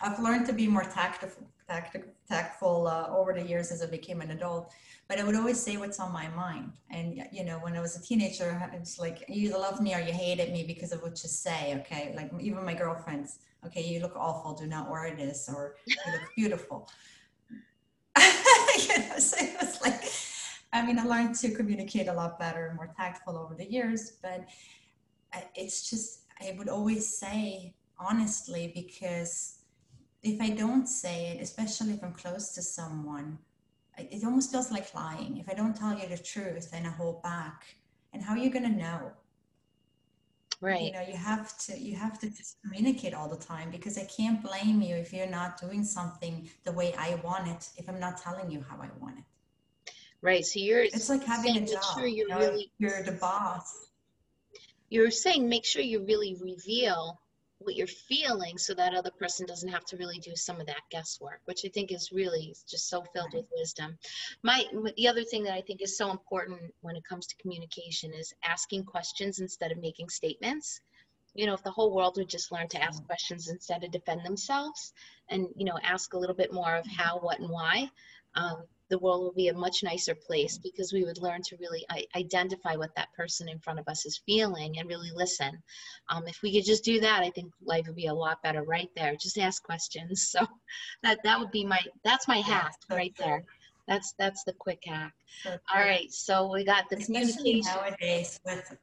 I've 0.00 0.20
learned 0.20 0.46
to 0.46 0.52
be 0.52 0.68
more 0.68 0.84
tactful, 0.84 1.28
tactful, 1.72 2.02
tactful 2.28 2.86
uh, 2.86 3.06
over 3.08 3.32
the 3.32 3.42
years 3.42 3.70
as 3.72 3.82
I 3.82 3.86
became 3.86 4.20
an 4.20 4.30
adult. 4.30 4.72
But 5.08 5.18
I 5.18 5.24
would 5.24 5.34
always 5.34 5.60
say 5.60 5.76
what's 5.76 6.00
on 6.00 6.12
my 6.12 6.28
mind. 6.28 6.72
And, 6.90 7.26
you 7.32 7.44
know, 7.44 7.58
when 7.58 7.76
I 7.76 7.80
was 7.80 7.96
a 7.96 8.02
teenager, 8.02 8.50
it's 8.72 8.98
like, 8.98 9.24
you 9.28 9.48
either 9.48 9.58
love 9.58 9.80
me 9.80 9.94
or 9.94 10.00
you 10.00 10.12
hated 10.12 10.52
me 10.52 10.64
because 10.64 10.92
of 10.92 11.02
what 11.02 11.22
you 11.22 11.28
say, 11.28 11.74
okay? 11.80 12.12
Like 12.16 12.30
even 12.40 12.64
my 12.64 12.74
girlfriends, 12.74 13.38
okay, 13.66 13.82
you 13.82 14.00
look 14.00 14.16
awful, 14.16 14.54
do 14.54 14.66
not 14.66 14.90
wear 14.90 15.14
this, 15.14 15.48
or 15.52 15.76
you 15.86 15.96
look 16.12 16.22
beautiful. 16.36 16.88
you 18.18 18.98
know, 18.98 19.18
so 19.18 19.36
it 19.40 19.56
was 19.60 19.80
like, 19.82 20.02
I 20.72 20.84
mean, 20.86 20.98
I 20.98 21.04
learned 21.04 21.34
to 21.36 21.50
communicate 21.50 22.08
a 22.08 22.12
lot 22.12 22.38
better 22.38 22.66
and 22.66 22.76
more 22.76 22.90
tactful 22.96 23.36
over 23.36 23.54
the 23.54 23.70
years, 23.70 24.12
but 24.22 24.46
it's 25.54 25.90
just, 25.90 26.20
I 26.40 26.54
would 26.58 26.68
always 26.68 27.18
say 27.18 27.74
honestly, 27.98 28.72
because 28.74 29.61
if 30.22 30.40
I 30.40 30.50
don't 30.50 30.86
say 30.86 31.28
it, 31.28 31.42
especially 31.42 31.92
if 31.92 32.04
I'm 32.04 32.12
close 32.12 32.54
to 32.54 32.62
someone, 32.62 33.38
it 33.98 34.24
almost 34.24 34.52
feels 34.52 34.70
like 34.70 34.94
lying. 34.94 35.38
If 35.38 35.48
I 35.48 35.54
don't 35.54 35.76
tell 35.76 35.98
you 35.98 36.08
the 36.08 36.16
truth 36.16 36.70
and 36.72 36.86
I 36.86 36.90
hold 36.90 37.22
back, 37.22 37.64
and 38.12 38.22
how 38.22 38.34
are 38.34 38.38
you 38.38 38.50
going 38.50 38.64
to 38.64 38.76
know? 38.76 39.12
Right. 40.60 40.82
You 40.82 40.92
know, 40.92 41.00
you 41.00 41.16
have 41.16 41.58
to 41.66 41.76
you 41.76 41.96
have 41.96 42.20
to 42.20 42.30
just 42.30 42.58
communicate 42.62 43.14
all 43.14 43.28
the 43.28 43.36
time 43.36 43.70
because 43.72 43.98
I 43.98 44.04
can't 44.04 44.40
blame 44.40 44.80
you 44.80 44.94
if 44.94 45.12
you're 45.12 45.26
not 45.26 45.60
doing 45.60 45.82
something 45.82 46.48
the 46.62 46.70
way 46.70 46.94
I 46.96 47.16
want 47.16 47.48
it. 47.48 47.68
If 47.76 47.88
I'm 47.88 47.98
not 47.98 48.16
telling 48.16 48.48
you 48.48 48.64
how 48.68 48.76
I 48.76 48.88
want 49.00 49.18
it. 49.18 49.24
Right. 50.20 50.44
So 50.44 50.60
you're 50.60 50.84
it's 50.84 51.08
like 51.08 51.24
having 51.24 51.56
a 51.56 51.66
job. 51.66 51.82
Sure 51.94 52.06
you're, 52.06 52.28
you 52.28 52.28
know, 52.28 52.38
really, 52.38 52.70
you're 52.78 53.02
the 53.02 53.12
boss. 53.12 53.88
You're 54.88 55.10
saying 55.10 55.48
make 55.48 55.64
sure 55.64 55.82
you 55.82 56.04
really 56.04 56.38
reveal 56.40 57.20
what 57.64 57.76
you're 57.76 57.86
feeling 57.86 58.58
so 58.58 58.74
that 58.74 58.94
other 58.94 59.10
person 59.10 59.46
doesn't 59.46 59.68
have 59.68 59.84
to 59.84 59.96
really 59.96 60.18
do 60.18 60.34
some 60.34 60.60
of 60.60 60.66
that 60.66 60.82
guesswork 60.90 61.40
which 61.44 61.64
i 61.64 61.68
think 61.68 61.92
is 61.92 62.12
really 62.12 62.54
just 62.68 62.88
so 62.88 63.02
filled 63.12 63.32
with 63.32 63.46
wisdom. 63.56 63.96
My 64.42 64.64
the 64.96 65.08
other 65.08 65.24
thing 65.24 65.42
that 65.44 65.54
i 65.54 65.60
think 65.60 65.82
is 65.82 65.96
so 65.96 66.10
important 66.10 66.60
when 66.80 66.96
it 66.96 67.04
comes 67.04 67.26
to 67.26 67.36
communication 67.36 68.12
is 68.12 68.34
asking 68.44 68.84
questions 68.84 69.40
instead 69.40 69.72
of 69.72 69.78
making 69.78 70.08
statements. 70.08 70.80
You 71.34 71.46
know 71.46 71.54
if 71.54 71.62
the 71.62 71.70
whole 71.70 71.94
world 71.94 72.16
would 72.16 72.28
just 72.28 72.52
learn 72.52 72.68
to 72.68 72.82
ask 72.82 73.04
questions 73.06 73.48
instead 73.48 73.84
of 73.84 73.90
defend 73.90 74.24
themselves 74.24 74.92
and 75.28 75.48
you 75.56 75.64
know 75.64 75.78
ask 75.82 76.12
a 76.12 76.18
little 76.18 76.36
bit 76.36 76.52
more 76.52 76.76
of 76.76 76.86
how 76.86 77.18
what 77.18 77.40
and 77.40 77.48
why 77.48 77.90
um, 78.34 78.64
the 78.92 78.98
world 78.98 79.22
will 79.22 79.32
be 79.32 79.48
a 79.48 79.54
much 79.54 79.82
nicer 79.82 80.14
place 80.14 80.58
because 80.58 80.92
we 80.92 81.02
would 81.02 81.16
learn 81.16 81.40
to 81.40 81.56
really 81.56 81.82
identify 82.14 82.76
what 82.76 82.94
that 82.94 83.10
person 83.14 83.48
in 83.48 83.58
front 83.58 83.78
of 83.78 83.88
us 83.88 84.04
is 84.04 84.20
feeling 84.26 84.78
and 84.78 84.86
really 84.86 85.10
listen. 85.14 85.50
Um, 86.10 86.24
if 86.28 86.42
we 86.42 86.52
could 86.52 86.66
just 86.66 86.84
do 86.84 87.00
that, 87.00 87.22
I 87.22 87.30
think 87.30 87.50
life 87.64 87.86
would 87.86 87.96
be 87.96 88.08
a 88.08 88.14
lot 88.14 88.42
better 88.42 88.64
right 88.64 88.90
there. 88.94 89.16
Just 89.16 89.38
ask 89.38 89.62
questions. 89.62 90.30
So 90.42 90.46
that 91.02 91.18
that 91.24 91.38
would 91.38 91.50
be 91.50 91.64
my 91.64 91.80
that's 92.04 92.26
my 92.28 92.38
hack 92.38 92.74
right 92.90 93.14
there. 93.18 93.44
That's 93.88 94.14
that's 94.18 94.44
the 94.44 94.52
quick 94.54 94.82
hack. 94.86 95.12
All 95.46 95.82
right, 95.82 96.10
so 96.10 96.50
we 96.52 96.64
got 96.64 96.88
the 96.88 96.96
especially 96.96 97.34
communication 97.36 97.74
nowadays 97.74 98.40
with. 98.46 98.76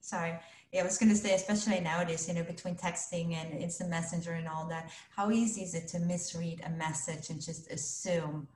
Sorry, 0.00 0.34
yeah, 0.72 0.80
I 0.80 0.84
was 0.84 0.98
going 0.98 1.10
to 1.10 1.16
say, 1.16 1.34
especially 1.34 1.80
nowadays, 1.80 2.26
you 2.26 2.34
know, 2.34 2.42
between 2.42 2.74
texting 2.74 3.34
and 3.34 3.62
instant 3.62 3.90
messenger 3.90 4.32
and 4.32 4.48
all 4.48 4.66
that, 4.68 4.90
how 5.14 5.30
easy 5.30 5.62
is 5.62 5.74
it 5.74 5.86
to 5.88 6.00
misread 6.00 6.62
a 6.66 6.70
message 6.70 7.30
and 7.30 7.40
just 7.40 7.70
assume 7.70 8.48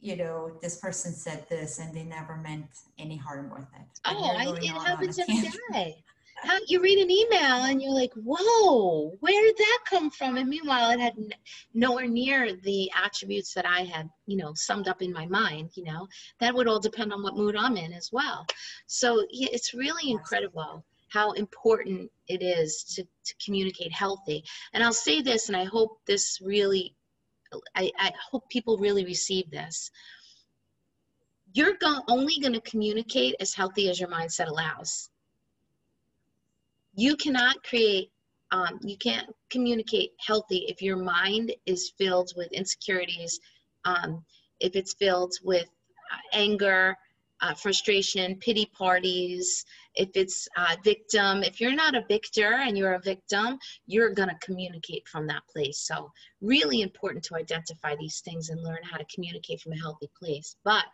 you 0.00 0.16
know, 0.16 0.52
this 0.62 0.76
person 0.76 1.12
said 1.12 1.46
this 1.48 1.78
and 1.78 1.94
they 1.94 2.04
never 2.04 2.36
meant 2.36 2.66
any 2.98 3.16
harm 3.16 3.50
with 3.50 3.66
it. 3.74 4.00
oh, 4.04 4.34
I, 4.36 4.46
it 4.60 4.86
happens 4.86 5.18
every 5.18 5.36
day. 5.72 6.04
how 6.44 6.56
you 6.68 6.80
read 6.80 6.98
an 6.98 7.10
email 7.10 7.64
and 7.64 7.82
you're 7.82 7.92
like, 7.92 8.12
whoa, 8.14 9.16
where 9.20 9.42
did 9.44 9.56
that 9.56 9.78
come 9.86 10.08
from? 10.10 10.36
And 10.36 10.48
meanwhile, 10.48 10.90
it 10.90 11.00
had 11.00 11.14
n- 11.18 11.30
nowhere 11.74 12.06
near 12.06 12.54
the 12.54 12.90
attributes 13.04 13.52
that 13.54 13.66
I 13.66 13.80
had, 13.80 14.08
you 14.26 14.36
know, 14.36 14.52
summed 14.54 14.86
up 14.86 15.02
in 15.02 15.12
my 15.12 15.26
mind. 15.26 15.70
You 15.74 15.84
know, 15.84 16.06
that 16.38 16.54
would 16.54 16.68
all 16.68 16.80
depend 16.80 17.12
on 17.12 17.22
what 17.22 17.36
mood 17.36 17.56
I'm 17.56 17.76
in 17.76 17.92
as 17.92 18.10
well. 18.12 18.46
So 18.86 19.26
yeah, 19.30 19.48
it's 19.52 19.74
really 19.74 20.12
incredible 20.12 20.84
how 21.10 21.32
important 21.32 22.10
it 22.28 22.42
is 22.42 22.84
to, 22.84 23.02
to 23.02 23.34
communicate 23.44 23.92
healthy. 23.92 24.44
And 24.72 24.82
I'll 24.84 24.92
say 24.92 25.22
this, 25.22 25.48
and 25.48 25.56
I 25.56 25.64
hope 25.64 25.98
this 26.06 26.38
really, 26.42 26.94
I, 27.74 27.90
I 27.98 28.12
hope 28.30 28.48
people 28.48 28.78
really 28.78 29.04
receive 29.04 29.50
this. 29.50 29.90
You're 31.52 31.74
go- 31.80 32.02
only 32.08 32.38
going 32.40 32.52
to 32.52 32.60
communicate 32.60 33.34
as 33.40 33.54
healthy 33.54 33.88
as 33.88 33.98
your 33.98 34.10
mindset 34.10 34.48
allows 34.48 35.10
you 36.98 37.16
cannot 37.16 37.62
create 37.62 38.10
um, 38.50 38.80
you 38.82 38.96
can't 38.96 39.28
communicate 39.50 40.10
healthy 40.26 40.64
if 40.68 40.82
your 40.82 40.96
mind 40.96 41.54
is 41.66 41.92
filled 41.96 42.32
with 42.36 42.50
insecurities 42.52 43.38
um, 43.84 44.24
if 44.58 44.74
it's 44.74 44.94
filled 44.94 45.32
with 45.44 45.66
uh, 46.12 46.36
anger 46.36 46.96
uh, 47.40 47.54
frustration 47.54 48.36
pity 48.36 48.66
parties. 48.66 49.64
If 49.94 50.10
it's 50.14 50.48
uh, 50.56 50.76
victim 50.84 51.42
if 51.42 51.60
you're 51.60 51.74
not 51.74 51.94
a 51.94 52.04
victor 52.08 52.54
and 52.54 52.76
you're 52.76 52.94
a 52.94 53.00
victim 53.00 53.58
you're 53.86 54.10
going 54.10 54.28
to 54.28 54.38
communicate 54.40 55.06
from 55.08 55.26
that 55.26 55.42
place. 55.50 55.78
So 55.78 56.10
really 56.40 56.82
important 56.82 57.24
to 57.24 57.36
identify 57.36 57.96
these 57.96 58.20
things 58.20 58.50
and 58.50 58.62
learn 58.62 58.78
how 58.82 58.96
to 58.96 59.06
communicate 59.12 59.60
from 59.60 59.72
a 59.72 59.78
healthy 59.78 60.10
place. 60.18 60.56
But 60.64 60.84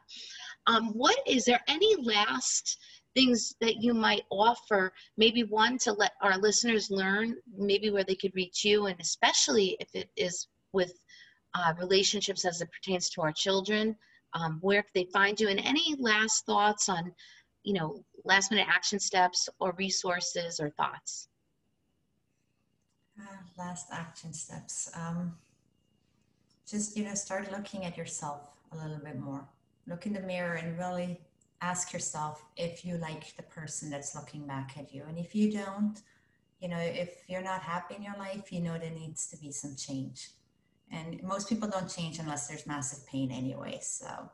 um, 0.67 0.89
what 0.89 1.19
is 1.27 1.45
there 1.45 1.61
any 1.69 1.97
last 1.97 2.79
things 3.15 3.55
that 3.61 3.83
you 3.83 3.95
might 3.95 4.25
offer 4.31 4.93
maybe 5.17 5.45
one 5.45 5.79
to 5.79 5.93
let 5.93 6.13
our 6.21 6.37
listeners 6.39 6.91
learn 6.91 7.37
maybe 7.57 7.91
where 7.91 8.05
they 8.05 8.17
could 8.17 8.35
reach 8.35 8.65
you? 8.65 8.87
And 8.87 8.99
especially 9.01 9.77
if 9.81 9.89
it 9.95 10.09
is 10.17 10.49
with 10.73 10.93
uh, 11.55 11.73
relationships 11.79 12.45
as 12.45 12.61
it 12.61 12.69
pertains 12.73 13.09
to 13.11 13.23
our 13.23 13.33
children 13.33 13.97
um, 14.35 14.59
where 14.61 14.83
can 14.83 14.91
they 14.95 15.09
find 15.13 15.41
you 15.41 15.49
and 15.49 15.61
any 15.61 15.95
last 15.99 16.45
thoughts 16.47 16.89
on 16.89 17.13
you 17.63 17.73
know 17.73 18.05
last 18.25 18.51
minute 18.51 18.67
action 18.69 18.99
steps 18.99 19.49
or 19.61 19.75
resources 19.79 20.61
or 20.61 20.71
thoughts 20.71 21.29
uh, 23.21 23.37
last 23.59 23.89
action 23.93 24.33
steps 24.33 24.91
um, 24.95 25.35
just 26.69 26.97
you 26.97 27.05
know 27.05 27.15
start 27.15 27.51
looking 27.53 27.85
at 27.85 27.97
yourself 27.97 28.51
a 28.73 28.77
little 28.77 29.03
bit 29.05 29.19
more 29.19 29.47
look 29.87 30.07
in 30.07 30.13
the 30.13 30.21
mirror 30.21 30.55
and 30.55 30.79
really 30.79 31.21
ask 31.65 31.93
yourself 31.93 32.45
if 32.57 32.85
you 32.85 32.99
like 32.99 33.35
the 33.37 33.43
person 33.43 33.91
that's 33.91 34.15
looking 34.15 34.47
back 34.47 34.77
at 34.79 34.93
you. 34.93 35.03
And 35.09 35.19
if 35.19 35.35
you 35.35 35.51
don't, 35.51 35.97
you 36.61 36.69
know, 36.69 36.79
if 36.79 37.25
you're 37.27 37.43
not 37.43 37.63
happy 37.63 37.95
in 37.95 38.03
your 38.03 38.17
life, 38.19 38.53
you 38.53 38.61
know 38.61 38.79
there 38.79 38.91
needs 38.91 39.27
to 39.29 39.37
be 39.39 39.51
some 39.51 39.75
change. 39.77 40.31
And 40.95 41.23
most 41.23 41.49
people 41.49 41.69
don't 41.69 41.89
change 41.89 42.19
unless 42.19 42.47
there's 42.47 42.67
massive 42.67 43.07
pain 43.07 43.31
anyway. 43.33 43.79
So, 43.83 44.31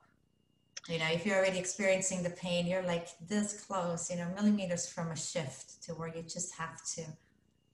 you 0.88 0.98
know, 0.98 1.08
if 1.10 1.24
you're 1.24 1.36
already 1.36 1.58
experiencing 1.58 2.22
the 2.22 2.30
pain, 2.30 2.66
you're 2.66 2.82
like 2.82 3.08
this 3.26 3.64
close, 3.64 4.10
you 4.10 4.16
know, 4.16 4.28
millimeters 4.34 4.86
from 4.88 5.10
a 5.10 5.16
shift 5.16 5.82
to 5.84 5.92
where 5.94 6.08
you 6.08 6.22
just 6.22 6.54
have 6.56 6.84
to 6.94 7.02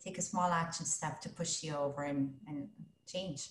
take 0.02 0.18
a 0.18 0.22
small 0.22 0.50
action 0.50 0.86
step 0.86 1.20
to 1.22 1.28
push 1.28 1.62
you 1.62 1.74
over 1.74 2.04
and, 2.04 2.32
and 2.46 2.68
change. 3.10 3.48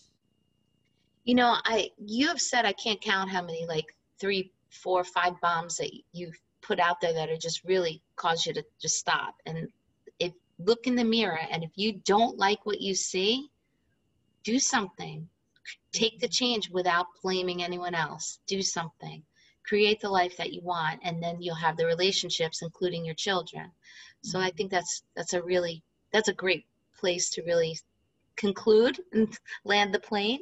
You 1.25 1.35
know, 1.35 1.57
I 1.65 1.89
you 1.97 2.27
have 2.27 2.39
said 2.39 2.65
I 2.65 2.73
can't 2.73 3.01
count 3.01 3.29
how 3.29 3.41
many 3.41 3.65
like 3.65 3.95
three 4.19 4.53
four 4.69 5.03
five 5.03 5.39
bombs 5.41 5.77
that 5.77 5.91
you 6.13 6.31
put 6.61 6.79
out 6.79 7.01
there 7.01 7.13
that 7.13 7.29
are 7.29 7.37
just 7.37 7.63
really 7.63 8.01
cause 8.15 8.45
you 8.45 8.53
to 8.53 8.63
just 8.81 8.97
stop 8.97 9.35
and 9.45 9.67
if 10.19 10.33
look 10.57 10.87
in 10.87 10.95
the 10.95 11.03
mirror 11.03 11.39
and 11.51 11.63
if 11.63 11.69
you 11.75 11.93
don't 12.05 12.37
like 12.37 12.65
what 12.65 12.81
you 12.81 12.95
see 12.95 13.49
do 14.45 14.59
something. 14.59 15.27
Take 15.91 16.19
the 16.19 16.27
change 16.29 16.69
without 16.69 17.07
blaming 17.21 17.63
anyone 17.63 17.95
else. 17.95 18.39
Do 18.47 18.61
something. 18.61 19.23
Create 19.65 19.99
the 19.99 20.09
life 20.09 20.37
that 20.37 20.53
you 20.53 20.61
want 20.61 21.01
and 21.03 21.21
then 21.21 21.41
you'll 21.41 21.55
have 21.55 21.75
the 21.75 21.85
relationships 21.85 22.61
including 22.61 23.03
your 23.03 23.15
children. 23.15 23.71
So 24.21 24.39
i 24.39 24.51
think 24.51 24.71
that's 24.71 25.03
that's 25.15 25.33
a 25.33 25.41
really 25.41 25.83
that's 26.13 26.29
a 26.29 26.33
great 26.33 26.65
place 26.97 27.29
to 27.31 27.43
really 27.43 27.77
conclude 28.37 28.99
and 29.13 29.37
land 29.65 29.93
the 29.93 29.99
plane. 29.99 30.39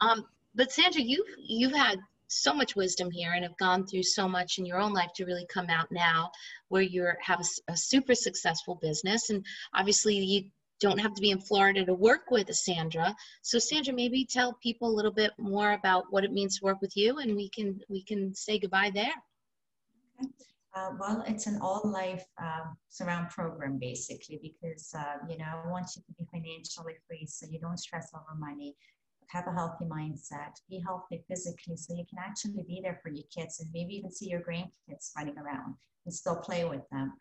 Um, 0.00 0.26
but 0.54 0.72
sandra 0.72 1.00
you've 1.00 1.32
you've 1.38 1.72
had 1.72 1.98
so 2.28 2.52
much 2.52 2.76
wisdom 2.76 3.10
here 3.10 3.32
and 3.32 3.42
have 3.42 3.56
gone 3.56 3.86
through 3.86 4.02
so 4.02 4.28
much 4.28 4.58
in 4.58 4.66
your 4.66 4.78
own 4.78 4.92
life 4.92 5.12
to 5.14 5.24
really 5.24 5.46
come 5.46 5.70
out 5.70 5.90
now 5.90 6.30
where 6.68 6.82
you 6.82 7.08
have 7.20 7.40
a, 7.40 7.72
a, 7.72 7.76
super 7.76 8.14
successful 8.14 8.74
business. 8.76 9.30
And 9.30 9.44
obviously 9.74 10.16
you 10.16 10.44
don't 10.80 10.98
have 10.98 11.14
to 11.14 11.20
be 11.20 11.30
in 11.30 11.40
florida 11.40 11.84
to 11.84 11.94
work 11.94 12.30
with 12.30 12.48
sandra 12.54 13.14
so 13.42 13.58
sandra 13.58 13.92
maybe 13.92 14.24
tell 14.24 14.54
people 14.62 14.88
a 14.88 14.94
little 14.94 15.12
bit 15.12 15.32
more 15.38 15.72
about 15.72 16.04
what 16.10 16.24
it 16.24 16.32
means 16.32 16.58
to 16.58 16.64
work 16.64 16.80
with 16.80 16.96
you 16.96 17.18
and 17.18 17.34
we 17.34 17.48
can 17.48 17.80
we 17.88 18.02
can 18.02 18.34
say 18.34 18.58
goodbye 18.58 18.90
there. 18.92 19.14
Uh, 20.74 20.90
well, 21.00 21.24
it's 21.26 21.46
an 21.46 21.58
all 21.60 21.80
life 21.84 22.24
uh, 22.40 22.66
surround 22.88 23.30
program 23.30 23.78
basically 23.78 24.38
because, 24.42 24.94
uh, 24.96 25.16
you 25.28 25.36
know, 25.38 25.46
I 25.64 25.70
want 25.70 25.88
you 25.96 26.02
to 26.02 26.12
be 26.18 26.28
financially 26.30 26.94
free 27.08 27.26
so 27.26 27.46
you 27.50 27.58
don't 27.58 27.78
stress 27.78 28.10
over 28.14 28.38
money 28.38 28.76
have 29.28 29.46
a 29.46 29.52
healthy 29.52 29.84
mindset, 29.84 30.52
be 30.68 30.82
healthy 30.84 31.22
physically 31.28 31.76
so 31.76 31.94
you 31.94 32.04
can 32.08 32.18
actually 32.18 32.62
be 32.66 32.80
there 32.82 32.98
for 33.02 33.10
your 33.10 33.24
kids 33.34 33.60
and 33.60 33.68
maybe 33.72 33.94
even 33.94 34.10
see 34.10 34.28
your 34.28 34.40
grandkids 34.40 35.14
running 35.16 35.36
around 35.38 35.74
and 36.06 36.14
still 36.14 36.36
play 36.36 36.64
with 36.64 36.82
them. 36.90 37.12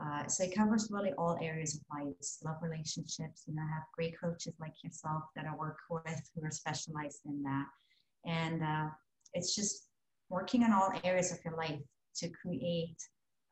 Uh, 0.00 0.26
so 0.28 0.44
it 0.44 0.54
covers 0.54 0.88
really 0.90 1.12
all 1.18 1.36
areas 1.42 1.74
of 1.74 1.80
life, 1.92 2.14
love 2.44 2.56
relationships. 2.62 3.44
You 3.46 3.54
know, 3.54 3.62
I 3.62 3.74
have 3.74 3.82
great 3.92 4.14
coaches 4.20 4.54
like 4.60 4.74
yourself 4.84 5.24
that 5.34 5.44
I 5.44 5.54
work 5.56 5.78
with 5.90 6.30
who 6.34 6.44
are 6.44 6.50
specialized 6.50 7.20
in 7.26 7.42
that. 7.42 7.66
And 8.24 8.62
uh, 8.62 8.90
it's 9.34 9.56
just 9.56 9.88
working 10.28 10.62
on 10.62 10.72
all 10.72 10.92
areas 11.02 11.32
of 11.32 11.38
your 11.44 11.56
life 11.56 11.80
to 12.18 12.28
create 12.28 12.96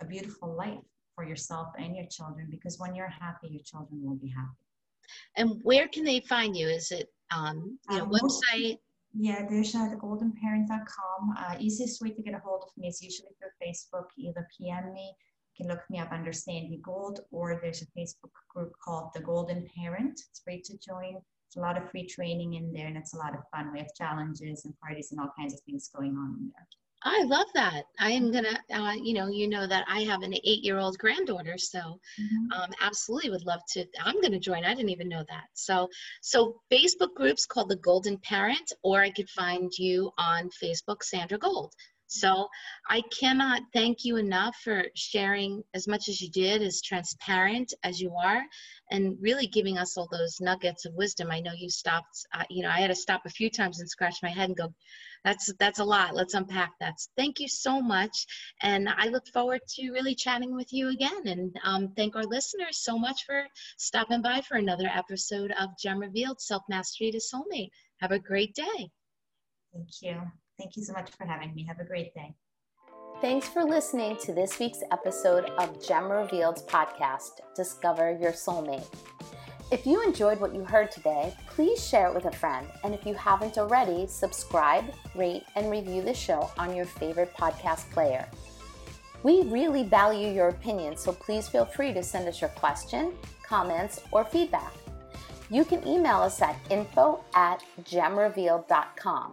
a 0.01 0.05
beautiful 0.05 0.55
life 0.55 0.79
for 1.15 1.25
yourself 1.25 1.69
and 1.79 1.97
your 1.97 2.07
children 2.07 2.47
because 2.51 2.79
when 2.79 2.95
you're 2.95 3.09
happy, 3.09 3.49
your 3.49 3.63
children 3.65 4.01
will 4.05 4.17
be 4.17 4.29
happy. 4.29 4.51
And 5.37 5.61
where 5.63 5.89
can 5.89 6.05
they 6.05 6.21
find 6.21 6.57
you? 6.57 6.69
Is 6.69 6.93
it 6.93 7.09
um, 7.35 7.79
you 7.91 7.99
know, 7.99 8.05
um, 8.05 8.11
website? 8.11 8.79
Yeah, 9.19 9.47
there's 9.49 9.75
uh, 9.75 9.89
thegoldenparent.com. 9.89 11.35
Uh, 11.39 11.57
easiest 11.59 12.03
way 12.03 12.11
to 12.11 12.23
get 12.23 12.35
a 12.35 12.39
hold 12.39 12.65
of 12.65 12.77
me 12.77 12.89
is 12.89 13.01
usually 13.01 13.31
through 13.39 13.67
Facebook. 13.67 14.07
Either 14.19 14.47
PM 14.59 14.93
me, 14.93 15.15
can 15.57 15.69
look 15.69 15.81
me 15.91 15.99
up 15.99 16.13
under 16.13 16.33
Sandy 16.33 16.81
Gold, 16.83 17.21
or 17.31 17.59
there's 17.61 17.83
a 17.83 17.99
Facebook 17.99 18.31
group 18.55 18.73
called 18.85 19.11
The 19.15 19.21
Golden 19.21 19.67
Parent. 19.77 20.21
It's 20.31 20.41
free 20.45 20.61
to 20.63 20.79
join. 20.79 21.17
It's 21.49 21.57
a 21.57 21.61
lot 21.61 21.81
of 21.81 21.91
free 21.91 22.07
training 22.07 22.55
in 22.55 22.73
there, 22.73 22.87
and 22.87 22.97
it's 22.97 23.15
a 23.15 23.19
lot 23.19 23.35
of 23.35 23.41
fun. 23.55 23.73
We 23.73 23.79
have 23.79 23.95
challenges 23.97 24.65
and 24.65 24.75
parties 24.81 25.13
and 25.13 25.21
all 25.21 25.33
kinds 25.39 25.55
of 25.55 25.61
things 25.61 25.89
going 25.95 26.17
on 26.17 26.37
in 26.39 26.53
there. 26.55 26.67
I 27.03 27.23
love 27.23 27.47
that. 27.55 27.85
I 28.01 28.11
am 28.11 28.33
gonna, 28.33 28.59
uh, 28.73 28.95
you 29.01 29.15
know, 29.15 29.29
you 29.29 29.49
know 29.49 29.67
that 29.67 29.85
I 29.89 30.01
have 30.01 30.23
an 30.23 30.35
eight-year-old 30.35 30.99
granddaughter, 30.99 31.57
so 31.57 31.79
mm-hmm. 31.79 32.53
um, 32.53 32.71
absolutely 32.81 33.31
would 33.31 33.47
love 33.47 33.61
to. 33.75 33.85
I'm 34.01 34.21
gonna 34.21 34.41
join. 34.41 34.65
I 34.65 34.75
didn't 34.75 34.91
even 34.91 35.09
know 35.09 35.25
that. 35.29 35.45
So, 35.55 35.89
so 36.21 36.61
Facebook 36.73 37.15
groups 37.15 37.47
called 37.47 37.69
the 37.69 37.77
Golden 37.77 38.19
Parent, 38.19 38.73
or 38.83 39.03
I 39.03 39.11
could 39.11 39.29
find 39.31 39.71
you 39.79 40.11
on 40.19 40.51
Facebook, 40.63 41.03
Sandra 41.03 41.39
Gold. 41.39 41.73
So 42.09 42.49
I 42.89 43.03
cannot 43.19 43.63
thank 43.73 44.05
you 44.05 44.17
enough 44.17 44.57
for 44.63 44.85
sharing 44.95 45.63
as 45.75 45.89
much 45.89 46.09
as 46.09 46.21
you 46.21 46.31
did, 46.31 46.63
as 46.63 46.81
transparent 46.81 47.75
as 47.83 48.01
you 48.01 48.15
are, 48.15 48.43
and 48.91 49.17
really 49.21 49.47
giving 49.47 49.77
us 49.77 49.97
all 49.97 50.09
those 50.11 50.41
nuggets 50.41 50.85
of 50.85 50.95
wisdom. 50.95 51.31
I 51.31 51.41
know 51.41 51.53
you 51.53 51.69
stopped, 51.69 52.27
uh, 52.33 52.45
you 52.49 52.63
know, 52.63 52.71
I 52.71 52.81
had 52.81 52.89
to 52.89 52.95
stop 52.95 53.23
a 53.27 53.31
few 53.31 53.51
times 53.51 53.81
and 53.81 53.91
scratch 53.91 54.17
my 54.23 54.29
head 54.29 54.49
and 54.49 54.57
go, 54.57 54.73
that's 55.25 55.53
that's 55.59 55.81
a 55.81 55.85
lot. 55.85 56.15
Let's 56.15 56.35
unpack 56.35 56.73
that. 56.79 56.95
Thank 57.17 57.41
you 57.41 57.49
so 57.49 57.83
much, 57.83 58.27
and 58.63 58.89
I 58.89 59.09
look 59.09 59.27
forward 59.33 59.61
to 59.71 59.91
really 59.91 60.15
chatting 60.15 60.55
with 60.55 60.73
you 60.73 60.91
again. 60.91 61.27
And 61.27 61.57
um, 61.65 61.89
thank 61.97 62.15
our 62.15 62.25
listeners 62.25 62.79
so 62.85 62.97
much 62.97 63.25
for 63.27 63.45
stopping 63.77 64.23
by 64.23 64.41
for 64.43 64.57
another 64.57 64.89
episode 64.95 65.53
of 65.59 65.71
Gem 65.83 65.99
Revealed 65.99 66.41
Self 66.41 66.63
Mastery 66.69 67.11
to 67.11 67.19
Soulmate. 67.19 67.71
Have 68.01 68.13
a 68.13 68.21
great 68.21 68.55
day. 68.55 68.89
Thank 69.73 69.89
you. 70.01 70.21
Thank 70.59 70.77
you 70.77 70.85
so 70.85 70.93
much 70.93 71.11
for 71.17 71.27
having 71.27 71.55
me. 71.55 71.65
Have 71.65 71.81
a 71.81 71.85
great 71.85 72.15
day. 72.15 72.35
Thanks 73.21 73.49
for 73.49 73.65
listening 73.65 74.17
to 74.19 74.33
this 74.33 74.59
week's 74.59 74.83
episode 74.93 75.47
of 75.59 75.87
Gem 75.87 76.11
Revealed 76.11 76.67
podcast, 76.69 77.41
Discover 77.55 78.19
Your 78.21 78.33
Soulmate. 78.33 78.87
If 79.73 79.87
you 79.87 80.03
enjoyed 80.03 80.39
what 80.39 80.55
you 80.55 80.65
heard 80.65 80.91
today, 80.91 81.35
please 81.49 81.85
share 81.87 82.09
it 82.09 82.15
with 82.15 82.27
a 82.27 82.31
friend. 82.31 82.67
And 82.85 82.95
if 82.95 83.05
you 83.05 83.15
haven't 83.15 83.59
already, 83.59 84.07
subscribe, 84.07 84.85
rate, 85.15 85.45
and 85.57 85.71
review 85.71 86.03
the 86.03 86.15
show 86.15 86.51
on 86.59 86.77
your 86.77 86.85
favorite 86.85 87.35
podcast 87.35 87.91
player. 87.91 88.29
We 89.23 89.43
really 89.43 89.83
value 89.83 90.29
your 90.29 90.49
opinion, 90.49 90.97
so 90.97 91.11
please 91.11 91.49
feel 91.49 91.65
free 91.65 91.93
to 91.95 92.03
send 92.03 92.29
us 92.29 92.41
your 92.41 92.51
question, 92.51 93.15
comments, 93.43 94.03
or 94.13 94.25
feedback. 94.25 94.73
You 95.51 95.65
can 95.65 95.87
email 95.87 96.19
us 96.19 96.41
at 96.43 96.57
info 96.71 97.25
at 97.35 97.63
gemrevealed.com. 97.83 99.33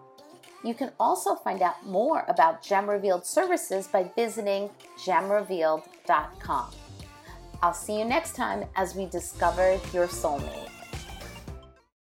You 0.64 0.74
can 0.74 0.92
also 1.00 1.36
find 1.36 1.62
out 1.62 1.86
more 1.86 2.24
about 2.28 2.64
Gem 2.64 2.90
Revealed 2.90 3.26
services 3.26 3.88
by 3.88 4.10
visiting 4.16 4.70
gemrevealed.com. 5.06 6.72
I'll 7.62 7.74
see 7.74 8.00
you 8.00 8.06
next 8.06 8.36
time 8.36 8.66
as 8.76 8.96
we 8.96 9.06
discover 9.06 9.80
your 9.94 10.08
soulmate. 10.08 10.83